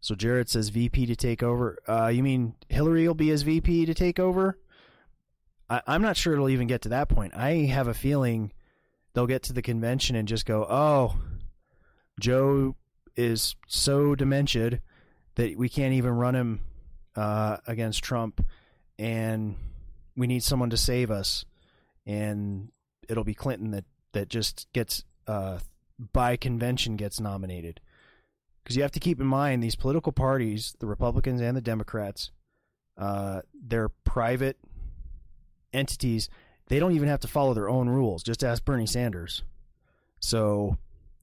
So 0.00 0.14
Jared 0.14 0.48
says 0.48 0.68
VP 0.68 1.06
to 1.06 1.16
take 1.16 1.42
over. 1.42 1.78
Uh, 1.86 2.08
you 2.08 2.22
mean 2.22 2.54
Hillary 2.68 3.06
will 3.06 3.14
be 3.14 3.30
as 3.30 3.42
VP 3.42 3.86
to 3.86 3.94
take 3.94 4.18
over? 4.18 4.58
I, 5.68 5.82
I'm 5.86 6.02
not 6.02 6.16
sure 6.16 6.32
it'll 6.32 6.48
even 6.48 6.68
get 6.68 6.82
to 6.82 6.90
that 6.90 7.08
point. 7.08 7.34
I 7.34 7.66
have 7.66 7.88
a 7.88 7.94
feeling 7.94 8.52
they'll 9.12 9.26
get 9.26 9.42
to 9.44 9.52
the 9.52 9.62
convention 9.62 10.14
and 10.14 10.28
just 10.28 10.46
go, 10.46 10.64
"Oh, 10.68 11.16
Joe 12.18 12.76
is 13.16 13.56
so 13.66 14.14
demented 14.14 14.82
that 15.34 15.56
we 15.56 15.68
can't 15.68 15.94
even 15.94 16.12
run 16.12 16.34
him 16.34 16.60
uh, 17.16 17.58
against 17.66 18.02
Trump, 18.02 18.44
and 18.98 19.56
we 20.16 20.26
need 20.26 20.42
someone 20.42 20.70
to 20.70 20.76
save 20.76 21.10
us." 21.10 21.44
And 22.06 22.70
it'll 23.08 23.24
be 23.24 23.34
Clinton 23.34 23.70
that 23.72 23.84
that 24.12 24.28
just 24.28 24.66
gets 24.72 25.04
uh, 25.26 25.58
by 26.12 26.36
convention 26.36 26.96
gets 26.96 27.20
nominated. 27.20 27.80
Because 28.62 28.76
you 28.76 28.82
have 28.82 28.92
to 28.92 29.00
keep 29.00 29.20
in 29.20 29.26
mind 29.26 29.62
these 29.62 29.76
political 29.76 30.12
parties, 30.12 30.74
the 30.78 30.86
Republicans 30.86 31.40
and 31.40 31.56
the 31.56 31.62
Democrats, 31.62 32.30
uh, 32.98 33.40
they're 33.54 33.88
private 33.88 34.58
entities. 35.72 36.28
They 36.66 36.78
don't 36.78 36.92
even 36.92 37.08
have 37.08 37.20
to 37.20 37.28
follow 37.28 37.54
their 37.54 37.68
own 37.68 37.88
rules. 37.88 38.22
Just 38.22 38.44
ask 38.44 38.64
Bernie 38.64 38.86
Sanders. 38.86 39.42
So 40.20 40.76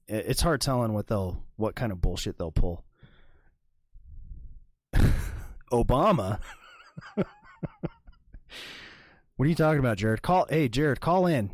it's 0.08 0.40
hard 0.40 0.60
telling 0.60 0.92
what 0.92 1.08
they'll 1.08 1.42
what 1.56 1.74
kind 1.74 1.90
of 1.92 2.00
bullshit 2.00 2.38
they'll 2.38 2.52
pull. 2.52 2.84
Obama. 5.72 6.38
what 7.14 7.26
are 9.40 9.46
you 9.46 9.54
talking 9.54 9.80
about, 9.80 9.98
Jared? 9.98 10.22
Call 10.22 10.46
hey 10.48 10.68
Jared, 10.68 11.00
call 11.00 11.26
in 11.26 11.50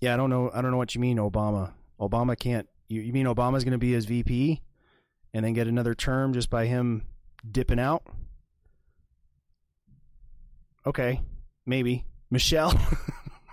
Yeah, 0.00 0.14
I 0.14 0.16
don't 0.16 0.30
know 0.30 0.50
I 0.52 0.62
don't 0.62 0.70
know 0.70 0.78
what 0.78 0.94
you 0.94 1.00
mean 1.00 1.18
Obama. 1.18 1.72
Obama 2.00 2.38
can't 2.38 2.68
you, 2.88 3.02
you 3.02 3.12
mean 3.12 3.26
Obama's 3.26 3.64
going 3.64 3.72
to 3.72 3.78
be 3.78 3.92
his 3.92 4.06
VP 4.06 4.62
and 5.34 5.44
then 5.44 5.52
get 5.52 5.68
another 5.68 5.94
term 5.94 6.32
just 6.32 6.48
by 6.48 6.64
him 6.66 7.02
dipping 7.50 7.78
out? 7.78 8.02
Okay, 10.86 11.20
maybe. 11.66 12.04
Michelle 12.30 12.78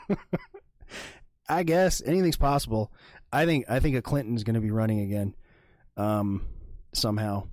I 1.49 1.63
guess 1.63 2.01
anything's 2.05 2.37
possible. 2.37 2.91
I 3.31 3.45
think 3.45 3.65
I 3.69 3.79
think 3.79 3.95
a 3.95 4.01
Clinton's 4.01 4.43
going 4.43 4.55
to 4.55 4.61
be 4.61 4.71
running 4.71 4.99
again. 5.01 5.35
Um 5.97 6.45
somehow. 6.93 7.47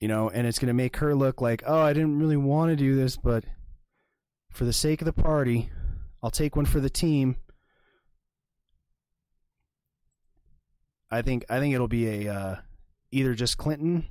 You 0.00 0.08
know, 0.08 0.30
and 0.30 0.46
it's 0.46 0.60
going 0.60 0.68
to 0.68 0.74
make 0.74 0.96
her 0.98 1.14
look 1.14 1.40
like, 1.40 1.64
oh, 1.66 1.80
I 1.80 1.92
didn't 1.92 2.20
really 2.20 2.36
want 2.36 2.70
to 2.70 2.76
do 2.76 2.94
this, 2.94 3.16
but 3.16 3.44
for 4.52 4.64
the 4.64 4.72
sake 4.72 5.00
of 5.00 5.06
the 5.06 5.12
party, 5.12 5.70
I'll 6.22 6.30
take 6.30 6.54
one 6.54 6.66
for 6.66 6.78
the 6.78 6.90
team. 6.90 7.36
I 11.10 11.22
think 11.22 11.44
I 11.48 11.58
think 11.58 11.74
it'll 11.74 11.88
be 11.88 12.26
a 12.26 12.32
uh, 12.32 12.56
either 13.10 13.34
just 13.34 13.58
Clinton 13.58 14.06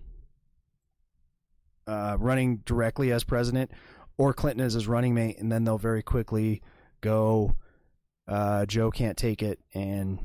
uh, 1.87 2.17
running 2.19 2.57
directly 2.65 3.11
as 3.11 3.23
president, 3.23 3.71
or 4.17 4.33
Clinton 4.33 4.65
as 4.65 4.73
his 4.73 4.87
running 4.87 5.13
mate, 5.13 5.37
and 5.39 5.51
then 5.51 5.63
they'll 5.63 5.77
very 5.77 6.03
quickly 6.03 6.61
go. 7.01 7.55
Uh, 8.27 8.65
Joe 8.65 8.91
can't 8.91 9.17
take 9.17 9.41
it 9.41 9.59
and 9.73 10.19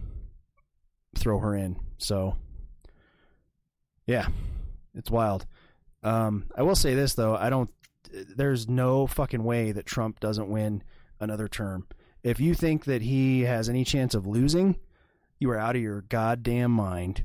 throw 1.16 1.38
her 1.38 1.54
in. 1.54 1.78
So 1.98 2.36
yeah, 4.06 4.26
it's 4.94 5.10
wild. 5.10 5.46
Um, 6.02 6.46
I 6.56 6.62
will 6.62 6.74
say 6.74 6.94
this 6.94 7.14
though, 7.14 7.36
I 7.36 7.50
don't. 7.50 7.70
There's 8.36 8.68
no 8.68 9.06
fucking 9.06 9.42
way 9.42 9.72
that 9.72 9.86
Trump 9.86 10.20
doesn't 10.20 10.48
win 10.48 10.82
another 11.20 11.48
term. 11.48 11.86
If 12.22 12.40
you 12.40 12.54
think 12.54 12.84
that 12.84 13.02
he 13.02 13.42
has 13.42 13.68
any 13.68 13.84
chance 13.84 14.14
of 14.14 14.26
losing, 14.26 14.76
you 15.38 15.50
are 15.50 15.58
out 15.58 15.76
of 15.76 15.82
your 15.82 16.02
goddamn 16.02 16.72
mind. 16.72 17.24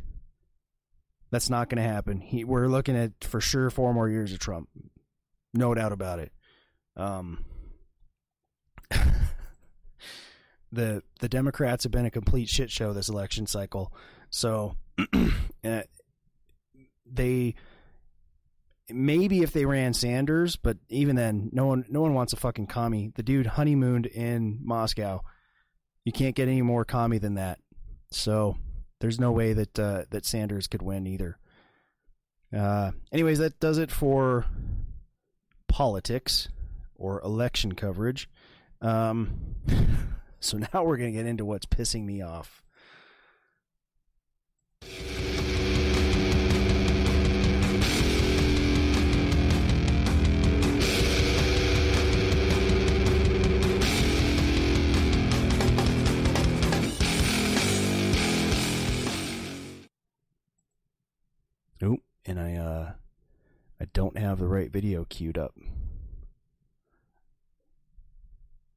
That's 1.29 1.49
not 1.49 1.69
going 1.69 1.83
to 1.83 1.89
happen. 1.89 2.21
He, 2.21 2.43
we're 2.43 2.67
looking 2.67 2.95
at 2.95 3.11
for 3.21 3.41
sure 3.41 3.69
four 3.69 3.93
more 3.93 4.09
years 4.09 4.31
of 4.31 4.39
Trump, 4.39 4.69
no 5.53 5.73
doubt 5.73 5.91
about 5.91 6.19
it. 6.19 6.31
Um, 6.95 7.43
the 10.71 11.03
the 11.19 11.29
Democrats 11.29 11.83
have 11.83 11.91
been 11.91 12.05
a 12.05 12.11
complete 12.11 12.49
shit 12.49 12.71
show 12.71 12.93
this 12.93 13.09
election 13.09 13.45
cycle. 13.45 13.93
So 14.29 14.77
uh, 15.63 15.81
they 17.05 17.55
maybe 18.89 19.41
if 19.41 19.51
they 19.51 19.65
ran 19.65 19.93
Sanders, 19.93 20.55
but 20.55 20.77
even 20.89 21.15
then, 21.15 21.49
no 21.51 21.65
one 21.67 21.85
no 21.89 22.01
one 22.01 22.13
wants 22.13 22.33
a 22.33 22.37
fucking 22.37 22.67
commie. 22.67 23.11
The 23.15 23.23
dude 23.23 23.47
honeymooned 23.47 24.05
in 24.05 24.59
Moscow. 24.63 25.21
You 26.05 26.13
can't 26.13 26.35
get 26.35 26.47
any 26.47 26.61
more 26.61 26.85
commie 26.85 27.17
than 27.17 27.35
that. 27.35 27.59
So 28.11 28.57
there's 28.99 29.19
no 29.19 29.31
way 29.31 29.53
that 29.53 29.79
uh, 29.79 30.03
that 30.09 30.25
Sanders 30.25 30.67
could 30.67 30.81
win 30.81 31.07
either. 31.07 31.37
Uh, 32.55 32.91
anyways, 33.11 33.39
that 33.39 33.59
does 33.59 33.77
it 33.77 33.91
for 33.91 34.45
politics 35.67 36.49
or 36.95 37.21
election 37.21 37.75
coverage. 37.75 38.29
Um, 38.81 39.55
so 40.39 40.57
now 40.57 40.83
we're 40.83 40.97
gonna 40.97 41.11
get 41.11 41.25
into 41.25 41.45
what's 41.45 41.65
pissing 41.65 42.05
me 42.05 42.21
off. 42.21 42.63
Oop, 61.83 62.01
and 62.25 62.39
I 62.39 62.55
uh 62.55 62.91
I 63.79 63.85
don't 63.93 64.17
have 64.17 64.39
the 64.39 64.47
right 64.47 64.71
video 64.71 65.05
queued 65.05 65.37
up. 65.37 65.53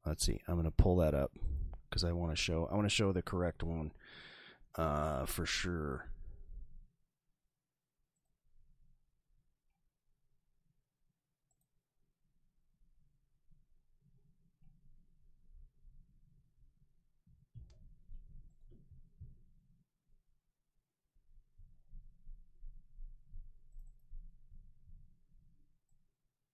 Let's 0.05 0.25
see. 0.25 0.41
I'm 0.47 0.57
gonna 0.57 0.71
pull 0.71 0.97
that 0.97 1.15
up 1.15 1.33
because 1.89 2.05
I 2.05 2.13
want 2.13 2.33
to 2.33 2.37
show 2.37 2.69
I 2.71 2.75
want 2.75 2.87
to 2.87 2.95
show 2.95 3.13
the 3.13 3.23
correct 3.23 3.63
one 3.63 3.93
uh 4.77 5.25
for 5.27 5.47
sure. 5.47 6.07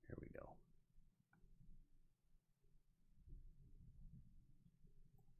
Here 0.08 0.16
we 0.20 0.28
go. 0.38 0.48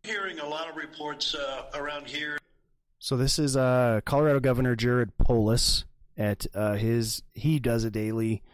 Hearing 0.06 0.38
a 0.38 0.48
lot 0.48 0.70
of 0.70 0.76
reports 0.76 1.34
uh, 1.34 1.64
around 1.74 2.06
here. 2.06 2.38
So 3.00 3.16
this 3.16 3.40
is 3.40 3.56
uh, 3.56 4.02
Colorado 4.04 4.38
Governor 4.38 4.76
Jared 4.76 5.18
Polis 5.18 5.84
at 6.16 6.46
uh, 6.54 6.74
his 6.74 7.24
he 7.34 7.58
does 7.58 7.82
a 7.82 7.90
daily 7.90 8.44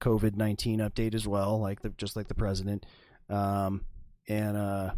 COVID 0.00 0.36
nineteen 0.36 0.80
update 0.80 1.14
as 1.14 1.28
well, 1.28 1.60
like 1.60 1.82
the 1.82 1.90
just 1.90 2.16
like 2.16 2.28
the 2.28 2.34
president. 2.34 2.86
Um, 3.28 3.84
and 4.26 4.56
uh, 4.56 4.92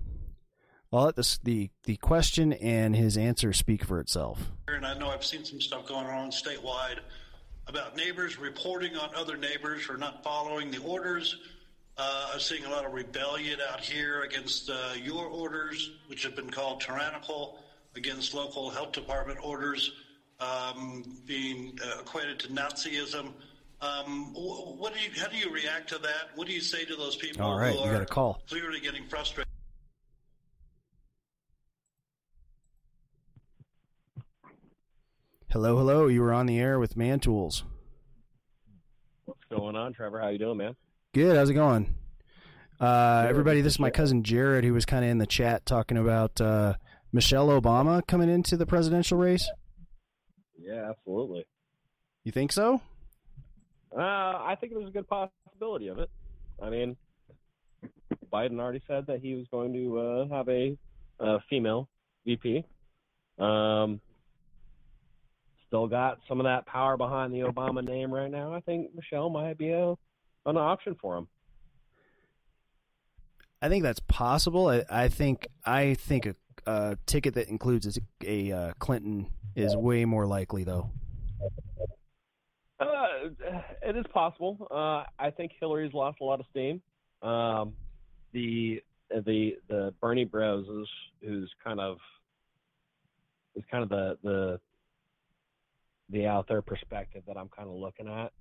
I'll 0.93 1.05
let 1.07 1.17
this 1.17 1.39
the 1.39 1.71
the 1.83 1.97
question 1.97 2.53
and 2.53 2.95
his 2.95 3.17
answer 3.17 3.53
speak 3.53 3.85
for 3.85 3.99
itself. 3.99 4.53
And 4.69 4.87
I 4.87 4.97
know 4.97 5.11
I've 5.11 5.25
seen 5.25 5.45
some 5.45 5.61
stuff 5.61 5.85
going 5.89 6.07
on 6.07 6.31
statewide 6.31 7.01
about 7.67 7.97
neighbors 7.97 8.39
reporting 8.39 8.97
on 8.97 9.11
other 9.17 9.37
neighbors 9.37 9.83
for 9.83 9.97
not 9.97 10.23
following 10.23 10.71
the 10.71 10.79
orders. 10.79 11.39
Uh, 11.97 12.31
I'm 12.33 12.41
seeing 12.41 12.65
a 12.65 12.71
lot 12.71 12.85
of 12.85 12.93
rebellion 12.93 13.61
out 13.71 13.81
here 13.81 14.23
against 14.23 14.69
uh, 14.69 14.95
your 15.01 15.27
orders, 15.27 15.93
which 16.09 16.25
have 16.25 16.35
been 16.35 16.51
called 16.51 16.81
tyrannical, 16.81 17.61
against 17.95 18.35
local 18.35 18.69
health 18.71 18.91
department 18.93 19.39
orders, 19.43 19.93
um, 20.41 21.05
being 21.25 21.79
uh, 21.85 22.01
equated 22.01 22.41
to 22.41 22.49
Nazism. 22.49 23.29
Um, 23.81 24.33
what 24.35 24.95
do 24.95 25.01
you, 25.01 25.11
how 25.21 25.29
do 25.29 25.37
you 25.37 25.51
react 25.51 25.89
to 25.91 25.99
that? 25.99 26.31
What 26.35 26.49
do 26.49 26.53
you 26.53 26.61
say 26.61 26.85
to 26.85 26.97
those 26.97 27.15
people 27.17 27.43
All 27.45 27.59
right, 27.59 27.73
who 27.73 27.81
you 27.81 27.85
are 27.91 27.93
got 27.93 28.03
a 28.03 28.07
call. 28.07 28.43
clearly 28.49 28.81
getting 28.81 29.05
frustrated? 29.05 29.49
Hello, 35.51 35.77
hello. 35.77 36.09
You 36.09 36.21
were 36.23 36.33
on 36.33 36.47
the 36.47 36.59
air 36.59 36.79
with 36.81 36.97
Man 36.97 37.21
Tools. 37.21 37.63
What's 39.25 39.45
going 39.51 39.77
on, 39.77 39.93
Trevor? 39.93 40.19
How 40.21 40.29
you 40.29 40.39
doing, 40.39 40.57
man? 40.57 40.75
Good. 41.15 41.37
How's 41.37 41.49
it 41.49 41.55
going? 41.55 41.95
Uh, 42.81 43.27
everybody, 43.29 43.61
this 43.61 43.75
is 43.75 43.79
my 43.79 43.89
cousin 43.89 44.25
Jared, 44.25 44.65
who 44.65 44.75
was 44.75 44.85
kind 44.85 45.05
of 45.05 45.13
in 45.13 45.19
the 45.19 45.29
chat 45.29 45.65
talking 45.65 45.97
about 45.97 46.41
uh, 46.41 46.75
Michelle 47.13 47.51
Obama 47.51 48.05
coming 48.05 48.29
into 48.29 48.57
the 48.57 48.67
presidential 48.67 49.17
race. 49.17 49.49
Yeah, 50.59 50.91
absolutely. 50.91 51.47
You 52.25 52.33
think 52.33 52.51
so? 52.51 52.81
Uh, 53.97 54.01
I 54.01 54.57
think 54.61 54.73
there's 54.73 54.89
a 54.89 54.91
good 54.91 55.07
possibility 55.07 55.87
of 55.87 56.01
it. 56.01 56.11
I 56.61 56.69
mean, 56.69 56.97
Biden 58.33 58.59
already 58.59 58.83
said 58.89 59.07
that 59.07 59.21
he 59.21 59.35
was 59.35 59.47
going 59.53 59.73
to 59.73 59.99
uh, 60.01 60.37
have 60.37 60.49
a, 60.49 60.77
a 61.21 61.39
female 61.49 61.89
VP. 62.27 62.65
Um, 63.39 64.01
still 65.69 65.87
got 65.87 66.19
some 66.27 66.41
of 66.41 66.45
that 66.45 66.67
power 66.67 66.97
behind 66.97 67.33
the 67.33 67.43
Obama 67.43 67.85
name 67.85 68.13
right 68.13 68.33
now. 68.33 68.53
I 68.53 68.59
think 68.63 68.93
Michelle 68.97 69.31
might 69.31 69.57
be 69.57 69.71
a 69.71 69.95
an 70.47 70.57
option 70.57 70.97
for 71.01 71.17
him. 71.17 71.29
I 73.63 73.69
think 73.69 73.83
that's 73.83 74.01
possible. 74.01 74.69
I, 74.69 74.85
I 74.91 75.09
think 75.09 75.47
I 75.65 75.95
think 75.95 76.27
a, 76.27 76.35
a 76.67 76.99
ticket 77.07 77.35
that 77.35 77.49
includes 77.49 77.99
a, 77.99 78.01
a 78.23 78.53
uh, 78.53 78.73
Clinton 78.79 79.29
is 79.57 79.75
way 79.75 80.05
more 80.05 80.27
likely, 80.27 80.65
though. 80.65 80.91
Uh, 82.79 82.87
it 83.83 83.97
is 83.97 84.05
possible. 84.13 84.67
Uh, 84.71 85.05
I 85.19 85.31
think 85.31 85.53
Hillary's 85.59 85.95
lost 85.95 86.19
a 86.21 86.25
lot 86.25 86.41
of 86.41 86.47
steam. 86.51 86.83
Um, 87.23 87.75
the 88.33 88.83
the 89.11 89.57
the 89.69 89.95
Bernie 90.01 90.25
Bros 90.25 90.67
is 90.67 90.89
who's 91.27 91.51
kind 91.63 91.81
of 91.81 91.99
is 93.55 93.65
kind 93.71 93.83
of 93.83 93.89
the 93.89 94.19
the 94.23 94.61
the 96.11 96.27
out 96.27 96.47
there 96.49 96.61
perspective 96.61 97.23
that 97.27 97.37
I'm 97.39 97.49
kind 97.49 97.69
of 97.69 97.77
looking 97.77 98.09
at, 98.09 98.33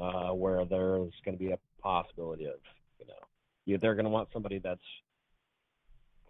uh, 0.00 0.30
where 0.32 0.64
there's 0.64 1.12
going 1.24 1.36
to 1.36 1.44
be 1.44 1.52
a 1.52 1.58
possibility 1.82 2.46
of 2.46 2.54
you 2.98 3.06
know 3.06 3.14
you, 3.66 3.78
they're 3.78 3.94
going 3.94 4.04
to 4.04 4.10
want 4.10 4.28
somebody 4.32 4.58
that's 4.58 4.80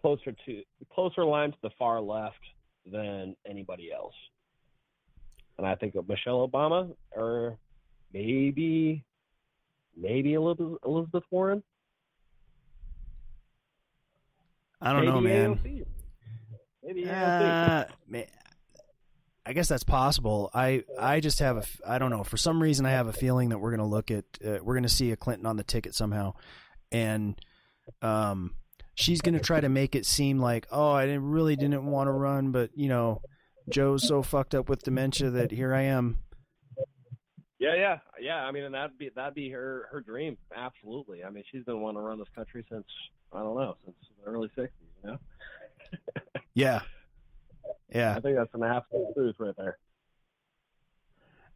closer 0.01 0.33
to 0.45 0.61
closer 0.93 1.25
line 1.25 1.51
to 1.51 1.57
the 1.63 1.69
far 1.79 1.99
left 1.99 2.39
than 2.91 3.35
anybody 3.49 3.91
else. 3.91 4.13
And 5.57 5.65
I 5.65 5.73
think 5.75 5.95
of 5.95 6.07
Michelle 6.07 6.47
Obama 6.47 6.93
or 7.11 7.57
maybe 8.13 9.03
maybe 9.97 10.33
Elizabeth, 10.33 10.77
Elizabeth 10.85 11.23
Warren. 11.31 11.63
I 14.81 14.91
don't 14.93 15.05
know, 15.05 15.19
Maybe 15.21 15.35
man. 15.35 15.55
AOC. 15.55 15.85
Maybe 16.83 17.09
Uh, 17.09 17.85
ma- 18.07 18.19
I 19.45 19.53
guess 19.53 19.67
that's 19.67 19.83
possible. 19.83 20.49
I 20.53 20.83
I 20.99 21.19
just 21.19 21.39
have 21.39 21.57
a 21.57 21.63
I 21.87 21.97
don't 21.99 22.09
know. 22.09 22.23
For 22.23 22.37
some 22.37 22.61
reason, 22.61 22.85
I 22.85 22.91
have 22.91 23.07
a 23.07 23.13
feeling 23.13 23.49
that 23.49 23.59
we're 23.59 23.69
going 23.69 23.79
to 23.79 23.85
look 23.85 24.09
at 24.09 24.25
uh, 24.43 24.57
we're 24.63 24.73
going 24.73 24.83
to 24.83 24.89
see 24.89 25.11
a 25.11 25.15
Clinton 25.15 25.45
on 25.45 25.57
the 25.57 25.63
ticket 25.63 25.93
somehow, 25.93 26.33
and 26.91 27.39
um, 28.01 28.55
she's 28.95 29.21
going 29.21 29.35
to 29.35 29.39
try 29.39 29.59
to 29.59 29.69
make 29.69 29.95
it 29.95 30.05
seem 30.05 30.39
like 30.39 30.65
oh, 30.71 30.91
I 30.91 31.05
didn't 31.05 31.29
really 31.29 31.55
didn't 31.55 31.85
want 31.85 32.07
to 32.07 32.11
run, 32.11 32.51
but 32.51 32.71
you 32.75 32.89
know, 32.89 33.21
Joe's 33.69 34.07
so 34.07 34.23
fucked 34.23 34.55
up 34.55 34.67
with 34.67 34.83
dementia 34.83 35.29
that 35.29 35.51
here 35.51 35.73
I 35.73 35.83
am. 35.83 36.19
Yeah, 37.59 37.75
yeah, 37.75 37.97
yeah. 38.19 38.37
I 38.37 38.51
mean, 38.51 38.63
and 38.63 38.73
that'd 38.73 38.97
be 38.97 39.09
that'd 39.15 39.33
be 39.35 39.49
her 39.51 39.87
her 39.91 40.01
dream. 40.01 40.37
Absolutely. 40.55 41.23
I 41.23 41.29
mean, 41.29 41.43
she's 41.51 41.63
been 41.63 41.81
wanting 41.81 42.01
to 42.01 42.03
run 42.03 42.19
this 42.19 42.27
country 42.35 42.65
since 42.69 42.85
I 43.31 43.39
don't 43.39 43.55
know 43.55 43.77
since 43.85 43.95
the 44.23 44.29
early 44.29 44.49
'60s. 44.57 44.69
You 45.03 45.11
know. 45.11 45.17
Yeah, 46.57 46.83
yeah. 47.93 48.15
I 48.15 48.19
think 48.19 48.35
that's 48.37 48.53
an 48.53 48.63
absolute 48.63 49.13
truth 49.13 49.35
right 49.39 49.55
there. 49.57 49.77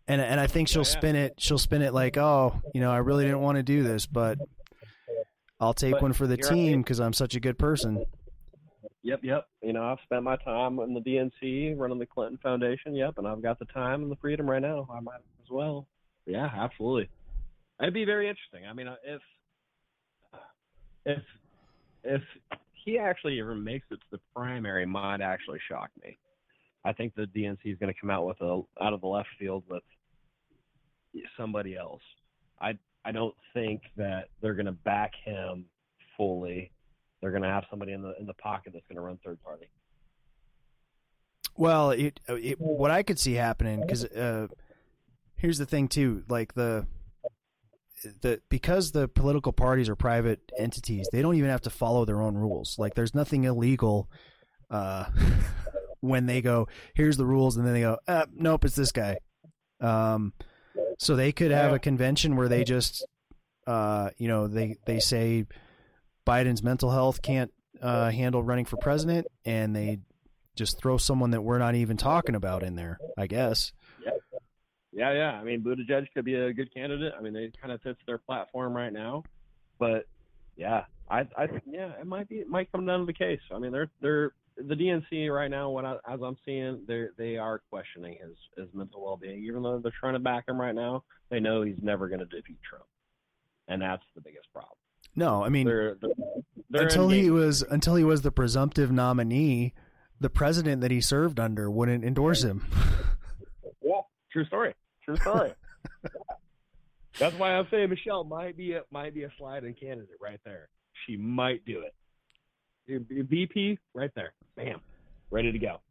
and 0.07 0.21
and 0.21 0.39
I 0.39 0.47
think 0.47 0.67
she'll 0.67 0.86
spin 0.86 1.15
it. 1.15 1.36
She'll 1.38 1.57
spin 1.57 1.82
it 1.82 1.93
like, 1.93 2.17
oh, 2.17 2.61
you 2.73 2.82
know, 2.82 2.91
I 2.91 2.97
really 2.97 3.25
didn't 3.25 3.41
want 3.41 3.57
to 3.57 3.63
do 3.63 3.84
this, 3.84 4.05
but 4.05 4.39
I'll 5.59 5.73
take 5.73 5.93
But 5.93 6.01
one 6.01 6.13
for 6.13 6.27
the 6.27 6.38
team 6.38 6.82
because 6.82 6.99
I'm 6.99 7.13
such 7.13 7.36
a 7.36 7.39
good 7.39 7.57
person. 7.57 8.05
Yep, 9.03 9.19
yep. 9.23 9.47
You 9.61 9.73
know, 9.73 9.84
I've 9.84 9.99
spent 10.03 10.23
my 10.23 10.36
time 10.38 10.80
in 10.80 10.93
the 10.93 10.99
DNC 10.99 11.77
running 11.77 11.99
the 11.99 12.05
Clinton 12.05 12.38
Foundation. 12.41 12.95
Yep, 12.95 13.17
and 13.17 13.27
I've 13.27 13.41
got 13.41 13.59
the 13.59 13.65
time 13.65 14.03
and 14.03 14.11
the 14.11 14.15
freedom 14.17 14.49
right 14.49 14.61
now. 14.61 14.88
I 14.93 14.99
might 14.99 15.21
as 15.43 15.49
well. 15.49 15.88
Yeah, 16.25 16.49
absolutely. 16.53 17.09
It'd 17.82 17.93
be 17.93 18.05
very 18.05 18.27
interesting. 18.27 18.67
I 18.69 18.73
mean, 18.73 18.88
uh, 18.88 18.95
if 19.05 19.21
if 21.05 21.23
if 22.03 22.21
he 22.84 22.97
actually 22.97 23.39
ever 23.39 23.55
makes 23.55 23.88
it 23.91 23.95
to 23.95 24.05
the 24.11 24.19
primary, 24.36 24.86
might 24.86 25.21
actually 25.21 25.59
shock 25.67 25.89
me. 26.03 26.17
I 26.86 26.93
think 26.93 27.13
the 27.15 27.23
DNC 27.23 27.59
is 27.65 27.77
going 27.77 27.93
to 27.93 27.99
come 27.99 28.09
out 28.09 28.25
with 28.25 28.39
a 28.41 28.61
out 28.82 28.93
of 28.93 29.01
the 29.01 29.07
left 29.07 29.30
field 29.38 29.63
with 29.69 29.84
somebody 31.38 31.75
else. 31.75 32.01
I 32.61 32.77
I 33.03 33.11
don't 33.11 33.36
think 33.53 33.82
that 33.97 34.30
they're 34.41 34.53
going 34.53 34.65
to 34.65 34.71
back 34.71 35.11
him 35.23 35.65
fully. 36.15 36.71
They're 37.21 37.32
going 37.32 37.43
to 37.43 37.49
have 37.49 37.65
somebody 37.69 37.93
in 37.93 38.01
the 38.01 38.13
in 38.19 38.25
the 38.25 38.34
pocket 38.34 38.73
that's 38.73 38.86
going 38.88 38.95
to 38.95 39.01
run 39.01 39.19
third 39.23 39.41
party. 39.43 39.67
Well, 41.55 41.91
it, 41.91 42.19
it 42.27 42.59
what 42.59 42.91
I 42.91 43.03
could 43.03 43.19
see 43.19 43.34
happening 43.34 43.82
because 43.82 44.05
uh, 44.05 44.47
here's 45.36 45.57
the 45.57 45.65
thing 45.65 45.89
too, 45.89 46.23
like 46.30 46.53
the 46.53 46.88
the 48.21 48.41
because 48.49 48.91
the 48.91 49.07
political 49.07 49.51
parties 49.51 49.89
are 49.89 49.95
private 49.95 50.39
entities, 50.57 51.07
they 51.11 51.21
don't 51.21 51.35
even 51.35 51.49
have 51.49 51.61
to 51.61 51.69
follow 51.69 52.05
their 52.05 52.21
own 52.21 52.35
rules. 52.35 52.77
Like 52.77 52.95
there's 52.95 53.15
nothing 53.15 53.43
illegal 53.43 54.09
uh, 54.69 55.05
when 55.99 56.25
they 56.25 56.41
go, 56.41 56.67
here's 56.95 57.17
the 57.17 57.25
rules, 57.25 57.57
and 57.57 57.65
then 57.65 57.73
they 57.73 57.81
go, 57.81 57.97
uh, 58.07 58.25
nope, 58.33 58.65
it's 58.65 58.75
this 58.75 58.91
guy. 58.91 59.17
Um, 59.81 60.33
so 60.97 61.15
they 61.15 61.31
could 61.31 61.51
have 61.51 61.73
a 61.73 61.79
convention 61.79 62.35
where 62.35 62.49
they 62.49 62.63
just, 62.63 63.05
uh, 63.67 64.09
you 64.17 64.27
know, 64.27 64.47
they 64.47 64.77
they 64.85 64.99
say 64.99 65.45
Biden's 66.27 66.63
mental 66.63 66.91
health 66.91 67.21
can't 67.21 67.51
uh, 67.81 68.11
handle 68.11 68.43
running 68.43 68.65
for 68.65 68.77
president, 68.77 69.27
and 69.45 69.75
they 69.75 69.99
just 70.55 70.77
throw 70.77 70.97
someone 70.97 71.31
that 71.31 71.41
we're 71.41 71.57
not 71.57 71.75
even 71.75 71.97
talking 71.97 72.35
about 72.35 72.63
in 72.63 72.75
there. 72.75 72.97
I 73.17 73.27
guess. 73.27 73.71
Yeah, 74.91 75.13
yeah. 75.13 75.31
I 75.31 75.43
mean, 75.43 75.61
Buttigieg 75.61 76.07
could 76.13 76.25
be 76.25 76.35
a 76.35 76.53
good 76.53 76.73
candidate. 76.73 77.13
I 77.17 77.21
mean, 77.21 77.33
they 77.33 77.51
kind 77.61 77.71
of 77.71 77.81
fits 77.81 77.99
their 78.07 78.17
platform 78.17 78.75
right 78.75 78.91
now, 78.91 79.23
but 79.77 80.07
yeah, 80.55 80.85
I, 81.09 81.19
I, 81.37 81.47
yeah, 81.65 81.91
it 81.99 82.07
might 82.07 82.27
be, 82.27 82.35
it 82.37 82.47
might 82.47 82.71
come 82.71 82.85
down 82.85 83.01
to 83.01 83.05
the 83.05 83.13
case. 83.13 83.39
I 83.53 83.59
mean, 83.59 83.71
they're, 83.71 83.89
they're, 84.01 84.31
the 84.67 84.75
DNC 84.75 85.33
right 85.33 85.49
now, 85.49 85.69
what 85.69 85.85
I, 85.85 85.93
as 86.07 86.19
I'm 86.21 86.35
seeing, 86.45 86.81
they 86.85 87.05
they 87.17 87.37
are 87.37 87.61
questioning 87.69 88.17
his 88.21 88.35
his 88.57 88.67
mental 88.73 89.03
well 89.03 89.15
being. 89.15 89.43
Even 89.45 89.63
though 89.63 89.79
they're 89.79 89.93
trying 89.97 90.13
to 90.13 90.19
back 90.19 90.49
him 90.49 90.59
right 90.59 90.75
now, 90.75 91.03
they 91.29 91.39
know 91.39 91.61
he's 91.61 91.79
never 91.81 92.09
going 92.09 92.19
to 92.19 92.25
defeat 92.25 92.57
Trump, 92.67 92.83
and 93.69 93.81
that's 93.81 94.03
the 94.15 94.21
biggest 94.21 94.51
problem. 94.51 94.75
No, 95.15 95.43
I 95.43 95.49
mean 95.49 95.65
They're, 95.65 95.95
they're, 96.01 96.11
they're 96.69 96.83
until 96.83 97.09
he 97.09 97.29
was 97.29 97.61
until 97.61 97.95
he 97.95 98.03
was 98.03 98.21
the 98.21 98.31
presumptive 98.31 98.91
nominee, 98.91 99.73
the 100.19 100.29
president 100.29 100.81
that 100.81 100.91
he 100.91 101.01
served 101.01 101.39
under 101.39 101.71
wouldn't 101.71 102.03
endorse 102.03 102.43
him. 102.43 102.65
True 104.39 104.45
story. 104.45 104.73
True 105.03 105.17
story. 105.17 105.51
Yeah. 106.03 106.09
That's 107.19 107.35
why 107.35 107.51
I'm 107.51 107.67
saying 107.69 107.89
Michelle 107.89 108.23
might 108.23 108.55
be 108.55 108.71
a, 108.73 108.83
might 108.89 109.13
be 109.13 109.23
a 109.23 109.29
slide-in 109.37 109.73
candidate 109.73 110.15
right 110.21 110.39
there. 110.45 110.69
She 111.05 111.17
might 111.17 111.65
do 111.65 111.81
it. 111.81 111.93
VP 113.29 113.77
right 113.93 114.09
there, 114.15 114.33
bam, 114.55 114.79
ready 115.29 115.51
to 115.51 115.59
go. 115.59 115.81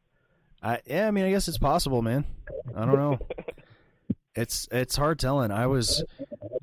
I 0.62 0.80
yeah, 0.86 1.06
I 1.06 1.10
mean, 1.10 1.26
I 1.26 1.30
guess 1.30 1.46
it's 1.46 1.58
possible, 1.58 2.00
man. 2.00 2.24
I 2.74 2.86
don't 2.86 2.96
know. 2.96 3.18
it's 4.34 4.66
it's 4.72 4.96
hard 4.96 5.18
telling. 5.18 5.50
I 5.50 5.66
was, 5.66 6.02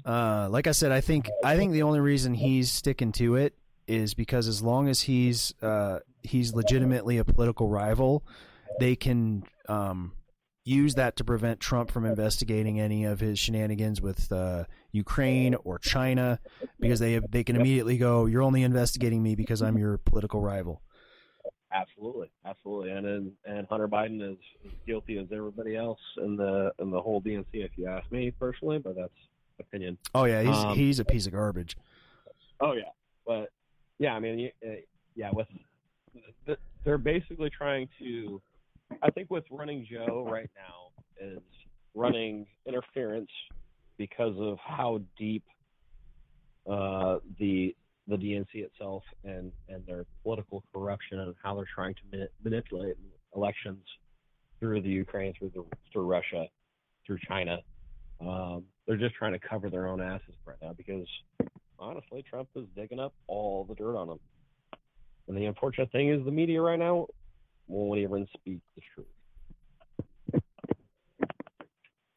uh, 0.03 0.47
like 0.49 0.65
I 0.65 0.71
said, 0.71 0.91
I 0.91 1.01
think 1.01 1.29
I 1.43 1.55
think 1.55 1.71
the 1.71 1.83
only 1.83 1.99
reason 1.99 2.33
he's 2.33 2.71
sticking 2.71 3.11
to 3.13 3.35
it 3.35 3.53
is 3.87 4.15
because 4.15 4.47
as 4.47 4.63
long 4.63 4.89
as 4.89 5.01
he's 5.01 5.53
uh, 5.61 5.99
he's 6.23 6.53
legitimately 6.53 7.19
a 7.19 7.23
political 7.23 7.69
rival, 7.69 8.25
they 8.79 8.95
can 8.95 9.43
um, 9.69 10.13
use 10.65 10.95
that 10.95 11.15
to 11.17 11.23
prevent 11.23 11.59
Trump 11.59 11.91
from 11.91 12.05
investigating 12.05 12.79
any 12.79 13.05
of 13.05 13.19
his 13.19 13.39
shenanigans 13.39 14.01
with 14.01 14.31
uh, 14.31 14.65
Ukraine 14.91 15.55
or 15.63 15.79
China, 15.79 16.39
because 16.79 16.99
they 16.99 17.19
they 17.19 17.43
can 17.43 17.55
immediately 17.55 17.97
go, 17.97 18.25
"You're 18.25 18.41
only 18.41 18.63
investigating 18.63 19.23
me 19.23 19.35
because 19.35 19.61
I'm 19.61 19.77
your 19.77 19.97
political 19.99 20.41
rival." 20.41 20.81
Absolutely, 21.71 22.31
absolutely, 22.45 22.91
and 22.91 23.05
and, 23.05 23.31
and 23.45 23.67
Hunter 23.67 23.87
Biden 23.87 24.21
is, 24.21 24.37
is 24.65 24.71
guilty 24.87 25.17
as 25.17 25.27
everybody 25.31 25.75
else 25.75 25.99
in 26.17 26.35
the 26.35 26.71
in 26.79 26.89
the 26.89 27.01
whole 27.01 27.21
DNC, 27.21 27.45
if 27.53 27.71
you 27.77 27.87
ask 27.87 28.11
me 28.11 28.31
personally. 28.31 28.79
But 28.79 28.95
that's 28.95 29.13
opinion. 29.59 29.97
Oh 30.13 30.25
yeah, 30.25 30.41
he's 30.41 30.55
Um, 30.55 30.75
he's 30.75 30.99
a 30.99 31.05
piece 31.05 31.27
of 31.27 31.33
garbage. 31.33 31.77
Oh 32.59 32.73
yeah, 32.73 32.91
but 33.25 33.51
yeah, 33.99 34.13
I 34.13 34.19
mean, 34.19 34.51
uh, 34.65 34.71
yeah, 35.15 35.31
with 35.31 35.47
they're 36.83 36.97
basically 36.97 37.49
trying 37.49 37.87
to. 37.99 38.41
I 39.01 39.09
think 39.11 39.29
with 39.29 39.43
running 39.49 39.87
Joe 39.89 40.27
right 40.29 40.49
now 40.55 41.03
is 41.19 41.41
running 41.93 42.45
interference 42.65 43.29
because 43.97 44.35
of 44.39 44.57
how 44.59 45.01
deep 45.17 45.43
uh, 46.69 47.19
the 47.39 47.75
the 48.07 48.15
DNC 48.15 48.47
itself 48.53 49.03
and 49.23 49.51
and 49.69 49.85
their 49.85 50.05
political 50.23 50.63
corruption 50.73 51.19
and 51.19 51.33
how 51.41 51.55
they're 51.55 51.65
trying 51.73 51.95
to 51.95 52.01
mani- 52.11 52.29
manipulate 52.43 52.97
elections 53.35 53.83
through 54.59 54.81
the 54.81 54.89
Ukraine, 54.89 55.33
through 55.37 55.51
the 55.55 55.63
through 55.91 56.05
Russia, 56.05 56.47
through 57.05 57.17
China. 57.27 57.59
Um, 58.21 58.63
they're 58.87 58.97
just 58.97 59.15
trying 59.15 59.33
to 59.33 59.39
cover 59.39 59.69
their 59.69 59.87
own 59.87 60.01
asses 60.01 60.35
right 60.45 60.57
now 60.61 60.73
because 60.73 61.07
honestly, 61.79 62.23
Trump 62.29 62.49
is 62.55 62.65
digging 62.75 62.99
up 62.99 63.13
all 63.27 63.65
the 63.65 63.75
dirt 63.75 63.95
on 63.97 64.07
them. 64.07 64.19
And 65.27 65.35
the 65.35 65.45
unfortunate 65.45 65.91
thing 65.91 66.09
is, 66.09 66.23
the 66.23 66.31
media 66.31 66.61
right 66.61 66.79
now 66.79 67.07
won't 67.67 67.99
even 67.99 68.27
speak 68.37 68.59
the 68.75 68.81
truth. 68.93 70.41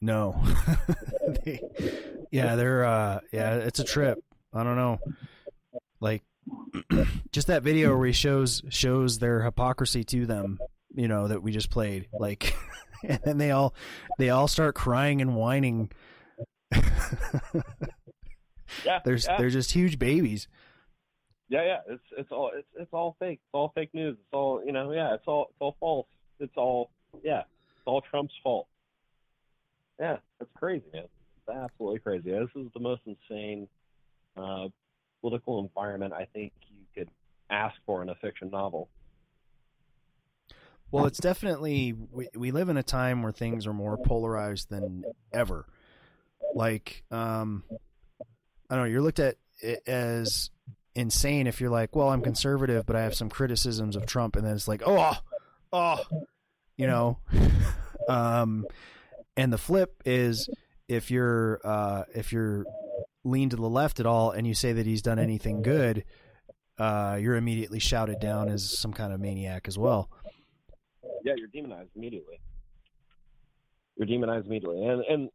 No. 0.00 0.42
They- 1.44 1.60
yeah, 2.30 2.56
they're 2.56 2.84
uh 2.84 3.20
yeah, 3.32 3.56
it's 3.56 3.80
a 3.80 3.84
trip. 3.84 4.18
I 4.54 4.62
don't 4.64 4.76
know. 4.76 4.98
Like 6.00 6.22
just 7.32 7.48
that 7.48 7.62
video 7.62 7.94
where 7.96 8.06
he 8.06 8.12
shows 8.12 8.62
shows 8.70 9.18
their 9.18 9.42
hypocrisy 9.42 10.04
to 10.04 10.24
them, 10.24 10.58
you 10.94 11.06
know, 11.08 11.28
that 11.28 11.42
we 11.42 11.52
just 11.52 11.68
played. 11.70 12.08
Like 12.12 12.54
and 13.04 13.20
then 13.24 13.36
they 13.38 13.50
all 13.50 13.74
they 14.18 14.30
all 14.30 14.48
start 14.48 14.74
crying 14.74 15.20
and 15.20 15.36
whining. 15.36 15.90
Yeah, 18.84 19.00
There's 19.04 19.26
yeah. 19.26 19.38
they're 19.38 19.48
just 19.50 19.72
huge 19.72 19.98
babies. 19.98 20.46
Yeah, 21.48 21.64
yeah, 21.64 21.78
it's 21.88 22.02
it's 22.16 22.30
all 22.30 22.50
it's 22.54 22.68
it's 22.78 22.92
all 22.92 23.16
fake. 23.18 23.40
It's 23.42 23.54
all 23.54 23.72
fake 23.74 23.94
news. 23.94 24.16
It's 24.18 24.32
all 24.32 24.62
you 24.64 24.72
know. 24.72 24.92
Yeah, 24.92 25.14
it's 25.14 25.24
all 25.26 25.46
it's 25.50 25.60
all 25.60 25.76
false. 25.80 26.06
It's 26.40 26.56
all 26.56 26.90
yeah. 27.22 27.40
It's 27.40 27.86
all 27.86 28.02
Trump's 28.02 28.34
fault. 28.42 28.66
Yeah, 29.98 30.18
it's 30.40 30.50
crazy, 30.54 30.84
man. 30.92 31.04
It's 31.04 31.56
absolutely 31.56 32.00
crazy. 32.00 32.30
This 32.30 32.50
is 32.54 32.68
the 32.74 32.80
most 32.80 33.00
insane 33.06 33.66
uh, 34.36 34.68
political 35.20 35.60
environment 35.60 36.12
I 36.12 36.26
think 36.32 36.52
you 36.68 36.84
could 36.94 37.08
ask 37.50 37.74
for 37.86 38.02
in 38.02 38.10
a 38.10 38.14
fiction 38.16 38.50
novel. 38.50 38.88
Well, 40.90 41.06
it's 41.06 41.18
definitely 41.18 41.94
we, 42.12 42.28
we 42.34 42.50
live 42.50 42.68
in 42.68 42.76
a 42.76 42.82
time 42.82 43.22
where 43.22 43.32
things 43.32 43.66
are 43.66 43.74
more 43.74 43.98
polarized 43.98 44.70
than 44.70 45.04
ever. 45.32 45.66
Like, 46.54 47.04
um, 47.10 47.64
I 48.70 48.74
don't 48.76 48.84
know. 48.84 48.90
You're 48.90 49.02
looked 49.02 49.18
at 49.18 49.36
as 49.86 50.50
insane 50.98 51.46
if 51.46 51.60
you're 51.60 51.70
like, 51.70 51.94
well, 51.94 52.10
I'm 52.10 52.22
conservative, 52.22 52.84
but 52.84 52.96
I 52.96 53.02
have 53.02 53.14
some 53.14 53.28
criticisms 53.28 53.94
of 53.94 54.04
Trump, 54.04 54.36
and 54.36 54.44
then 54.44 54.54
it's 54.54 54.68
like, 54.68 54.82
oh, 54.84 55.14
oh, 55.72 56.04
you 56.76 56.86
know. 56.86 57.18
um, 58.08 58.66
and 59.36 59.52
the 59.52 59.58
flip 59.58 60.02
is 60.04 60.48
if 60.88 61.10
you're 61.10 61.60
uh, 61.64 62.02
if 62.14 62.32
you're 62.32 62.64
lean 63.24 63.50
to 63.50 63.56
the 63.56 63.68
left 63.68 64.00
at 64.00 64.06
all, 64.06 64.32
and 64.32 64.46
you 64.46 64.54
say 64.54 64.72
that 64.72 64.86
he's 64.86 65.02
done 65.02 65.18
anything 65.18 65.62
good, 65.62 66.04
uh, 66.78 67.16
you're 67.20 67.36
immediately 67.36 67.78
shouted 67.78 68.18
down 68.18 68.48
as 68.48 68.78
some 68.78 68.92
kind 68.92 69.12
of 69.12 69.20
maniac 69.20 69.68
as 69.68 69.78
well. 69.78 70.10
Yeah, 71.24 71.34
you're 71.36 71.48
demonized 71.48 71.90
immediately. 71.94 72.40
You're 73.96 74.06
demonized 74.06 74.46
immediately, 74.46 74.84
and 74.84 75.02
and 75.04 75.30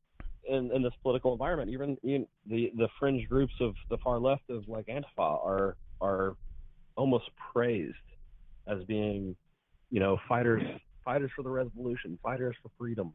in, 0.49 0.71
in 0.73 0.81
this 0.81 0.93
political 1.01 1.33
environment, 1.33 1.69
even, 1.71 1.97
the 2.45 2.71
the 2.77 2.87
fringe 2.99 3.27
groups 3.29 3.53
of 3.59 3.75
the 3.89 3.97
far 3.97 4.19
left 4.19 4.49
of 4.49 4.67
like 4.67 4.87
Antifa 4.87 5.05
are 5.19 5.77
are 6.01 6.35
almost 6.95 7.29
praised 7.53 7.95
as 8.67 8.83
being, 8.83 9.35
you 9.89 9.99
know, 9.99 10.19
fighters 10.27 10.63
fighters 11.05 11.31
for 11.35 11.43
the 11.43 11.49
revolution, 11.49 12.17
fighters 12.23 12.55
for 12.61 12.69
freedom, 12.77 13.13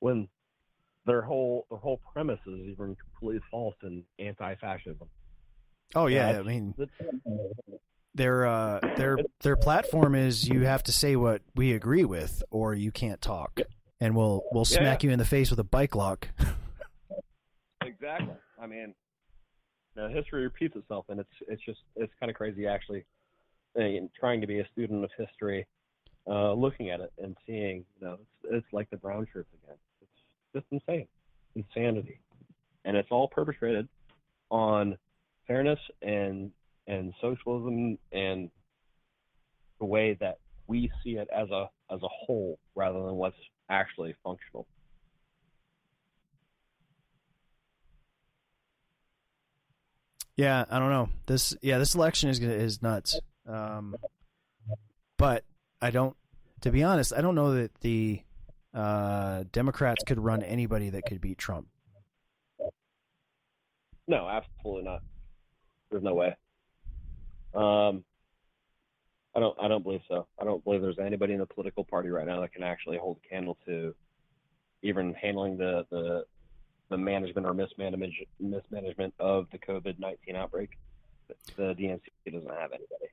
when 0.00 0.28
their 1.06 1.22
whole 1.22 1.66
their 1.70 1.78
whole 1.78 2.00
premise 2.12 2.40
is 2.46 2.60
even 2.68 2.96
completely 2.96 3.40
false 3.50 3.76
and 3.82 4.02
anti-fascism. 4.18 5.08
Oh 5.94 6.06
yeah, 6.06 6.32
Yeah, 6.32 6.38
I 6.40 6.42
mean 6.42 6.74
their 8.14 8.46
uh, 8.46 8.80
their 8.96 9.18
their 9.42 9.56
platform 9.56 10.14
is 10.14 10.48
you 10.48 10.64
have 10.64 10.82
to 10.84 10.92
say 10.92 11.16
what 11.16 11.42
we 11.54 11.72
agree 11.72 12.04
with, 12.04 12.42
or 12.50 12.74
you 12.74 12.90
can't 12.90 13.20
talk, 13.20 13.60
and 14.00 14.14
we'll 14.14 14.42
we'll 14.52 14.64
smack 14.64 15.02
yeah. 15.02 15.08
you 15.08 15.12
in 15.12 15.18
the 15.18 15.24
face 15.24 15.50
with 15.50 15.58
a 15.58 15.64
bike 15.64 15.94
lock. 15.94 16.28
Exactly. 17.82 18.34
I 18.60 18.66
mean, 18.66 18.94
know, 19.96 20.08
history 20.08 20.42
repeats 20.42 20.76
itself, 20.76 21.06
and 21.08 21.20
it's 21.20 21.30
it's 21.48 21.62
just 21.64 21.80
it's 21.96 22.12
kind 22.20 22.30
of 22.30 22.36
crazy 22.36 22.66
actually. 22.66 23.04
And 23.74 24.08
trying 24.18 24.40
to 24.40 24.46
be 24.46 24.60
a 24.60 24.68
student 24.72 25.04
of 25.04 25.10
history, 25.18 25.66
uh, 26.26 26.54
looking 26.54 26.88
at 26.88 27.00
it 27.00 27.12
and 27.18 27.36
seeing, 27.46 27.84
you 28.00 28.06
know, 28.06 28.14
it's, 28.14 28.54
it's 28.54 28.66
like 28.72 28.88
the 28.88 28.96
brown 28.96 29.26
shirts 29.30 29.50
again. 29.62 29.76
It's 30.00 30.10
just 30.54 30.66
insane, 30.70 31.06
insanity, 31.54 32.20
and 32.86 32.96
it's 32.96 33.10
all 33.10 33.28
perpetrated 33.28 33.88
on 34.50 34.96
fairness 35.46 35.80
and 36.02 36.50
and 36.86 37.12
socialism 37.20 37.98
and 38.12 38.50
the 39.78 39.84
way 39.84 40.16
that 40.20 40.38
we 40.68 40.90
see 41.04 41.16
it 41.16 41.28
as 41.34 41.50
a 41.50 41.68
as 41.90 42.02
a 42.02 42.08
whole 42.08 42.58
rather 42.74 43.02
than 43.04 43.14
what's 43.14 43.36
actually 43.68 44.14
functional. 44.22 44.66
Yeah, 50.36 50.66
I 50.70 50.78
don't 50.78 50.90
know. 50.90 51.08
This 51.26 51.56
yeah, 51.62 51.78
this 51.78 51.94
election 51.94 52.28
is 52.28 52.38
is 52.40 52.82
nuts. 52.82 53.18
Um, 53.48 53.96
but 55.16 55.44
I 55.80 55.90
don't. 55.90 56.16
To 56.62 56.70
be 56.70 56.82
honest, 56.82 57.12
I 57.16 57.20
don't 57.20 57.34
know 57.34 57.54
that 57.54 57.74
the 57.80 58.22
uh, 58.74 59.44
Democrats 59.52 60.04
could 60.04 60.18
run 60.18 60.42
anybody 60.42 60.90
that 60.90 61.04
could 61.06 61.20
beat 61.20 61.38
Trump. 61.38 61.68
No, 64.08 64.28
absolutely 64.28 64.84
not. 64.84 65.02
There's 65.90 66.02
no 66.02 66.14
way. 66.14 66.36
Um, 67.54 68.04
I 69.36 69.40
don't. 69.40 69.56
I 69.60 69.68
don't 69.68 69.82
believe 69.82 70.00
so. 70.08 70.26
I 70.40 70.44
don't 70.44 70.64
believe 70.64 70.80
there's 70.80 70.98
anybody 70.98 71.34
in 71.34 71.40
the 71.40 71.46
political 71.46 71.84
party 71.84 72.08
right 72.08 72.26
now 72.26 72.40
that 72.40 72.54
can 72.54 72.62
actually 72.62 72.96
hold 72.96 73.18
a 73.24 73.28
candle 73.28 73.58
to 73.66 73.94
even 74.82 75.12
handling 75.12 75.58
the 75.58 75.84
the, 75.90 76.24
the 76.88 76.96
management 76.96 77.46
or 77.46 77.52
mismanagement 77.52 78.14
mismanagement 78.40 79.12
of 79.20 79.46
the 79.52 79.58
COVID 79.58 79.98
nineteen 79.98 80.36
outbreak. 80.36 80.70
The 81.56 81.74
DNC 81.74 82.00
doesn't 82.32 82.48
have 82.48 82.72
anybody. 82.72 83.10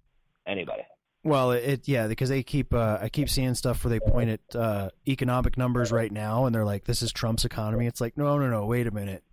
Anybody. 0.47 0.83
Well, 1.25 1.51
it, 1.51 1.87
yeah, 1.87 2.07
because 2.07 2.29
they 2.29 2.41
keep 2.41 2.73
uh, 2.73 2.99
I 3.01 3.09
keep 3.09 3.29
seeing 3.29 3.53
stuff 3.53 3.83
where 3.83 3.89
they 3.89 3.99
point 3.99 4.29
at 4.29 4.55
uh, 4.55 4.89
economic 5.05 5.57
numbers 5.57 5.91
right 5.91 6.11
now, 6.11 6.45
and 6.45 6.55
they're 6.55 6.65
like, 6.65 6.85
"This 6.85 7.01
is 7.01 7.11
Trump's 7.11 7.43
economy." 7.43 7.85
It's 7.85 7.99
like, 7.99 8.17
no, 8.17 8.37
no, 8.37 8.49
no, 8.49 8.65
wait 8.65 8.87
a 8.87 8.91
minute. 8.91 9.23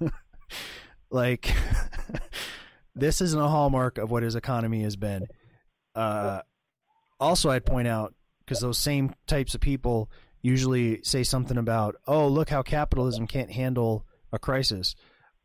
like, 1.10 1.54
this 2.94 3.20
isn't 3.20 3.40
a 3.40 3.48
hallmark 3.48 3.98
of 3.98 4.10
what 4.10 4.22
his 4.22 4.34
economy 4.34 4.82
has 4.82 4.96
been. 4.96 5.26
Uh, 5.98 6.42
also, 7.18 7.50
I'd 7.50 7.66
point 7.66 7.88
out 7.88 8.14
because 8.40 8.60
those 8.60 8.78
same 8.78 9.14
types 9.26 9.54
of 9.54 9.60
people 9.60 10.10
usually 10.42 11.02
say 11.02 11.24
something 11.24 11.58
about, 11.58 11.96
"Oh, 12.06 12.28
look 12.28 12.50
how 12.50 12.62
capitalism 12.62 13.26
can't 13.26 13.50
handle 13.50 14.06
a 14.32 14.38
crisis." 14.38 14.94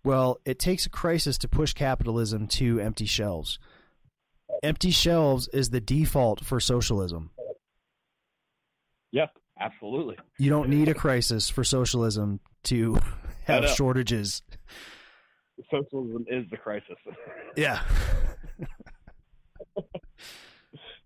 Well, 0.03 0.39
it 0.45 0.59
takes 0.59 0.85
a 0.85 0.89
crisis 0.89 1.37
to 1.39 1.47
push 1.47 1.73
capitalism 1.73 2.47
to 2.49 2.79
empty 2.79 3.05
shelves. 3.05 3.57
Empty 4.61 4.91
shelves 4.91 5.47
is 5.47 5.71
the 5.71 5.81
default 5.81 6.45
for 6.45 6.59
socialism. 6.59 7.31
Yeah, 9.11 9.27
absolutely. 9.59 10.17
You 10.37 10.49
don't 10.49 10.69
need 10.69 10.87
a 10.87 10.93
crisis 10.93 11.49
for 11.49 11.63
socialism 11.63 12.41
to 12.65 12.99
have 13.45 13.67
shortages. 13.69 14.43
Socialism 15.71 16.25
is 16.27 16.45
the 16.51 16.57
crisis. 16.57 16.97
Yeah. 17.55 17.81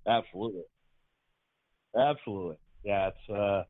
Absolutely. 0.07 0.63
Absolutely. 1.97 2.57
Yeah, 2.83 3.09
it's 3.09 3.29
uh 3.29 3.63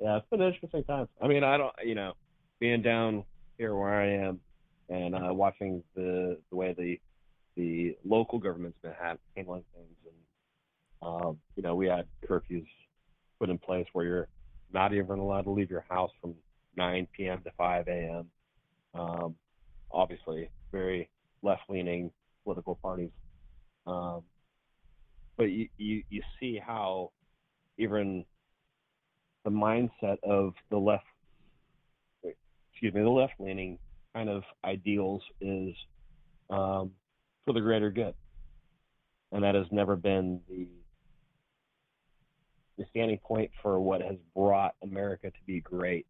yeah, 0.00 0.18
it's 0.18 0.26
been 0.30 0.42
interesting 0.42 0.84
times. 0.84 1.08
I 1.22 1.28
mean, 1.28 1.44
I 1.44 1.56
don't 1.56 1.74
you 1.84 1.94
know, 1.94 2.14
being 2.60 2.82
down 2.82 3.24
here 3.58 3.74
where 3.76 3.94
I 3.94 4.26
am 4.26 4.40
and 4.88 5.14
uh 5.14 5.32
watching 5.34 5.82
the 5.94 6.38
the 6.50 6.56
way 6.56 6.74
the 6.76 7.00
the 7.56 7.96
local 8.04 8.38
government's 8.38 8.78
been 8.82 8.94
handling 9.36 9.64
things 9.74 9.96
and 10.06 10.16
um 11.10 11.38
you 11.56 11.62
know, 11.62 11.74
we 11.74 11.86
had 11.88 12.06
curfews 12.28 12.66
put 13.40 13.50
in 13.50 13.58
place 13.58 13.86
where 13.92 14.06
you're 14.06 14.28
not 14.72 14.94
even 14.94 15.18
allowed 15.18 15.42
to 15.42 15.50
leave 15.50 15.70
your 15.70 15.86
house 15.88 16.10
from 16.20 16.34
9 16.76 17.08
p.m. 17.16 17.42
to 17.44 17.50
5 17.58 17.88
a.m. 17.88 18.30
Um, 18.94 19.36
obviously, 19.92 20.50
very 20.72 21.10
left-leaning 21.42 22.10
political 22.44 22.76
parties. 22.82 23.10
Um, 23.86 24.22
but 25.36 25.44
you, 25.44 25.68
you, 25.76 26.02
you 26.08 26.22
see 26.40 26.60
how 26.64 27.10
even 27.78 28.24
the 29.44 29.50
mindset 29.50 30.16
of 30.22 30.54
the 30.70 30.76
left, 30.76 31.04
excuse 32.72 32.92
me, 32.94 33.02
the 33.02 33.08
left-leaning 33.08 33.78
kind 34.14 34.28
of 34.28 34.42
ideals 34.64 35.22
is 35.40 35.74
um, 36.50 36.90
for 37.44 37.52
the 37.52 37.60
greater 37.60 37.90
good, 37.90 38.14
and 39.32 39.44
that 39.44 39.54
has 39.54 39.66
never 39.70 39.96
been 39.96 40.40
the 40.48 40.66
the 42.78 42.84
standing 42.90 43.18
point 43.18 43.50
for 43.62 43.80
what 43.80 44.02
has 44.02 44.16
brought 44.34 44.74
America 44.82 45.30
to 45.30 45.38
be 45.46 45.60
great 45.60 46.06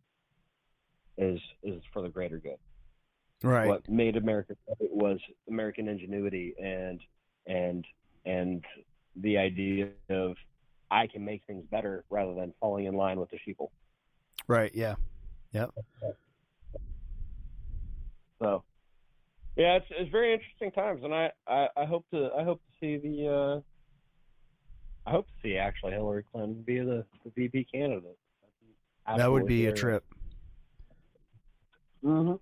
is 1.16 1.40
is 1.62 1.80
for 1.92 2.02
the 2.02 2.08
greater 2.08 2.38
good. 2.38 2.58
Right. 3.42 3.68
What 3.68 3.88
made 3.88 4.16
America 4.16 4.56
great 4.66 4.92
was 4.92 5.18
American 5.48 5.88
ingenuity 5.88 6.54
and 6.60 7.00
and 7.46 7.84
and 8.24 8.64
the 9.20 9.38
idea 9.38 9.88
of 10.10 10.36
I 10.90 11.06
can 11.06 11.24
make 11.24 11.42
things 11.46 11.64
better 11.70 12.04
rather 12.10 12.34
than 12.34 12.52
falling 12.60 12.86
in 12.86 12.94
line 12.94 13.18
with 13.18 13.30
the 13.30 13.38
sheeple. 13.38 13.70
Right. 14.46 14.70
Yeah. 14.74 14.94
Yep. 15.52 15.70
So, 18.38 18.62
yeah, 19.56 19.76
it's 19.76 19.86
it's 19.90 20.10
very 20.10 20.34
interesting 20.34 20.70
times, 20.70 21.02
and 21.02 21.14
I, 21.14 21.30
I, 21.48 21.68
I 21.76 21.84
hope 21.86 22.04
to 22.10 22.30
I 22.38 22.44
hope 22.44 22.60
to 22.60 22.72
see 22.78 22.98
the 22.98 23.32
uh, 23.32 23.60
I 25.06 25.12
hope 25.12 25.26
to 25.26 25.32
see 25.42 25.56
actually 25.56 25.92
Hillary 25.92 26.24
Clinton 26.30 26.62
be 26.62 26.80
the, 26.80 27.04
the 27.24 27.30
VP 27.34 27.66
candidate. 27.72 28.18
That 29.16 29.30
would 29.30 29.46
be 29.46 29.66
a 29.66 29.72
trip. 29.72 30.04
Mm-hmm. 32.04 32.34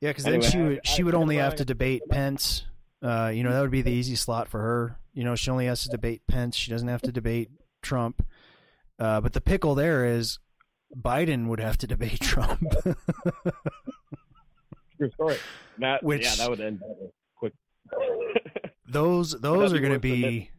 Yeah, 0.00 0.10
because 0.10 0.24
then 0.24 0.34
Anyway, 0.34 0.50
she 0.50 0.58
I- 0.58 0.62
would 0.68 0.86
she 0.86 1.02
would 1.02 1.14
only 1.14 1.36
have 1.36 1.56
to 1.56 1.64
debate 1.64 2.02
Pence. 2.08 2.64
Uh, 3.02 3.30
you 3.34 3.42
know 3.42 3.52
that 3.52 3.60
would 3.60 3.70
be 3.70 3.82
the 3.82 3.90
easy 3.92 4.16
slot 4.16 4.48
for 4.48 4.60
her. 4.60 4.98
You 5.12 5.24
know 5.24 5.34
she 5.34 5.50
only 5.50 5.66
has 5.66 5.82
to 5.84 5.88
debate 5.90 6.22
Pence. 6.28 6.56
She 6.56 6.70
doesn't 6.70 6.88
have 6.88 7.02
to 7.02 7.12
debate 7.12 7.50
Trump. 7.82 8.24
Uh, 8.98 9.20
but 9.20 9.32
the 9.32 9.40
pickle 9.40 9.74
there 9.74 10.04
is 10.04 10.38
Biden 10.94 11.48
would 11.48 11.60
have 11.60 11.78
to 11.78 11.86
debate 11.86 12.20
Trump. 12.20 12.62
True 14.98 15.10
story. 15.12 15.36
That, 15.78 16.02
Which- 16.02 16.24
yeah, 16.24 16.34
that 16.36 16.50
would 16.50 16.60
end 16.60 16.80
quick. 17.36 17.54
those 18.88 19.32
those 19.40 19.72
are 19.72 19.80
going 19.80 19.92
to 19.92 19.98
be 19.98 20.50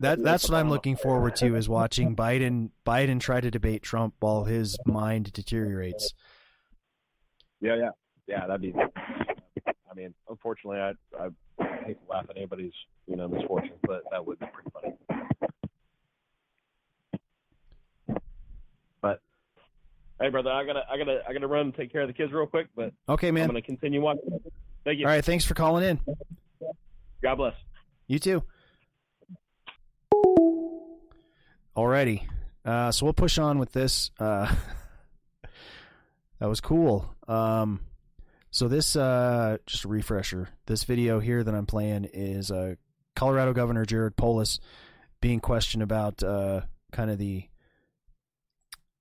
that 0.00 0.22
that's 0.22 0.48
what 0.48 0.56
I'm 0.58 0.68
looking 0.70 0.96
forward 0.96 1.36
to 1.36 1.56
is 1.56 1.68
watching 1.68 2.14
Biden 2.16 2.70
Biden 2.86 3.20
try 3.20 3.40
to 3.40 3.50
debate 3.50 3.82
Trump 3.82 4.14
while 4.20 4.44
his 4.44 4.76
mind 4.86 5.32
deteriorates. 5.32 6.12
Yeah, 7.62 7.76
yeah, 7.76 7.90
yeah. 8.30 8.46
That'd 8.46 8.62
be. 8.62 8.74
I 9.66 9.94
mean, 9.94 10.14
unfortunately, 10.28 10.78
I 10.78 10.92
I 11.18 11.28
hate 11.84 11.98
to 12.04 12.10
laugh 12.10 12.26
at 12.30 12.36
anybody's 12.36 12.72
you 13.06 13.16
know 13.16 13.28
misfortune, 13.28 13.72
but 13.82 14.02
that 14.10 14.24
would 14.24 14.38
be 14.38 14.46
pretty 14.46 14.70
funny. 14.72 14.94
But 19.02 19.20
hey, 20.20 20.28
brother, 20.28 20.50
I 20.50 20.64
gotta 20.64 20.82
I 20.90 20.96
gotta 20.96 21.20
I 21.28 21.32
gotta 21.32 21.46
run 21.46 21.66
and 21.66 21.74
take 21.74 21.90
care 21.92 22.02
of 22.02 22.08
the 22.08 22.14
kids 22.14 22.32
real 22.32 22.46
quick. 22.46 22.68
But 22.76 22.92
Okay, 23.08 23.30
man. 23.30 23.44
I'm 23.44 23.48
gonna 23.50 23.62
continue 23.62 24.00
watching. 24.00 24.40
Thank 24.84 24.98
you. 25.00 25.06
All 25.06 25.12
right, 25.12 25.24
thanks 25.24 25.44
for 25.44 25.54
calling 25.54 25.84
in. 25.84 26.00
God 27.22 27.34
bless. 27.36 27.54
You 28.06 28.18
too. 28.18 28.42
Alrighty. 31.76 32.22
Uh, 32.64 32.90
so 32.92 33.06
we'll 33.06 33.12
push 33.12 33.38
on 33.38 33.58
with 33.58 33.72
this. 33.72 34.10
Uh, 34.18 34.54
that 36.40 36.48
was 36.48 36.60
cool. 36.60 37.14
Um, 37.28 37.80
so 38.50 38.68
this, 38.68 38.96
uh, 38.96 39.58
just 39.66 39.84
a 39.84 39.88
refresher. 39.88 40.48
This 40.66 40.84
video 40.84 41.20
here 41.20 41.42
that 41.42 41.54
I'm 41.54 41.66
playing 41.66 42.08
is 42.12 42.50
uh, 42.50 42.74
Colorado 43.16 43.52
Governor 43.52 43.84
Jared 43.84 44.16
Polis 44.16 44.60
being 45.20 45.40
questioned 45.40 45.82
about 45.82 46.22
uh, 46.22 46.62
kind 46.92 47.10
of 47.10 47.18
the, 47.18 47.44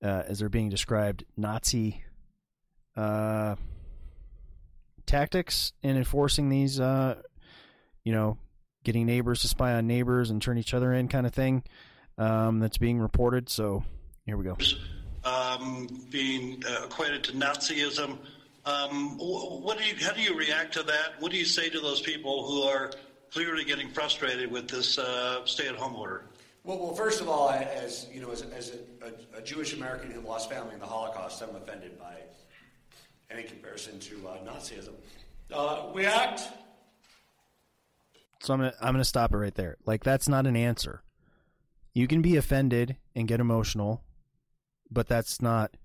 uh, 0.04 0.24
as 0.28 0.40
they're 0.40 0.50
being 0.50 0.70
described, 0.70 1.26
Nazi 1.38 2.04
uh, 2.96 3.56
tactics 5.06 5.74
in 5.82 5.98
enforcing 5.98 6.50
these, 6.50 6.80
uh, 6.80 7.16
you 8.04 8.12
know, 8.12 8.38
getting 8.84 9.06
neighbors 9.06 9.42
to 9.42 9.48
spy 9.48 9.74
on 9.74 9.88
neighbors 9.88 10.30
and 10.30 10.42
turn 10.42 10.58
each 10.58 10.74
other 10.74 10.94
in 10.94 11.08
kind 11.08 11.26
of 11.26 11.34
thing 11.34 11.64
um, 12.18 12.60
that's 12.60 12.78
being 12.78 13.00
reported. 13.00 13.50
So 13.50 13.84
here 14.26 14.38
we 14.38 14.44
go. 14.44 14.58
um, 15.24 15.88
being 16.10 16.64
equated 16.84 17.24
to 17.26 17.32
Nazism. 17.34 18.18
Um, 18.66 19.18
what 19.18 19.78
do 19.78 19.84
you, 19.84 19.96
how 20.02 20.14
do 20.14 20.22
you 20.22 20.36
react 20.36 20.74
to 20.74 20.84
that? 20.84 21.14
What 21.20 21.32
do 21.32 21.38
you 21.38 21.46
say 21.46 21.70
to 21.70 21.80
those 21.80 22.02
people 22.02 22.46
who 22.46 22.64
are 22.64 22.92
clearly 23.32 23.64
getting 23.64 23.90
frustrated 23.90 24.52
with 24.52 24.68
this 24.68 24.98
uh, 24.98 25.46
stay-at-home 25.46 25.96
order? 25.96 26.26
Well, 26.64 26.78
well, 26.78 26.94
first 26.94 27.22
of 27.22 27.30
all, 27.30 27.50
as 27.50 28.08
you 28.14 28.22
know, 28.22 28.32
as, 28.32 28.42
as 28.42 28.74
a, 29.02 29.38
a, 29.38 29.40
a 29.40 29.42
Jewish 29.42 29.74
American 29.74 30.12
who 30.12 30.22
lost 30.22 30.50
family 30.50 30.74
in 30.74 30.80
the 30.80 30.86
Holocaust, 30.86 31.42
I'm 31.42 31.56
offended 31.56 31.98
by 31.98 32.16
any 33.32 33.44
comparison 33.44 34.00
to 34.00 34.28
uh, 34.28 34.38
Nazism. 34.46 34.94
Uh, 35.52 35.88
react. 35.94 36.42
So 38.42 38.54
I'm 38.54 38.60
gonna 38.60 38.74
I'm 38.82 38.94
gonna 38.94 39.04
stop 39.04 39.34
it 39.34 39.38
right 39.38 39.56
there. 39.56 39.78
Like 39.86 40.04
that's 40.04 40.28
not 40.28 40.46
an 40.48 40.56
answer. 40.56 41.02
You 41.94 42.08
can 42.08 42.22
be 42.22 42.36
offended 42.36 42.98
and 43.16 43.28
get 43.28 43.40
emotional, 43.40 44.04
but 44.92 45.08
that's 45.08 45.42
not. 45.42 45.76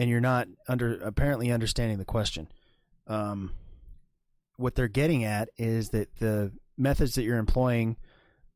And 0.00 0.08
you're 0.08 0.18
not 0.22 0.48
under 0.66 0.94
apparently 1.00 1.52
understanding 1.52 1.98
the 1.98 2.06
question. 2.06 2.48
Um, 3.06 3.52
what 4.56 4.74
they're 4.74 4.88
getting 4.88 5.24
at 5.24 5.50
is 5.58 5.90
that 5.90 6.16
the 6.16 6.52
methods 6.78 7.16
that 7.16 7.24
you're 7.24 7.36
employing 7.36 7.98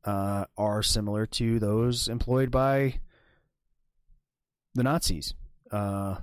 uh, 0.05 0.47
are 0.57 0.83
similar 0.83 1.27
to 1.27 1.59
those 1.59 2.09
employed 2.09 2.51
by 2.51 3.01
the 4.75 4.85
Nazis. 4.85 5.35
Uh, 5.71 6.17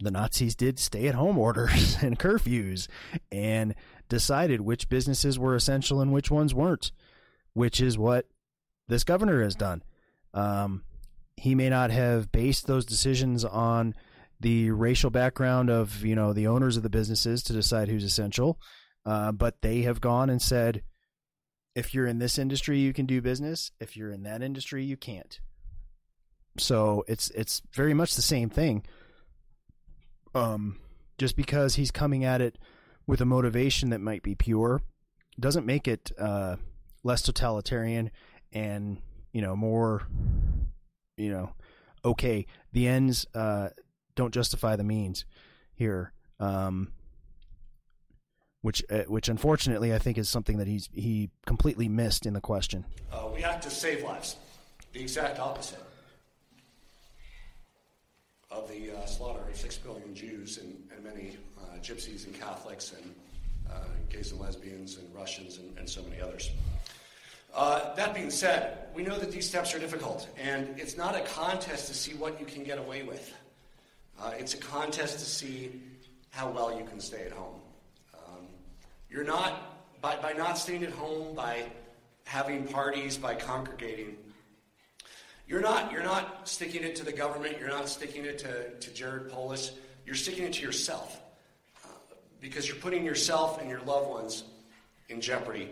the 0.00 0.10
Nazis 0.10 0.54
did 0.54 0.78
stay 0.78 1.08
at 1.08 1.14
home 1.14 1.38
orders 1.38 1.96
and 2.02 2.18
curfews 2.18 2.88
and 3.32 3.74
decided 4.10 4.60
which 4.60 4.90
businesses 4.90 5.38
were 5.38 5.54
essential 5.54 6.02
and 6.02 6.12
which 6.12 6.30
ones 6.30 6.52
weren't, 6.52 6.92
which 7.54 7.80
is 7.80 7.96
what 7.96 8.26
this 8.86 9.02
governor 9.02 9.42
has 9.42 9.54
done. 9.54 9.82
Um, 10.34 10.84
he 11.36 11.54
may 11.54 11.68
not 11.68 11.90
have 11.90 12.32
based 12.32 12.66
those 12.66 12.84
decisions 12.84 13.44
on 13.44 13.94
the 14.40 14.70
racial 14.70 15.10
background 15.10 15.70
of 15.70 16.04
you 16.04 16.14
know 16.14 16.32
the 16.32 16.46
owners 16.46 16.76
of 16.76 16.82
the 16.82 16.90
businesses 16.90 17.42
to 17.44 17.52
decide 17.52 17.88
who's 17.88 18.04
essential, 18.04 18.58
uh, 19.06 19.32
but 19.32 19.60
they 19.62 19.82
have 19.82 20.00
gone 20.00 20.30
and 20.30 20.40
said, 20.42 20.82
if 21.74 21.94
you're 21.94 22.06
in 22.06 22.18
this 22.18 22.38
industry, 22.38 22.78
you 22.78 22.92
can 22.92 23.06
do 23.06 23.20
business. 23.20 23.70
If 23.80 23.96
you're 23.96 24.10
in 24.10 24.22
that 24.24 24.42
industry, 24.42 24.84
you 24.84 24.96
can't. 24.96 25.40
So 26.58 27.04
it's 27.08 27.30
it's 27.30 27.62
very 27.74 27.94
much 27.94 28.14
the 28.14 28.22
same 28.22 28.48
thing 28.48 28.84
um, 30.34 30.78
just 31.18 31.36
because 31.36 31.76
he's 31.76 31.90
coming 31.90 32.24
at 32.24 32.40
it 32.40 32.58
with 33.06 33.20
a 33.20 33.26
motivation 33.26 33.90
that 33.90 34.00
might 34.00 34.22
be 34.22 34.34
pure 34.34 34.82
doesn't 35.38 35.66
make 35.66 35.88
it 35.88 36.12
uh, 36.18 36.56
less 37.02 37.22
totalitarian 37.22 38.10
and 38.52 38.98
you 39.32 39.42
know 39.42 39.56
more 39.56 40.06
you 41.16 41.30
know 41.30 41.52
okay 42.04 42.46
the 42.72 42.88
ends 42.88 43.26
uh, 43.34 43.68
don't 44.14 44.34
justify 44.34 44.76
the 44.76 44.84
means 44.84 45.24
here 45.74 46.12
um, 46.40 46.88
which 48.62 48.82
uh, 48.90 49.02
which 49.08 49.28
unfortunately 49.28 49.94
I 49.94 49.98
think 49.98 50.18
is 50.18 50.28
something 50.28 50.58
that 50.58 50.66
he's 50.66 50.88
he 50.92 51.30
completely 51.46 51.88
missed 51.88 52.24
in 52.24 52.32
the 52.32 52.40
question. 52.40 52.86
Uh, 53.12 53.28
we 53.34 53.44
act 53.44 53.62
to 53.64 53.70
save 53.70 54.02
lives. 54.02 54.36
The 54.92 55.02
exact 55.02 55.38
opposite 55.38 55.82
of 58.50 58.68
the 58.68 58.96
uh, 58.96 59.04
slaughter 59.04 59.40
of 59.48 59.56
six 59.56 59.76
billion 59.76 60.14
Jews 60.14 60.58
and, 60.58 60.74
and 60.94 61.04
many 61.04 61.36
uh, 61.58 61.78
gypsies 61.78 62.26
and 62.26 62.34
Catholics 62.40 62.92
and 62.92 63.14
uh, 63.70 63.84
gays 64.08 64.32
and 64.32 64.40
lesbians 64.40 64.96
and 64.96 65.14
Russians 65.14 65.58
and, 65.58 65.76
and 65.78 65.88
so 65.88 66.02
many 66.02 66.22
others. 66.22 66.50
Uh, 67.54 67.94
that 67.94 68.12
being 68.12 68.30
said, 68.30 68.88
we 68.94 69.04
know 69.04 69.16
that 69.16 69.30
these 69.30 69.48
steps 69.48 69.72
are 69.74 69.78
difficult, 69.78 70.28
and 70.36 70.74
it's 70.76 70.96
not 70.96 71.14
a 71.14 71.20
contest 71.20 71.86
to 71.86 71.94
see 71.94 72.12
what 72.14 72.40
you 72.40 72.46
can 72.46 72.64
get 72.64 72.78
away 72.78 73.04
with. 73.04 73.32
Uh, 74.20 74.32
it's 74.36 74.54
a 74.54 74.56
contest 74.56 75.20
to 75.20 75.24
see 75.24 75.80
how 76.30 76.50
well 76.50 76.76
you 76.76 76.84
can 76.84 76.98
stay 76.98 77.24
at 77.24 77.30
home. 77.30 77.60
Um, 78.12 78.46
you're 79.08 79.24
not, 79.24 80.00
by, 80.00 80.16
by 80.16 80.32
not 80.32 80.58
staying 80.58 80.82
at 80.82 80.90
home, 80.90 81.36
by 81.36 81.62
having 82.24 82.66
parties, 82.66 83.16
by 83.16 83.36
congregating, 83.36 84.16
you're 85.46 85.60
not, 85.60 85.92
you're 85.92 86.02
not 86.02 86.48
sticking 86.48 86.82
it 86.82 86.96
to 86.96 87.04
the 87.04 87.12
government, 87.12 87.58
you're 87.60 87.68
not 87.68 87.88
sticking 87.88 88.24
it 88.24 88.38
to, 88.38 88.70
to 88.80 88.94
Jared 88.94 89.30
Polis, 89.30 89.72
you're 90.04 90.16
sticking 90.16 90.42
it 90.42 90.54
to 90.54 90.62
yourself. 90.62 91.20
Uh, 91.84 91.88
because 92.40 92.66
you're 92.66 92.78
putting 92.78 93.04
yourself 93.04 93.60
and 93.60 93.70
your 93.70 93.80
loved 93.82 94.10
ones 94.10 94.42
in 95.08 95.20
jeopardy 95.20 95.68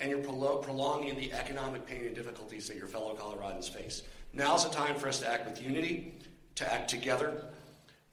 and 0.00 0.10
you're 0.10 0.20
prolonging 0.20 1.14
the 1.16 1.32
economic 1.32 1.86
pain 1.86 2.06
and 2.06 2.14
difficulties 2.14 2.66
that 2.68 2.76
your 2.76 2.86
fellow 2.86 3.14
Coloradans 3.14 3.68
face. 3.68 4.02
Now's 4.32 4.64
the 4.64 4.74
time 4.74 4.96
for 4.96 5.08
us 5.08 5.20
to 5.20 5.28
act 5.30 5.48
with 5.48 5.62
unity, 5.62 6.14
to 6.54 6.72
act 6.72 6.88
together, 6.88 7.44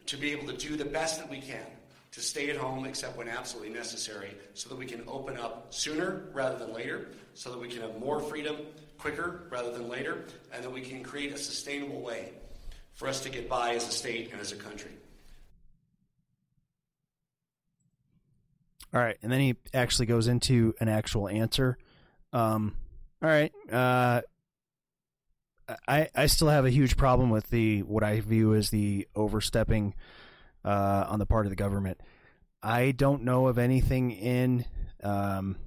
to 0.07 0.17
be 0.17 0.31
able 0.31 0.47
to 0.47 0.53
do 0.53 0.75
the 0.75 0.85
best 0.85 1.19
that 1.19 1.29
we 1.29 1.39
can, 1.39 1.65
to 2.11 2.21
stay 2.21 2.49
at 2.49 2.57
home 2.57 2.85
except 2.85 3.17
when 3.17 3.27
absolutely 3.27 3.73
necessary, 3.73 4.31
so 4.53 4.67
that 4.69 4.77
we 4.77 4.85
can 4.85 5.03
open 5.07 5.37
up 5.37 5.73
sooner 5.73 6.23
rather 6.33 6.57
than 6.57 6.73
later, 6.73 7.09
so 7.33 7.51
that 7.51 7.59
we 7.59 7.67
can 7.67 7.81
have 7.81 7.99
more 7.99 8.19
freedom 8.19 8.57
quicker 8.97 9.43
rather 9.49 9.71
than 9.71 9.87
later, 9.87 10.25
and 10.53 10.63
that 10.63 10.71
we 10.71 10.81
can 10.81 11.03
create 11.03 11.31
a 11.31 11.37
sustainable 11.37 12.01
way 12.01 12.31
for 12.93 13.07
us 13.07 13.21
to 13.21 13.29
get 13.29 13.47
by 13.47 13.75
as 13.75 13.87
a 13.87 13.91
state 13.91 14.31
and 14.31 14.41
as 14.41 14.51
a 14.51 14.55
country. 14.55 14.91
All 18.93 19.01
right, 19.01 19.17
and 19.21 19.31
then 19.31 19.39
he 19.39 19.55
actually 19.73 20.05
goes 20.05 20.27
into 20.27 20.73
an 20.79 20.87
actual 20.87 21.27
answer. 21.27 21.77
Um, 22.31 22.75
all 23.21 23.29
right, 23.29 23.51
uh, 23.71 24.21
I 25.87 26.09
I 26.15 26.27
still 26.27 26.47
have 26.47 26.65
a 26.65 26.69
huge 26.69 26.95
problem 26.95 27.29
with 27.29 27.49
the 27.49 27.83
what 27.83 28.03
I 28.03 28.21
view 28.21 28.53
as 28.53 28.69
the 28.69 29.07
overstepping 29.15 29.93
uh, 30.63 31.05
on 31.09 31.19
the 31.19 31.25
part 31.25 31.45
of 31.45 31.49
the 31.49 31.55
government. 31.55 31.99
I 32.63 32.91
don't 32.91 33.23
know 33.23 33.47
of 33.47 33.57
anything 33.57 34.11
in 34.11 34.65
um, 35.03 35.57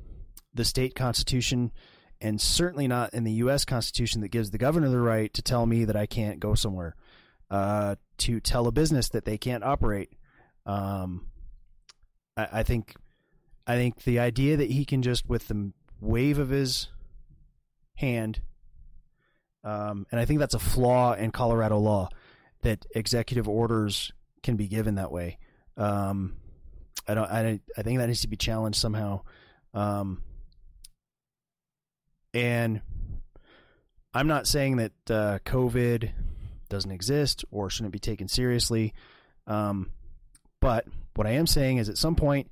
the 0.55 0.65
state 0.65 0.95
constitution, 0.95 1.73
and 2.21 2.41
certainly 2.41 2.89
not 2.89 3.15
in 3.15 3.25
the 3.25 3.33
U.S. 3.33 3.65
Constitution 3.65 4.23
that 4.23 4.29
gives 4.29 4.51
the 4.51 4.59
governor 4.59 4.89
the 4.89 4.99
right 4.99 5.33
to 5.35 5.43
tell 5.43 5.67
me 5.67 5.85
that 5.85 5.97
I 5.97 6.07
can't 6.07 6.41
go 6.41 6.55
somewhere, 6.55 6.97
uh, 7.51 7.97
to 8.19 8.41
tell 8.41 8.67
a 8.67 8.73
business 8.73 9.11
that 9.11 9.25
they 9.25 9.39
can't 9.39 9.63
operate. 9.63 10.11
Um, 10.67 11.27
I, 12.37 12.49
I 12.53 12.63
think 12.63 12.95
I 13.71 13.77
think 13.77 14.03
the 14.03 14.19
idea 14.19 14.57
that 14.57 14.69
he 14.69 14.85
can 14.85 15.01
just 15.01 15.29
with 15.29 15.47
the 15.47 15.71
wave 16.01 16.41
of 16.41 16.49
his 16.49 16.89
hand, 17.95 18.41
um, 19.63 20.07
and 20.11 20.21
I 20.21 20.25
think 20.25 20.41
that's 20.41 20.55
a 20.55 20.59
flaw 20.59 21.13
in 21.13 21.31
Colorado 21.31 21.79
law 21.79 22.09
that 22.63 22.85
executive 22.97 23.49
orders 23.49 24.13
can 24.43 24.57
be 24.57 24.67
given 24.67 24.97
that 24.97 25.13
way. 25.13 25.39
Um, 25.77 26.35
I 27.07 27.15
don't. 27.15 27.31
I 27.31 27.61
I 27.77 27.83
think 27.83 27.99
that 27.99 28.09
needs 28.09 28.23
to 28.23 28.29
be 28.29 28.37
challenged 28.37 28.81
somehow. 28.81 29.21
Um, 29.73 30.25
and 32.35 32.81
I'm 34.13 34.27
not 34.27 34.49
saying 34.49 34.79
that 34.79 34.93
uh, 35.09 35.39
COVID 35.45 36.11
doesn't 36.69 36.91
exist 36.91 37.45
or 37.53 37.71
shouldn't 37.71 37.93
be 37.93 38.01
taken 38.01 38.27
seriously. 38.27 38.95
Um, 39.47 39.93
but 40.61 40.87
what 41.15 41.29
I 41.29 41.35
am 41.35 41.47
saying 41.47 41.79
is, 41.79 41.89
at 41.89 41.99
some 41.99 42.17
point, 42.17 42.51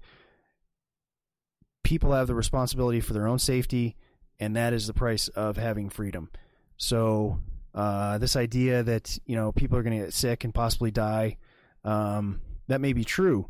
people 1.89 2.13
have 2.13 2.27
the 2.27 2.35
responsibility 2.35 3.01
for 3.01 3.15
their 3.15 3.27
own 3.27 3.39
safety, 3.39 3.97
and 4.39 4.55
that 4.55 4.75
is 4.75 4.87
the 4.87 4.93
price 4.93 5.29
of 5.29 5.57
having 5.57 5.89
freedom. 5.89 6.29
So 6.77 7.41
uh, 7.75 8.19
this 8.19 8.37
idea 8.37 8.83
that 8.83 9.19
you 9.25 9.35
know 9.35 9.53
people 9.53 9.79
are 9.79 9.83
going 9.83 9.99
to 9.99 10.05
get 10.05 10.13
sick 10.13 10.45
and 10.45 10.55
possibly 10.55 10.91
die, 10.91 11.39
um, 11.85 12.43
that 12.67 12.83
may 12.83 12.93
be 12.93 13.05
true, 13.05 13.49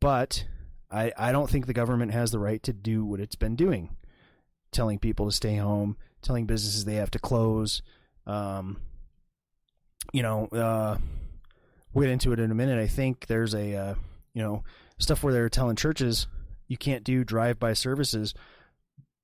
but 0.00 0.44
I 0.90 1.12
I 1.16 1.32
don't 1.32 1.48
think 1.48 1.66
the 1.66 1.72
government 1.72 2.12
has 2.12 2.30
the 2.30 2.38
right 2.38 2.62
to 2.62 2.74
do 2.74 3.06
what 3.06 3.20
it's 3.20 3.36
been 3.36 3.56
doing, 3.56 3.96
telling 4.70 4.98
people 4.98 5.24
to 5.24 5.32
stay 5.32 5.56
home, 5.56 5.96
telling 6.20 6.44
businesses 6.44 6.84
they 6.84 6.96
have 6.96 7.10
to 7.12 7.18
close. 7.18 7.80
Um, 8.26 8.82
you 10.12 10.22
know, 10.22 10.46
uh, 10.48 10.98
we'll 11.94 12.04
get 12.04 12.12
into 12.12 12.34
it 12.34 12.38
in 12.38 12.50
a 12.50 12.54
minute. 12.54 12.78
I 12.78 12.86
think 12.86 13.28
there's 13.28 13.54
a 13.54 13.74
uh, 13.74 13.94
you 14.34 14.42
know 14.42 14.62
stuff 14.98 15.24
where 15.24 15.32
they're 15.32 15.48
telling 15.48 15.76
churches 15.76 16.26
you 16.68 16.76
can't 16.76 17.04
do 17.04 17.24
drive 17.24 17.58
by 17.58 17.72
services, 17.72 18.34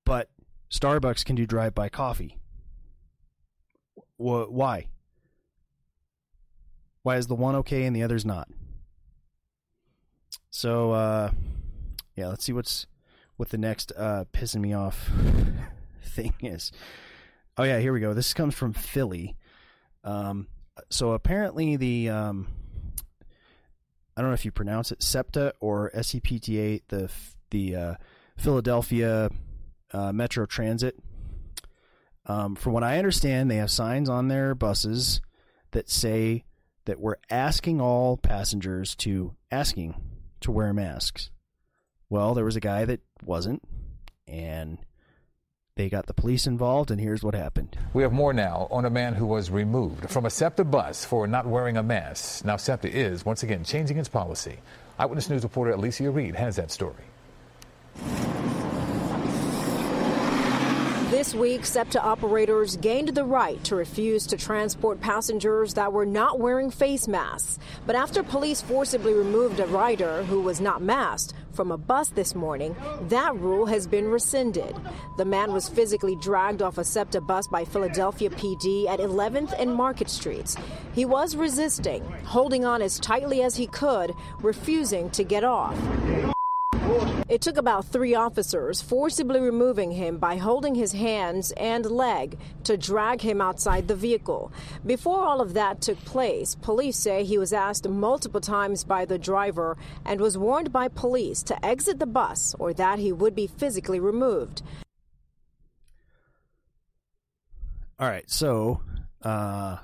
but 0.05 0.31
Starbucks 0.71 1.25
can 1.25 1.37
do 1.37 1.47
drive 1.47 1.75
by 1.75 1.89
coffee. 1.89 2.39
Why? 4.17 4.87
Why 7.03 7.17
is 7.17 7.27
the 7.27 7.35
one 7.35 7.57
okay 7.57 7.85
and 7.85 7.95
the 7.95 8.03
other's 8.03 8.25
not? 8.25 8.49
So, 10.51 10.93
uh, 10.93 11.31
yeah, 12.15 12.29
let's 12.29 12.45
see 12.45 12.53
what's 12.53 12.87
what 13.37 13.49
the 13.49 13.59
next 13.59 13.91
uh, 13.97 14.25
pissing 14.33 14.61
me 14.61 14.73
off 14.73 15.11
thing 16.05 16.35
is. 16.41 16.71
Oh 17.57 17.65
yeah, 17.65 17.81
here 17.81 17.93
we 17.93 18.01
go. 18.01 18.15
This 18.15 18.33
comes 18.35 18.55
from 18.55 18.73
Philly. 18.73 19.37
Um, 20.05 20.47
so 20.91 21.13
apparently 21.13 21.77
the 21.77 22.09
um, 22.09 22.49
I 24.17 24.21
don't 24.21 24.31
know 24.31 24.35
if 24.35 24.45
you 24.45 24.51
pronounce 24.51 24.93
it 24.93 25.03
SEPTA 25.03 25.55
or 25.61 25.91
SEPTA, 25.95 26.83
the 26.89 27.11
the 27.51 27.77
uh, 27.77 27.95
Philadelphia 28.37 29.31
uh, 29.93 30.13
Metro 30.13 30.47
Transit. 30.47 30.99
Um, 32.27 32.55
from 32.55 32.73
what 32.73 32.85
I 32.85 32.99
understand, 32.99 33.51
they 33.51 33.57
have 33.57 33.71
signs 33.71 34.09
on 34.09 34.29
their 34.29 34.55
buses 34.55 35.21
that 35.73 35.91
say 35.91 36.45
that 36.85 37.01
we're 37.01 37.17
asking 37.31 37.81
all 37.81 38.17
passengers 38.17 38.95
to 38.97 39.35
asking 39.51 39.95
to 40.41 40.51
wear 40.51 40.73
masks. 40.73 41.31
Well, 42.09 42.35
there 42.35 42.45
was 42.45 42.57
a 42.57 42.61
guy 42.61 42.85
that 42.85 43.01
wasn't, 43.25 43.63
and 44.27 44.79
they 45.75 45.89
got 45.89 46.05
the 46.05 46.13
police 46.13 46.47
involved, 46.47 46.91
and 46.91 47.01
here's 47.01 47.25
what 47.25 47.35
happened. 47.35 47.79
We 47.95 48.03
have 48.03 48.13
more 48.13 48.35
now 48.35 48.69
on 48.71 48.85
a 48.85 48.91
man 48.91 49.15
who 49.15 49.25
was 49.25 49.51
removed 49.51 50.11
from 50.11 50.27
a 50.27 50.31
SEPTA 50.31 50.65
bus 50.65 51.03
for 51.03 51.27
not 51.27 51.47
wearing 51.47 51.79
a 51.79 51.83
mask. 51.83 52.45
Now, 52.45 52.59
SEPTA 52.59 52.95
is 52.95 53.25
once 53.25 53.43
again 53.43 53.65
changing 53.65 53.97
its 53.97 54.09
policy. 54.09 54.59
Eyewitness 54.99 55.31
News 55.31 55.45
reporter 55.45 55.71
Alicia 55.71 56.11
Reed 56.11 56.35
has 56.35 56.57
that 56.57 56.71
story. 56.71 57.05
This 61.11 61.35
week, 61.35 61.65
SEPTA 61.65 62.03
operators 62.03 62.77
gained 62.77 63.09
the 63.09 63.25
right 63.25 63.63
to 63.65 63.75
refuse 63.75 64.27
to 64.27 64.37
transport 64.37 65.01
passengers 65.01 65.73
that 65.75 65.93
were 65.93 66.05
not 66.05 66.39
wearing 66.39 66.71
face 66.71 67.09
masks. 67.09 67.59
But 67.87 67.97
after 67.97 68.23
police 68.23 68.61
forcibly 68.61 69.15
removed 69.15 69.59
a 69.59 69.67
rider 69.67 70.23
who 70.25 70.41
was 70.43 70.61
not 70.61 70.83
masked 70.83 71.33
from 71.53 71.71
a 71.71 71.79
bus 71.79 72.09
this 72.09 72.35
morning, 72.35 72.75
that 73.09 73.37
rule 73.37 73.67
has 73.67 73.87
been 73.87 74.09
rescinded. 74.09 74.75
The 75.17 75.25
man 75.25 75.53
was 75.53 75.69
physically 75.69 76.17
dragged 76.17 76.63
off 76.63 76.79
a 76.79 76.85
SEPTA 76.85 77.21
bus 77.21 77.47
by 77.47 77.65
Philadelphia 77.65 78.31
PD 78.31 78.89
at 78.89 79.01
11th 79.01 79.55
and 79.59 79.75
Market 79.75 80.09
Streets. 80.09 80.57
He 80.93 81.05
was 81.05 81.37
resisting, 81.37 82.03
holding 82.25 82.65
on 82.65 82.83
as 82.83 82.99
tightly 82.99 83.43
as 83.43 83.57
he 83.57 83.67
could, 83.67 84.15
refusing 84.41 85.11
to 85.11 85.25
get 85.25 85.45
off. 85.45 85.77
It 87.29 87.41
took 87.41 87.57
about 87.57 87.87
three 87.87 88.15
officers 88.15 88.83
forcibly 88.83 89.41
removing 89.41 89.93
him 89.93 90.19
by 90.19 90.37
holding 90.37 90.75
his 90.75 90.93
hands 90.93 91.51
and 91.53 91.87
leg 91.87 92.39
to 92.65 92.77
drag 92.77 93.23
him 93.23 93.41
outside 93.41 93.89
the 93.89 93.95
vehicle. 93.95 94.53
Before 94.85 95.25
all 95.25 95.41
of 95.41 95.55
that 95.55 95.81
took 95.81 95.99
place, 96.05 96.55
police 96.57 96.99
say 96.99 97.25
he 97.25 97.39
was 97.39 97.55
asked 97.55 97.89
multiple 97.89 98.41
times 98.41 98.85
by 98.85 99.07
the 99.07 99.19
driver 99.19 99.79
and 100.05 100.21
was 100.21 100.37
warned 100.37 100.73
by 100.73 100.89
police 100.89 101.43
to 101.45 101.65
exit 101.65 101.99
the 101.99 102.07
bus 102.07 102.55
or 102.59 102.75
that 102.75 102.99
he 102.99 103.13
would 103.13 103.35
be 103.35 103.47
physically 103.47 103.99
removed. 103.99 104.61
All 107.99 108.09
right, 108.09 108.29
so 108.29 108.83
uh, 109.23 109.79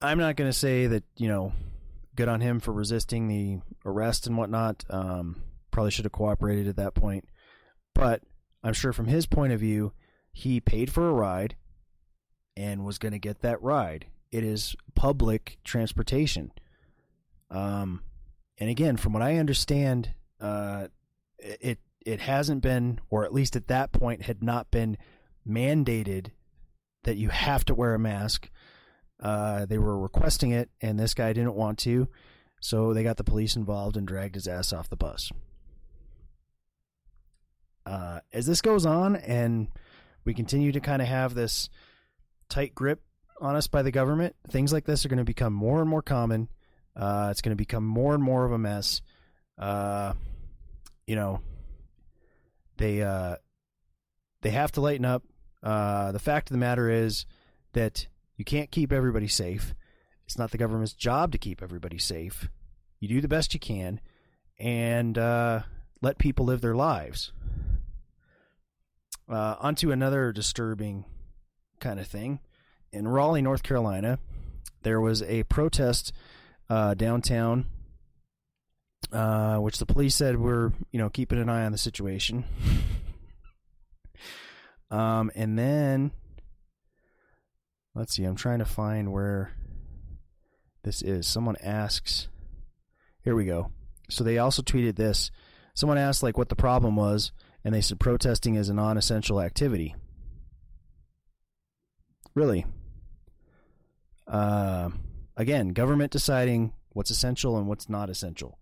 I'm 0.00 0.18
not 0.18 0.34
going 0.34 0.50
to 0.50 0.58
say 0.58 0.88
that, 0.88 1.04
you 1.16 1.28
know, 1.28 1.52
good 2.16 2.28
on 2.28 2.40
him 2.40 2.58
for 2.58 2.72
resisting 2.72 3.28
the 3.28 3.60
arrest 3.84 4.26
and 4.26 4.36
whatnot. 4.36 4.84
Um, 4.90 5.42
probably 5.70 5.90
should 5.90 6.04
have 6.04 6.12
cooperated 6.12 6.68
at 6.68 6.76
that 6.76 6.94
point. 6.94 7.28
But 7.94 8.22
I'm 8.62 8.72
sure 8.72 8.92
from 8.92 9.06
his 9.06 9.26
point 9.26 9.52
of 9.52 9.60
view, 9.60 9.92
he 10.32 10.60
paid 10.60 10.90
for 10.90 11.08
a 11.08 11.12
ride 11.12 11.56
and 12.56 12.84
was 12.84 12.98
going 12.98 13.12
to 13.12 13.18
get 13.18 13.40
that 13.40 13.62
ride. 13.62 14.06
It 14.30 14.44
is 14.44 14.76
public 14.94 15.58
transportation. 15.64 16.52
Um, 17.50 18.02
and 18.58 18.70
again, 18.70 18.96
from 18.96 19.12
what 19.12 19.22
I 19.22 19.36
understand, 19.36 20.14
uh, 20.40 20.88
it 21.38 21.78
it 22.04 22.20
hasn't 22.20 22.62
been, 22.62 23.00
or 23.10 23.24
at 23.24 23.34
least 23.34 23.56
at 23.56 23.68
that 23.68 23.92
point, 23.92 24.22
had 24.22 24.42
not 24.42 24.70
been 24.70 24.96
mandated 25.46 26.28
that 27.04 27.16
you 27.16 27.28
have 27.28 27.64
to 27.66 27.74
wear 27.74 27.94
a 27.94 27.98
mask. 27.98 28.50
Uh, 29.22 29.66
they 29.66 29.78
were 29.78 29.98
requesting 29.98 30.50
it, 30.50 30.70
and 30.80 30.98
this 30.98 31.14
guy 31.14 31.32
didn't 31.32 31.54
want 31.54 31.78
to, 31.78 32.08
so 32.60 32.92
they 32.92 33.02
got 33.02 33.16
the 33.16 33.24
police 33.24 33.56
involved 33.56 33.96
and 33.96 34.06
dragged 34.06 34.34
his 34.34 34.46
ass 34.46 34.72
off 34.72 34.88
the 34.88 34.96
bus. 34.96 35.32
Uh, 37.86 38.20
as 38.32 38.46
this 38.46 38.60
goes 38.60 38.86
on, 38.86 39.16
and 39.16 39.68
we 40.24 40.34
continue 40.34 40.70
to 40.70 40.80
kind 40.80 41.02
of 41.02 41.08
have 41.08 41.34
this 41.34 41.68
tight 42.48 42.74
grip 42.74 43.02
on 43.40 43.56
us 43.56 43.66
by 43.66 43.82
the 43.82 43.90
government, 43.90 44.36
things 44.50 44.72
like 44.72 44.84
this 44.84 45.04
are 45.04 45.08
going 45.08 45.18
to 45.18 45.24
become 45.24 45.52
more 45.52 45.80
and 45.80 45.88
more 45.88 46.02
common. 46.02 46.48
Uh, 46.94 47.28
it's 47.30 47.40
going 47.40 47.50
to 47.50 47.56
become 47.56 47.84
more 47.84 48.14
and 48.14 48.22
more 48.22 48.44
of 48.44 48.52
a 48.52 48.58
mess. 48.58 49.00
Uh, 49.58 50.12
you 51.06 51.16
know, 51.16 51.40
they 52.76 53.02
uh, 53.02 53.36
they 54.42 54.50
have 54.50 54.72
to 54.72 54.80
lighten 54.80 55.04
up. 55.04 55.22
Uh, 55.62 56.12
the 56.12 56.18
fact 56.18 56.50
of 56.50 56.54
the 56.54 56.58
matter 56.58 56.90
is 56.90 57.24
that 57.72 58.06
you 58.36 58.44
can't 58.44 58.70
keep 58.70 58.92
everybody 58.92 59.28
safe. 59.28 59.74
It's 60.30 60.38
not 60.38 60.52
the 60.52 60.58
government's 60.58 60.92
job 60.92 61.32
to 61.32 61.38
keep 61.38 61.60
everybody 61.60 61.98
safe. 61.98 62.48
You 63.00 63.08
do 63.08 63.20
the 63.20 63.26
best 63.26 63.52
you 63.52 63.58
can, 63.58 64.00
and 64.60 65.18
uh, 65.18 65.62
let 66.02 66.18
people 66.18 66.44
live 66.44 66.60
their 66.60 66.76
lives. 66.76 67.32
Uh, 69.28 69.56
onto 69.58 69.90
another 69.90 70.30
disturbing 70.30 71.04
kind 71.80 71.98
of 71.98 72.06
thing. 72.06 72.38
In 72.92 73.08
Raleigh, 73.08 73.42
North 73.42 73.64
Carolina, 73.64 74.20
there 74.84 75.00
was 75.00 75.20
a 75.24 75.42
protest 75.42 76.12
uh, 76.68 76.94
downtown, 76.94 77.66
uh, 79.10 79.56
which 79.56 79.78
the 79.78 79.86
police 79.86 80.14
said 80.14 80.38
were, 80.38 80.72
you 80.92 81.00
know, 81.00 81.10
keeping 81.10 81.40
an 81.40 81.48
eye 81.48 81.64
on 81.64 81.72
the 81.72 81.76
situation. 81.78 82.44
um, 84.92 85.32
and 85.34 85.58
then, 85.58 86.12
let's 87.96 88.14
see, 88.14 88.22
I'm 88.22 88.36
trying 88.36 88.60
to 88.60 88.64
find 88.64 89.10
where 89.10 89.56
this 90.82 91.02
is. 91.02 91.26
Someone 91.26 91.56
asks, 91.62 92.28
here 93.22 93.34
we 93.34 93.44
go. 93.44 93.70
So 94.08 94.24
they 94.24 94.38
also 94.38 94.62
tweeted 94.62 94.96
this. 94.96 95.30
Someone 95.74 95.98
asked, 95.98 96.22
like, 96.22 96.36
what 96.36 96.48
the 96.48 96.56
problem 96.56 96.96
was, 96.96 97.32
and 97.64 97.74
they 97.74 97.80
said 97.80 98.00
protesting 98.00 98.54
is 98.54 98.68
a 98.68 98.74
non 98.74 98.96
essential 98.96 99.40
activity. 99.40 99.94
Really? 102.34 102.64
Uh, 104.26 104.90
again, 105.36 105.68
government 105.68 106.12
deciding 106.12 106.72
what's 106.90 107.10
essential 107.10 107.56
and 107.56 107.66
what's 107.66 107.88
not 107.88 108.10
essential. 108.10 108.58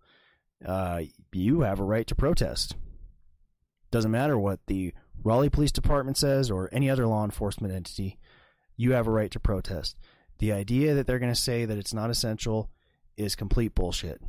Uh, 0.64 1.02
you 1.32 1.60
have 1.60 1.78
a 1.78 1.84
right 1.84 2.06
to 2.06 2.14
protest. 2.14 2.74
Doesn't 3.90 4.10
matter 4.10 4.38
what 4.38 4.60
the 4.66 4.92
Raleigh 5.22 5.50
Police 5.50 5.72
Department 5.72 6.16
says 6.16 6.50
or 6.50 6.68
any 6.72 6.90
other 6.90 7.06
law 7.06 7.24
enforcement 7.24 7.74
entity, 7.74 8.18
you 8.76 8.92
have 8.92 9.06
a 9.06 9.10
right 9.10 9.30
to 9.30 9.40
protest. 9.40 9.96
The 10.38 10.52
idea 10.52 10.94
that 10.94 11.06
they're 11.06 11.18
going 11.18 11.32
to 11.32 11.40
say 11.40 11.64
that 11.64 11.78
it's 11.78 11.94
not 11.94 12.10
essential 12.10 12.70
is 13.16 13.34
complete 13.34 13.74
bullshit. 13.74 14.20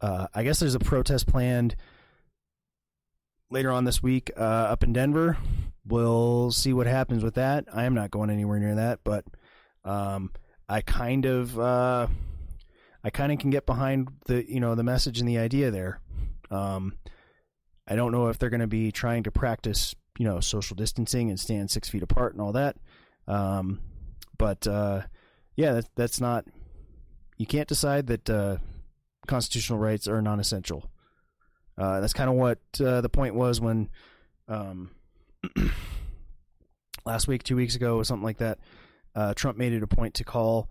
Uh, 0.00 0.28
I 0.34 0.44
guess 0.44 0.60
there's 0.60 0.74
a 0.74 0.80
protest 0.80 1.26
planned 1.26 1.76
later 3.50 3.70
on 3.70 3.84
this 3.84 4.02
week 4.02 4.30
uh, 4.36 4.40
up 4.40 4.84
in 4.84 4.92
Denver. 4.92 5.36
We'll 5.84 6.52
see 6.52 6.72
what 6.72 6.86
happens 6.86 7.22
with 7.24 7.34
that. 7.34 7.66
I 7.72 7.84
am 7.84 7.94
not 7.94 8.10
going 8.10 8.30
anywhere 8.30 8.58
near 8.58 8.76
that, 8.76 9.00
but 9.04 9.24
um, 9.84 10.30
I 10.68 10.80
kind 10.82 11.26
of 11.26 11.58
uh, 11.58 12.06
I 13.02 13.10
kind 13.10 13.32
of 13.32 13.38
can 13.38 13.50
get 13.50 13.66
behind 13.66 14.08
the 14.26 14.48
you 14.48 14.60
know 14.60 14.74
the 14.74 14.84
message 14.84 15.18
and 15.18 15.28
the 15.28 15.38
idea 15.38 15.70
there. 15.70 16.00
Um, 16.50 16.94
I 17.88 17.96
don't 17.96 18.12
know 18.12 18.28
if 18.28 18.38
they're 18.38 18.50
going 18.50 18.60
to 18.60 18.66
be 18.66 18.92
trying 18.92 19.24
to 19.24 19.30
practice 19.32 19.94
you 20.18 20.24
know 20.24 20.40
social 20.40 20.76
distancing 20.76 21.28
and 21.30 21.40
stand 21.40 21.70
six 21.70 21.88
feet 21.88 22.02
apart 22.02 22.32
and 22.32 22.40
all 22.40 22.52
that. 22.52 22.76
Um, 23.26 23.80
but 24.40 24.66
uh, 24.66 25.02
yeah, 25.54 25.74
that, 25.74 25.84
that's 25.94 26.18
not. 26.18 26.46
You 27.36 27.44
can't 27.44 27.68
decide 27.68 28.06
that 28.06 28.30
uh, 28.30 28.56
constitutional 29.26 29.78
rights 29.78 30.08
are 30.08 30.22
non-essential. 30.22 30.90
Uh, 31.76 32.00
that's 32.00 32.14
kind 32.14 32.30
of 32.30 32.36
what 32.36 32.58
uh, 32.82 33.02
the 33.02 33.10
point 33.10 33.34
was 33.34 33.60
when 33.60 33.90
um, 34.48 34.90
last 37.04 37.28
week, 37.28 37.42
two 37.42 37.54
weeks 37.54 37.76
ago, 37.76 37.98
or 37.98 38.04
something 38.04 38.24
like 38.24 38.38
that. 38.38 38.58
Uh, 39.14 39.34
Trump 39.34 39.58
made 39.58 39.74
it 39.74 39.82
a 39.82 39.86
point 39.86 40.14
to 40.14 40.24
call 40.24 40.70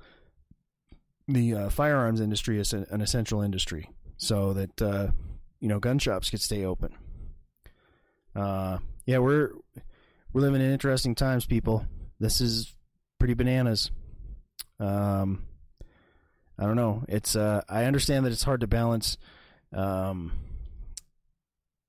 the 1.28 1.54
uh, 1.54 1.70
firearms 1.70 2.22
industry 2.22 2.60
as 2.60 2.74
an 2.74 3.02
essential 3.02 3.42
industry, 3.42 3.88
so 4.18 4.54
that 4.54 5.12
you 5.60 5.68
know 5.68 5.78
gun 5.80 6.00
shops 6.00 6.32
could 6.32 6.42
stay 6.42 6.66
open. 6.66 6.96
Yeah, 8.36 9.20
we're 9.20 9.52
we're 10.34 10.42
living 10.42 10.62
in 10.62 10.72
interesting 10.72 11.14
times, 11.14 11.46
people. 11.46 11.86
This 12.20 12.42
is 12.42 12.74
pretty 13.20 13.34
bananas. 13.36 13.92
Um, 14.80 15.46
I 16.58 16.64
don't 16.64 16.76
know. 16.76 17.04
It's 17.08 17.36
uh, 17.36 17.62
I 17.70 17.86
understand 17.86 18.26
that 18.26 18.32
it's 18.32 18.44
hard 18.44 18.62
to 18.62 18.68
balance, 18.68 19.18
um, 19.74 20.32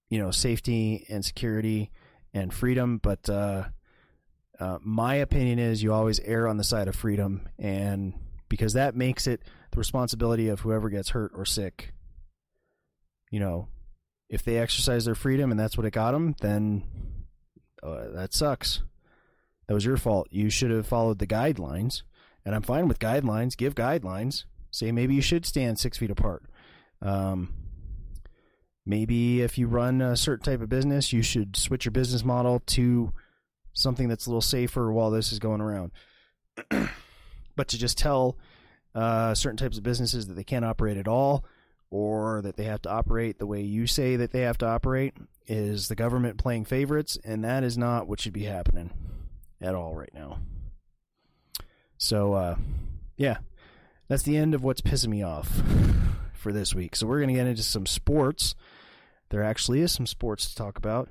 you 0.08 0.18
know, 0.18 0.30
safety 0.30 1.06
and 1.08 1.24
security 1.24 1.90
and 2.34 2.52
freedom, 2.52 2.98
but 3.02 3.28
uh, 3.28 3.64
uh, 4.58 4.78
my 4.82 5.14
opinion 5.16 5.58
is 5.58 5.82
you 5.82 5.92
always 5.92 6.20
err 6.20 6.46
on 6.46 6.56
the 6.56 6.64
side 6.64 6.86
of 6.86 6.94
freedom, 6.94 7.48
and 7.58 8.14
because 8.48 8.74
that 8.74 8.94
makes 8.94 9.26
it 9.26 9.42
the 9.70 9.78
responsibility 9.78 10.48
of 10.48 10.60
whoever 10.60 10.90
gets 10.90 11.10
hurt 11.10 11.32
or 11.34 11.44
sick. 11.44 11.92
You 13.30 13.40
know, 13.40 13.68
if 14.28 14.42
they 14.44 14.58
exercise 14.58 15.04
their 15.04 15.14
freedom 15.14 15.50
and 15.50 15.58
that's 15.58 15.76
what 15.76 15.86
it 15.86 15.92
got 15.92 16.12
them, 16.12 16.34
then 16.40 16.82
uh, 17.82 18.08
that 18.12 18.34
sucks. 18.34 18.82
That 19.70 19.74
was 19.74 19.84
your 19.84 19.98
fault. 19.98 20.26
You 20.32 20.50
should 20.50 20.72
have 20.72 20.84
followed 20.84 21.20
the 21.20 21.28
guidelines, 21.28 22.02
and 22.44 22.56
I'm 22.56 22.62
fine 22.62 22.88
with 22.88 22.98
guidelines. 22.98 23.56
Give 23.56 23.72
guidelines. 23.72 24.42
Say 24.72 24.90
maybe 24.90 25.14
you 25.14 25.22
should 25.22 25.46
stand 25.46 25.78
six 25.78 25.96
feet 25.96 26.10
apart. 26.10 26.42
Um, 27.00 27.54
maybe 28.84 29.42
if 29.42 29.58
you 29.58 29.68
run 29.68 30.02
a 30.02 30.16
certain 30.16 30.42
type 30.42 30.60
of 30.60 30.68
business, 30.68 31.12
you 31.12 31.22
should 31.22 31.56
switch 31.56 31.84
your 31.84 31.92
business 31.92 32.24
model 32.24 32.58
to 32.66 33.12
something 33.72 34.08
that's 34.08 34.26
a 34.26 34.30
little 34.30 34.40
safer 34.40 34.90
while 34.90 35.12
this 35.12 35.30
is 35.30 35.38
going 35.38 35.60
around. 35.60 35.92
but 37.54 37.68
to 37.68 37.78
just 37.78 37.96
tell 37.96 38.36
uh, 38.96 39.36
certain 39.36 39.56
types 39.56 39.78
of 39.78 39.84
businesses 39.84 40.26
that 40.26 40.34
they 40.34 40.42
can't 40.42 40.64
operate 40.64 40.96
at 40.96 41.06
all 41.06 41.44
or 41.92 42.42
that 42.42 42.56
they 42.56 42.64
have 42.64 42.82
to 42.82 42.90
operate 42.90 43.38
the 43.38 43.46
way 43.46 43.62
you 43.62 43.86
say 43.86 44.16
that 44.16 44.32
they 44.32 44.40
have 44.40 44.58
to 44.58 44.66
operate 44.66 45.14
is 45.46 45.86
the 45.86 45.94
government 45.94 46.38
playing 46.38 46.64
favorites, 46.64 47.16
and 47.22 47.44
that 47.44 47.62
is 47.62 47.78
not 47.78 48.08
what 48.08 48.18
should 48.18 48.32
be 48.32 48.46
happening 48.46 48.90
at 49.60 49.74
all 49.74 49.94
right 49.94 50.12
now. 50.14 50.38
So, 51.98 52.32
uh, 52.32 52.56
yeah, 53.16 53.38
that's 54.08 54.22
the 54.22 54.36
end 54.36 54.54
of 54.54 54.62
what's 54.62 54.80
pissing 54.80 55.08
me 55.08 55.22
off 55.22 55.62
for 56.32 56.52
this 56.52 56.74
week. 56.74 56.96
So, 56.96 57.06
we're 57.06 57.18
going 57.18 57.28
to 57.28 57.34
get 57.34 57.46
into 57.46 57.62
some 57.62 57.86
sports. 57.86 58.54
There 59.28 59.42
actually 59.44 59.80
is 59.80 59.92
some 59.92 60.06
sports 60.06 60.48
to 60.48 60.56
talk 60.56 60.76
about, 60.76 61.08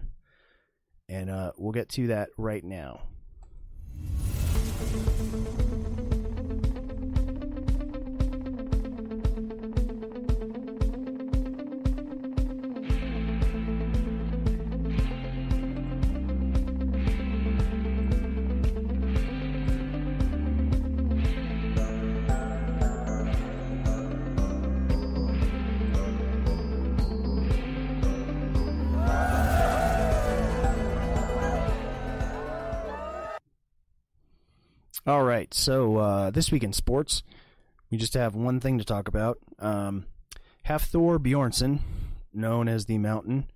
and 1.07 1.29
uh, 1.29 1.51
we'll 1.57 1.71
get 1.71 1.89
to 1.89 2.07
that 2.07 2.29
right 2.37 2.63
now. 2.63 3.01
So 35.59 35.97
uh, 35.97 36.29
this 36.29 36.51
week 36.51 36.63
in 36.63 36.73
sports, 36.73 37.21
we 37.91 37.97
just 37.97 38.13
have 38.13 38.33
one 38.33 38.59
thing 38.59 38.77
to 38.77 38.85
talk 38.85 39.07
about. 39.07 39.37
Um, 39.59 40.05
Hafthor 40.65 41.19
Bjornsson, 41.19 41.79
known 42.33 42.67
as 42.67 42.85
the 42.85 42.97
Mountain, 42.97 43.49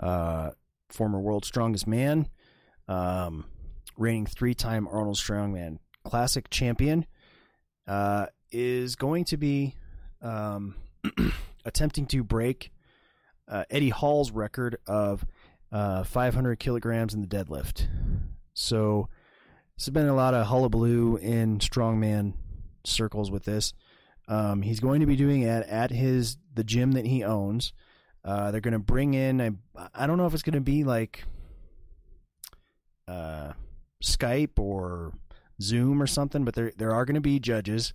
uh, 0.00 0.50
former 0.88 1.20
world's 1.20 1.48
strongest 1.48 1.86
man, 1.86 2.28
um, 2.88 3.44
reigning 3.96 4.26
three-time 4.26 4.88
Arnold 4.88 5.16
Strongman 5.16 5.78
Classic 6.04 6.48
champion, 6.50 7.06
uh, 7.86 8.26
is 8.50 8.96
going 8.96 9.24
to 9.26 9.36
be 9.36 9.74
um, 10.22 10.74
attempting 11.64 12.06
to 12.06 12.24
break 12.24 12.72
uh, 13.48 13.64
Eddie 13.70 13.90
Hall's 13.90 14.30
record 14.30 14.78
of 14.86 15.24
uh, 15.70 16.04
500 16.04 16.58
kilograms 16.58 17.12
in 17.14 17.20
the 17.20 17.26
deadlift. 17.26 17.88
So 18.54 19.08
there's 19.76 19.88
been 19.90 20.08
a 20.08 20.14
lot 20.14 20.34
of 20.34 20.46
hullabaloo 20.46 21.16
in 21.16 21.58
strongman 21.58 22.34
circles 22.84 23.30
with 23.30 23.44
this. 23.44 23.74
Um, 24.28 24.62
he's 24.62 24.80
going 24.80 25.00
to 25.00 25.06
be 25.06 25.16
doing 25.16 25.42
it 25.42 25.66
at 25.66 25.90
his 25.90 26.36
the 26.54 26.64
gym 26.64 26.92
that 26.92 27.06
he 27.06 27.24
owns. 27.24 27.72
Uh, 28.24 28.50
they're 28.50 28.60
going 28.60 28.72
to 28.72 28.78
bring 28.78 29.14
in. 29.14 29.40
I 29.40 29.50
I 29.94 30.06
don't 30.06 30.16
know 30.16 30.26
if 30.26 30.34
it's 30.34 30.42
going 30.42 30.54
to 30.54 30.60
be 30.60 30.84
like 30.84 31.24
uh, 33.08 33.52
Skype 34.02 34.58
or 34.58 35.12
Zoom 35.60 36.00
or 36.00 36.06
something, 36.06 36.44
but 36.44 36.54
there 36.54 36.72
there 36.76 36.92
are 36.92 37.04
going 37.04 37.14
to 37.14 37.20
be 37.20 37.40
judges, 37.40 37.92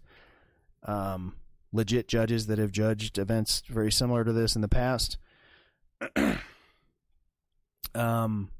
um, 0.83 1.37
legit 1.71 2.07
judges 2.07 2.47
that 2.47 2.59
have 2.59 2.71
judged 2.71 3.17
events 3.17 3.63
very 3.69 3.91
similar 3.91 4.23
to 4.23 4.33
this 4.33 4.55
in 4.55 4.61
the 4.61 4.67
past. 4.67 5.17
um, 7.95 8.51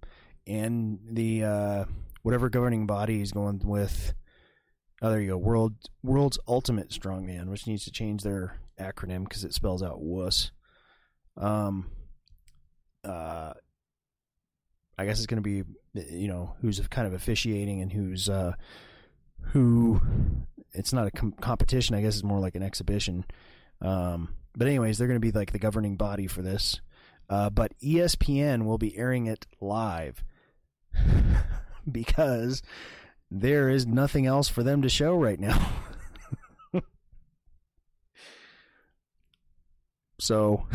and 0.45 0.99
the 1.11 1.44
uh, 1.44 1.85
whatever 2.28 2.49
governing 2.49 2.86
body 2.86 3.22
is 3.22 3.32
going 3.32 3.62
with. 3.64 4.14
Oh, 5.02 5.10
there 5.10 5.22
you 5.22 5.30
go. 5.30 5.38
World 5.38 5.76
World's 6.04 6.38
Ultimate 6.45 6.90
Strongman, 6.90 7.45
which 7.45 7.66
needs 7.66 7.86
to 7.86 7.91
change 7.91 8.22
their 8.22 8.60
acronym 8.78 9.24
because 9.24 9.45
it 9.45 9.54
spells 9.54 9.82
out 9.82 10.02
wuss. 10.02 10.52
Um, 11.38 11.90
uh, 13.06 13.54
I 14.98 15.06
guess 15.06 15.20
it's 15.20 15.26
going 15.26 15.41
to 15.41 15.49
be 15.49 15.64
you 15.94 16.28
know 16.28 16.54
who's 16.60 16.86
kind 16.90 17.08
of 17.08 17.14
officiating 17.14 17.80
and 17.80 17.94
who's 17.94 18.28
uh, 18.28 18.56
who. 19.54 20.02
It's 20.74 20.91
not 20.91 21.08
a 21.08 21.12
com- 21.12 21.32
competition. 21.40 21.95
I 21.95 22.02
guess 22.02 22.16
it's 22.16 22.26
more 22.26 22.41
like 22.41 22.56
an 22.56 22.62
exhibition. 22.62 23.24
Um, 23.82 24.36
but 24.54 24.68
anyways, 24.68 24.98
they're 24.98 25.08
going 25.08 25.22
to 25.22 25.26
be 25.26 25.32
like 25.32 25.54
the 25.54 25.60
governing 25.60 25.95
body 25.95 26.28
for 26.28 26.41
this. 26.41 26.82
Uh, 27.30 27.49
but 27.49 27.72
ESPN 27.82 28.66
will 28.66 28.78
be 28.78 28.98
airing 28.98 29.28
it 29.28 29.48
live 29.62 30.26
because 31.91 32.61
there 33.30 33.69
is 33.69 33.85
nothing 33.85 34.26
else 34.26 34.49
for 34.49 34.64
them 34.64 34.81
to 34.81 34.89
show 34.89 35.15
right 35.15 35.39
now. 35.39 35.72
so 40.19 40.65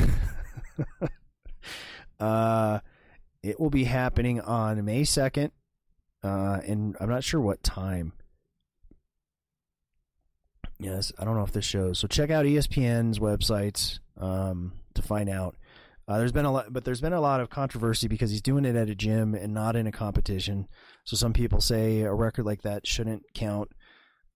uh 2.21 2.79
it 3.43 3.59
will 3.59 3.71
be 3.71 3.85
happening 3.85 4.41
on 4.41 4.85
May 4.85 5.03
2nd 5.03 5.51
uh 6.23 6.61
and 6.67 6.97
I'm 7.01 7.09
not 7.09 7.25
sure 7.25 7.41
what 7.41 7.63
time. 7.63 8.13
Yes, 10.79 11.13
I 11.19 11.25
don't 11.25 11.37
know 11.37 11.45
if 11.45 11.53
this 11.53 11.65
shows. 11.65 11.99
So 12.01 12.09
check 12.09 12.31
out 12.31 12.45
ESPN's 12.45 13.19
websites 13.19 13.99
um 14.19 14.73
to 14.95 15.03
find 15.03 15.29
out. 15.29 15.57
Uh, 16.13 16.19
there's 16.19 16.33
been 16.33 16.45
a 16.45 16.53
lot, 16.53 16.71
but 16.71 16.85
there's 16.85 17.01
been 17.01 17.15
a 17.15 17.21
lot 17.23 17.41
of 17.41 17.49
controversy 17.49 18.07
because 18.07 18.31
he's 18.31 18.43
doing 18.43 18.67
it 18.67 18.77
at 18.77 18.91
a 18.91 18.95
gym 18.95 19.35
and 19.35 19.55
not 19.55 19.75
in 19.77 19.87
a 19.87 19.93
competition. 19.93 20.69
So 21.05 21.17
some 21.17 21.33
people 21.33 21.63
say 21.63 22.03
a 22.03 22.13
record 22.13 22.45
like 22.45 22.61
that 22.63 22.87
shouldn't 22.87 23.23
count. 23.33 23.71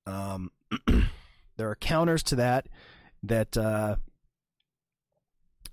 Um, 0.06 0.52
there 1.58 1.68
are 1.68 1.76
counters 1.76 2.22
to 2.22 2.36
that. 2.36 2.66
That 3.22 3.58
uh, 3.58 3.96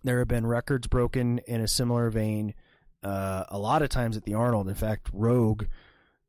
there 0.03 0.19
have 0.19 0.27
been 0.27 0.45
records 0.45 0.88
broken 0.88 1.39
in 1.47 1.61
a 1.61 1.69
similar 1.69 2.09
vein. 2.09 2.53
Uh, 3.01 3.45
a 3.47 3.57
lot 3.57 3.81
of 3.81 3.88
times 3.88 4.17
at 4.17 4.25
the 4.25 4.34
Arnold. 4.34 4.67
In 4.67 4.75
fact, 4.75 5.09
Rogue, 5.13 5.67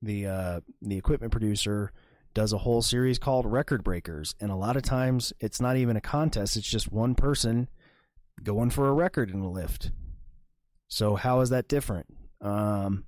the 0.00 0.26
uh, 0.28 0.60
the 0.82 0.96
equipment 0.96 1.32
producer, 1.32 1.90
does 2.32 2.52
a 2.52 2.58
whole 2.58 2.80
series 2.80 3.18
called 3.18 3.44
Record 3.44 3.82
Breakers, 3.82 4.36
and 4.40 4.52
a 4.52 4.56
lot 4.56 4.76
of 4.76 4.84
times 4.84 5.32
it's 5.40 5.60
not 5.60 5.76
even 5.76 5.96
a 5.96 6.00
contest. 6.00 6.56
It's 6.56 6.70
just 6.70 6.92
one 6.92 7.16
person 7.16 7.66
going 8.42 8.70
for 8.70 8.88
a 8.88 8.92
record 8.92 9.30
in 9.30 9.40
a 9.40 9.50
lift. 9.50 9.90
So 10.88 11.16
how 11.16 11.40
is 11.40 11.50
that 11.50 11.68
different? 11.68 12.06
Um, 12.40 13.04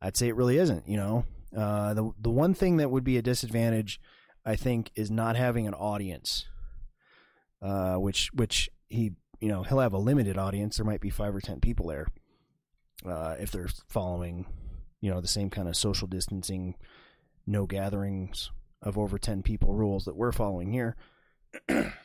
I'd 0.00 0.16
say 0.16 0.28
it 0.28 0.36
really 0.36 0.58
isn't. 0.58 0.88
You 0.88 0.96
know, 0.96 1.24
uh, 1.56 1.94
the 1.94 2.10
the 2.20 2.30
one 2.30 2.54
thing 2.54 2.76
that 2.78 2.90
would 2.90 3.04
be 3.04 3.16
a 3.16 3.22
disadvantage, 3.22 4.00
I 4.44 4.56
think, 4.56 4.90
is 4.94 5.10
not 5.10 5.36
having 5.36 5.66
an 5.66 5.74
audience. 5.74 6.46
Uh, 7.62 7.96
which 7.96 8.30
which 8.34 8.68
he 8.88 9.12
you 9.40 9.48
know 9.48 9.62
he'll 9.62 9.78
have 9.78 9.94
a 9.94 9.98
limited 9.98 10.36
audience. 10.36 10.76
There 10.76 10.86
might 10.86 11.00
be 11.00 11.10
five 11.10 11.34
or 11.34 11.40
ten 11.40 11.60
people 11.60 11.88
there. 11.88 12.06
Uh, 13.06 13.36
if 13.38 13.50
they're 13.50 13.68
following, 13.88 14.46
you 15.00 15.10
know, 15.10 15.20
the 15.20 15.28
same 15.28 15.50
kind 15.50 15.68
of 15.68 15.76
social 15.76 16.06
distancing, 16.06 16.74
no 17.46 17.66
gatherings 17.66 18.50
of 18.82 18.98
over 18.98 19.18
ten 19.18 19.42
people 19.42 19.72
rules 19.74 20.04
that 20.04 20.16
we're 20.16 20.32
following 20.32 20.72
here. 20.72 20.96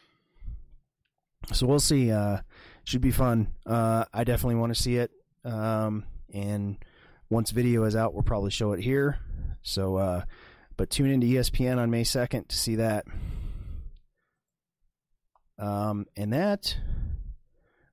so 1.53 1.67
we'll 1.67 1.79
see. 1.79 2.11
Uh, 2.11 2.39
should 2.83 3.01
be 3.01 3.11
fun. 3.11 3.49
Uh, 3.65 4.05
I 4.13 4.23
definitely 4.23 4.55
want 4.55 4.73
to 4.75 4.81
see 4.81 4.97
it. 4.97 5.11
Um, 5.45 6.05
and 6.33 6.77
once 7.29 7.51
video 7.51 7.83
is 7.83 7.95
out, 7.95 8.13
we'll 8.13 8.23
probably 8.23 8.51
show 8.51 8.71
it 8.71 8.81
here. 8.81 9.19
So, 9.61 9.97
uh, 9.97 10.23
but 10.75 10.89
tune 10.89 11.11
into 11.11 11.27
ESPN 11.27 11.77
on 11.77 11.91
May 11.91 12.03
second 12.03 12.49
to 12.49 12.57
see 12.57 12.75
that. 12.75 13.05
Um, 15.59 16.07
and 16.15 16.33
that 16.33 16.77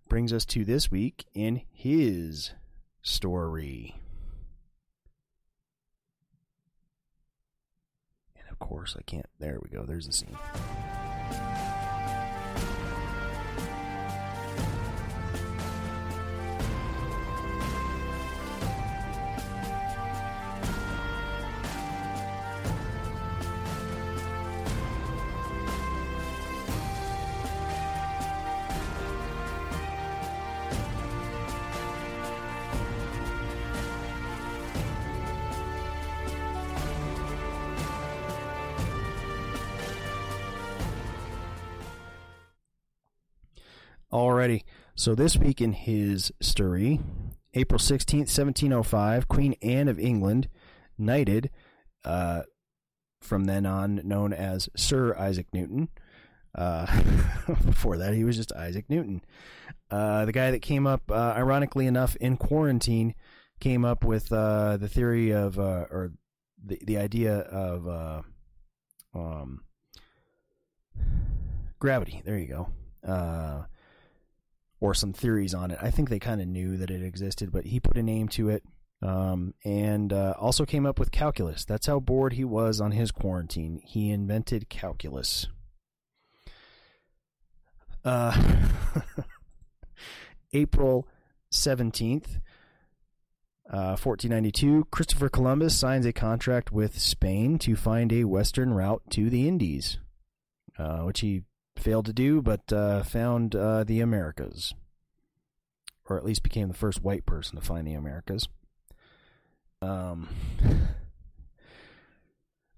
brings 0.09 0.33
us 0.33 0.45
to 0.47 0.65
this 0.65 0.91
week 0.91 1.27
in 1.35 1.63
his 1.73 2.53
story. 3.03 3.97
And 8.37 8.45
of 8.51 8.59
course, 8.59 8.97
I 8.99 9.03
can't. 9.03 9.27
There 9.39 9.59
we 9.63 9.69
go. 9.69 9.85
There's 9.85 10.07
the 10.07 10.13
scene. 10.13 10.39
Alrighty. 44.13 44.63
So 44.95 45.15
this 45.17 45.37
week 45.37 45.61
in 45.61 45.73
his 45.73 46.33
story, 46.41 47.01
April 47.55 47.79
16th, 47.79 48.31
1705, 48.31 49.27
Queen 49.27 49.55
Anne 49.63 49.89
of 49.89 49.99
England 49.99 50.49
knighted, 50.97 51.51
uh, 52.05 52.43
from 53.21 53.47
then 53.47 53.67
on 53.67 54.01
known 54.05 54.33
as 54.33 54.69
Sir 54.77 55.17
Isaac 55.17 55.49
Newton. 55.53 55.89
Uh, 56.55 56.87
before 57.67 57.99
that, 57.99 58.15
he 58.15 58.23
was 58.23 58.37
just 58.37 58.53
Isaac 58.53 58.85
Newton. 58.89 59.23
Uh, 59.91 60.25
the 60.25 60.33
guy 60.33 60.53
that 60.53 60.63
came 60.63 60.87
up, 60.87 61.11
uh, 61.11 61.35
ironically 61.37 61.87
enough, 61.87 62.15
in 62.17 62.37
quarantine, 62.37 63.13
came 63.59 63.85
up 63.85 64.05
with 64.05 64.33
uh, 64.33 64.77
the 64.77 64.89
theory 64.89 65.33
of, 65.33 65.59
uh, 65.59 65.87
or 65.91 66.13
the 66.65 66.79
the 66.85 66.97
idea 66.97 67.39
of 67.39 68.25
um, 69.15 69.63
gravity. 71.81 72.23
There 72.25 72.39
you 72.39 72.47
go. 73.03 73.67
Or 74.81 74.93
some 74.95 75.13
theories 75.13 75.55
on 75.55 75.71
it. 75.71 75.79
I 75.81 75.91
think 75.91 76.11
they 76.11 76.19
kind 76.19 76.41
of 76.41 76.49
knew 76.49 76.77
that 76.77 76.91
it 76.91 77.03
existed, 77.03 77.51
but 77.51 77.67
he 77.67 77.81
put 77.81 77.97
a 77.97 78.03
name 78.03 78.29
to 78.29 78.51
it. 78.51 78.63
Um, 79.03 79.55
and 79.65 80.13
uh, 80.13 80.35
also 80.39 80.65
came 80.65 80.87
up 80.87 80.99
with 80.99 81.11
calculus. 81.11 81.65
That's 81.65 81.87
how 81.87 82.01
bored 82.01 82.35
he 82.35 82.45
was 82.45 82.81
on 82.81 82.93
his 82.93 83.11
quarantine. 83.11 83.81
He 83.85 84.11
invented 84.11 84.69
calculus. 84.69 85.49
Uh, 88.05 88.67
April 90.53 91.09
17th, 91.53 92.41
uh, 93.69 93.99
1492, 93.99 94.87
Christopher 94.91 95.29
Columbus 95.29 95.77
signs 95.77 96.07
a 96.07 96.13
contract 96.13 96.71
with 96.71 96.99
Spain 96.99 97.59
to 97.59 97.75
find 97.75 98.13
a 98.13 98.25
western 98.25 98.73
route 98.73 99.03
to 99.11 99.29
the 99.29 99.49
Indies, 99.49 99.99
uh, 100.79 101.01
which 101.01 101.21
he 101.21 101.43
failed 101.79 102.07
to 102.07 102.13
do, 102.13 102.43
but 102.43 102.73
uh, 102.73 103.03
found 103.03 103.55
uh, 103.55 103.85
the 103.85 104.01
Americas, 104.01 104.75
or 106.09 106.17
at 106.17 106.25
least 106.25 106.43
became 106.43 106.69
the 106.69 106.75
first 106.75 107.03
white 107.03 107.27
person 107.27 107.59
to 107.59 107.65
find 107.65 107.87
the 107.87 107.95
Americas. 107.95 108.49
Um, 109.83 110.29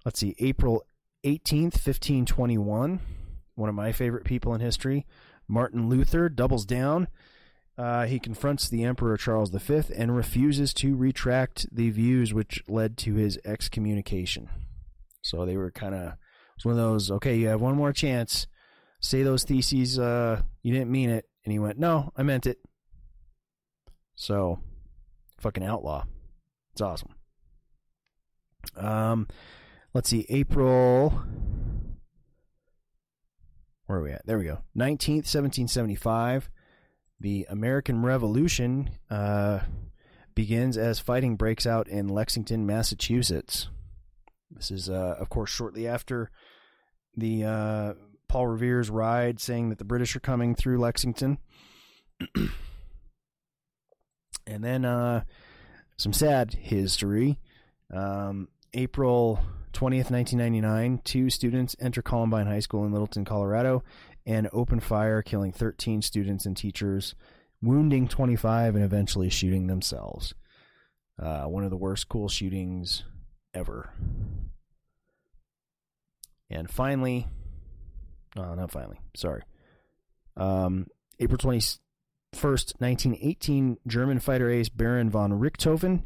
let's 0.05 0.20
see, 0.20 0.35
April 0.39 0.85
18th, 1.25 1.75
1521, 1.75 3.01
one 3.55 3.69
of 3.69 3.75
my 3.75 3.93
favorite 3.93 4.25
people 4.25 4.55
in 4.55 4.61
history, 4.61 5.07
Martin 5.49 5.89
Luther 5.89 6.29
doubles 6.29 6.65
down. 6.65 7.09
Uh, 7.77 8.07
he 8.07 8.19
confronts 8.19 8.69
the 8.69 8.85
Emperor 8.85 9.16
Charles 9.16 9.51
V 9.51 9.83
and 9.97 10.16
refuses 10.16 10.75
to 10.75 10.97
retract 10.97 11.73
the 11.75 11.91
views 11.91 12.35
which 12.35 12.62
led 12.69 12.97
to 12.99 13.15
his 13.15 13.39
excommunication. 13.45 14.49
So 15.23 15.47
they 15.47 15.57
were 15.57 15.70
kind 15.70 15.95
of, 15.95 16.15
it's 16.57 16.65
one 16.65 16.73
of 16.73 16.79
those, 16.79 17.11
okay, 17.11 17.37
you 17.37 17.47
have 17.49 17.61
one 17.61 17.77
more 17.77 17.93
chance 17.93 18.49
say 19.01 19.23
those 19.23 19.45
theses 19.45 19.99
uh 19.99 20.41
you 20.62 20.73
didn't 20.73 20.91
mean 20.91 21.11
it 21.11 21.25
and 21.45 21.53
he 21.53 21.59
went 21.59 21.79
no 21.79 22.12
i 22.16 22.23
meant 22.23 22.47
it 22.47 22.59
so 24.16 24.59
fucking 25.39 25.65
outlaw 25.65 26.05
it's 26.73 26.81
awesome 26.81 27.15
um 28.77 29.27
let's 29.95 30.09
see 30.09 30.27
april 30.29 31.25
where 33.89 34.01
are 34.01 34.03
we 34.03 34.12
at? 34.12 34.27
There 34.27 34.39
we 34.39 34.45
go. 34.45 34.59
19th, 34.77 35.25
1775. 35.25 36.51
The 37.20 37.47
American 37.49 38.03
Revolution 38.03 38.91
uh, 39.09 39.61
begins 40.35 40.77
as 40.77 40.99
fighting 41.01 41.37
breaks 41.37 41.66
out 41.66 41.89
in 41.89 42.07
Lexington, 42.07 42.66
Massachusetts. 42.66 43.69
This 44.51 44.70
is, 44.70 44.91
uh, 44.91 45.16
of 45.19 45.31
course, 45.31 45.49
shortly 45.49 45.89
after 45.89 46.31
the 47.16 47.45
uh, 47.45 47.95
Paul 48.29 48.47
Revere's 48.47 48.91
ride 48.91 49.41
saying 49.41 49.71
that 49.71 49.79
the 49.79 49.85
British 49.85 50.15
are 50.15 50.21
coming 50.21 50.55
through 50.55 50.79
Lexington. 50.79 51.39
and 54.47 54.63
then 54.63 54.85
uh, 54.85 55.25
some 55.97 56.13
sad 56.13 56.55
history. 56.55 57.39
Um, 57.93 58.49
April 58.75 59.41
20th, 59.73 60.11
1999, 60.11 61.01
two 61.05 61.31
students 61.31 61.77
enter 61.81 62.03
Columbine 62.03 62.47
High 62.47 62.61
School 62.61 62.85
in 62.85 62.93
Littleton, 62.93 63.25
Colorado, 63.25 63.83
and 64.27 64.49
open 64.53 64.81
fire, 64.81 65.23
killing 65.23 65.53
13 65.53 66.03
students 66.03 66.45
and 66.45 66.57
teachers, 66.57 67.15
wounding 67.63 68.09
25, 68.09 68.75
and 68.75 68.85
eventually 68.85 69.31
shooting 69.31 69.67
themselves. 69.67 70.35
Uh, 71.21 71.45
one 71.45 71.65
of 71.65 71.71
the 71.71 71.77
worst 71.77 72.03
school 72.03 72.29
shootings 72.29 73.05
ever. 73.55 73.93
And 76.51 76.71
finally, 76.71 77.27
oh, 78.37 78.55
not 78.55 78.71
finally, 78.71 78.99
sorry. 79.15 79.43
Um, 80.37 80.87
April 81.19 81.39
21st, 81.39 81.79
1918, 82.35 83.79
German 83.87 84.21
fighter 84.21 84.51
ace 84.51 84.69
Baron 84.69 85.11
von 85.11 85.33
Richthofen 85.33 86.05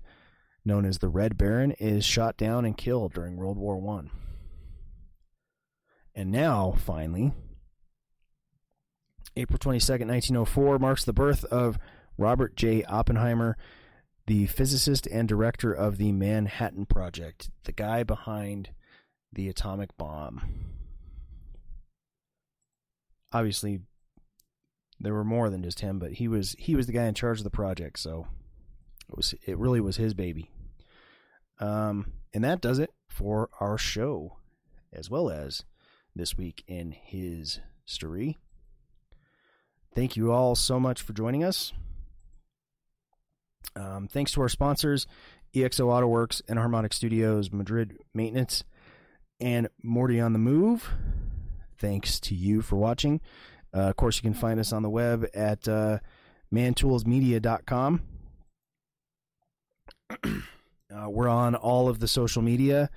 known 0.65 0.85
as 0.85 0.99
the 0.99 1.09
Red 1.09 1.37
Baron, 1.37 1.73
is 1.73 2.05
shot 2.05 2.37
down 2.37 2.65
and 2.65 2.77
killed 2.77 3.13
during 3.13 3.37
World 3.37 3.59
War 3.59 3.79
One. 3.79 4.11
And 6.15 6.31
now, 6.31 6.75
finally, 6.77 7.33
April 9.37 9.59
22nd, 9.59 10.09
1904 10.09 10.79
marks 10.79 11.05
the 11.05 11.13
birth 11.13 11.45
of 11.45 11.79
Robert 12.19 12.55
J. 12.55 12.85
Oppenheimer, 12.85 13.57
the 14.27 14.47
physicist 14.47 15.07
and 15.07 15.27
director 15.27 15.73
of 15.73 15.97
the 15.97 16.13
Manhattan 16.13 16.87
Project, 16.87 17.51
the 17.65 17.73
guy 17.73 18.03
behind 18.03 18.71
the 19.33 19.49
atomic 19.49 19.97
bomb. 19.97 20.43
Obviously, 23.33 23.81
there 25.01 25.15
were 25.15 25.25
more 25.25 25.51
than 25.51 25.63
just 25.63 25.81
him, 25.81 25.99
but 25.99 26.13
he 26.13 26.29
was 26.29 26.55
he 26.59 26.75
was 26.75 26.87
the 26.87 26.93
guy 26.93 27.05
in 27.05 27.15
charge 27.15 27.39
of 27.39 27.45
the 27.45 27.51
project, 27.51 27.99
so 27.99 28.27
it 29.09 29.17
was 29.17 29.35
it 29.45 29.59
really 29.59 29.81
was 29.81 29.97
his 29.97 30.15
baby. 30.15 30.51
Um, 31.59 32.13
and 32.35 32.43
that 32.45 32.61
does 32.61 32.79
it 32.79 32.91
for 33.09 33.49
our 33.61 33.79
show, 33.79 34.39
as 34.93 35.11
well 35.11 35.31
as 35.31 35.65
this 36.15 36.37
week 36.37 36.63
in 36.67 36.93
his 36.93 37.61
story. 37.85 38.39
Thank 39.95 40.17
you 40.17 40.33
all 40.33 40.55
so 40.55 40.81
much 40.81 41.03
for 41.03 41.13
joining 41.13 41.45
us. 41.45 41.73
Um, 43.77 44.09
thanks 44.09 44.33
to 44.33 44.41
our 44.41 44.49
sponsors, 44.49 45.07
EXO 45.55 45.87
AutoWorks 45.87 46.43
Enharmonic 46.49 46.93
Studios, 46.93 47.53
Madrid 47.53 47.99
Maintenance, 48.15 48.65
and 49.41 49.69
Morty 49.83 50.21
on 50.21 50.33
the 50.33 50.39
Move. 50.39 50.91
Thanks 51.83 52.21
to 52.21 52.35
you 52.37 52.63
for 52.63 52.77
watching. 52.77 53.21
Uh, 53.75 53.81
of 53.81 53.97
course, 53.97 54.17
you 54.17 54.23
can 54.23 54.35
find 54.35 54.61
us 54.61 54.73
on 54.73 54.85
the 54.85 54.89
web 54.89 55.27
at 55.35 55.67
uh, 55.67 55.99
mantoolsmedia.com. 56.55 58.03
Uh, 60.95 61.09
we're 61.09 61.27
on 61.27 61.55
all 61.55 61.89
of 61.89 62.01
the 62.01 62.07
social 62.07 62.43
media 62.43 62.91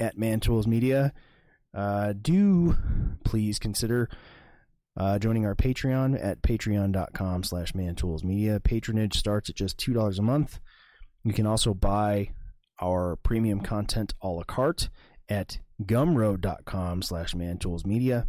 at 0.00 0.18
Man 0.18 0.40
Tools 0.40 0.66
Media. 0.66 1.12
Uh, 1.72 2.12
do 2.20 2.76
please 3.22 3.60
consider 3.60 4.08
uh, 4.96 5.16
joining 5.20 5.46
our 5.46 5.54
Patreon 5.54 6.18
at 6.20 6.42
patreon.com 6.42 7.44
slash 7.44 7.72
mantoolsmedia. 7.72 8.60
Patronage 8.64 9.16
starts 9.16 9.48
at 9.48 9.54
just 9.54 9.78
$2 9.78 10.18
a 10.18 10.22
month. 10.22 10.58
You 11.22 11.32
can 11.32 11.46
also 11.46 11.72
buy 11.72 12.30
our 12.82 13.14
premium 13.14 13.60
content 13.60 14.14
a 14.20 14.26
la 14.26 14.42
carte 14.42 14.88
at 15.28 15.58
gumroad.com 15.82 17.02
slash 17.02 17.34
mantoolsmedia. 17.34 18.28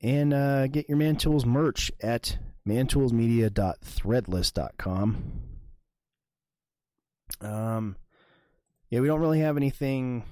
And 0.00 0.32
uh, 0.32 0.68
get 0.68 0.88
your 0.88 0.98
mantools 0.98 1.44
merch 1.44 1.90
at 2.00 2.38
mantoolsmedia.threadless.com. 2.66 5.42
Um, 7.40 7.96
yeah, 8.90 9.00
we 9.00 9.06
don't 9.06 9.20
really 9.20 9.40
have 9.40 9.56
anything 9.56 10.24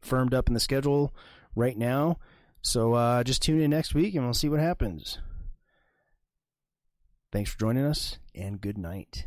firmed 0.00 0.34
up 0.34 0.48
in 0.48 0.54
the 0.54 0.60
schedule 0.60 1.14
right 1.54 1.76
now. 1.76 2.18
So 2.62 2.94
uh, 2.94 3.24
just 3.24 3.42
tune 3.42 3.60
in 3.60 3.70
next 3.70 3.94
week 3.94 4.14
and 4.14 4.24
we'll 4.24 4.34
see 4.34 4.48
what 4.48 4.60
happens. 4.60 5.18
Thanks 7.32 7.52
for 7.52 7.58
joining 7.58 7.84
us 7.84 8.18
and 8.34 8.60
good 8.60 8.76
night. 8.76 9.26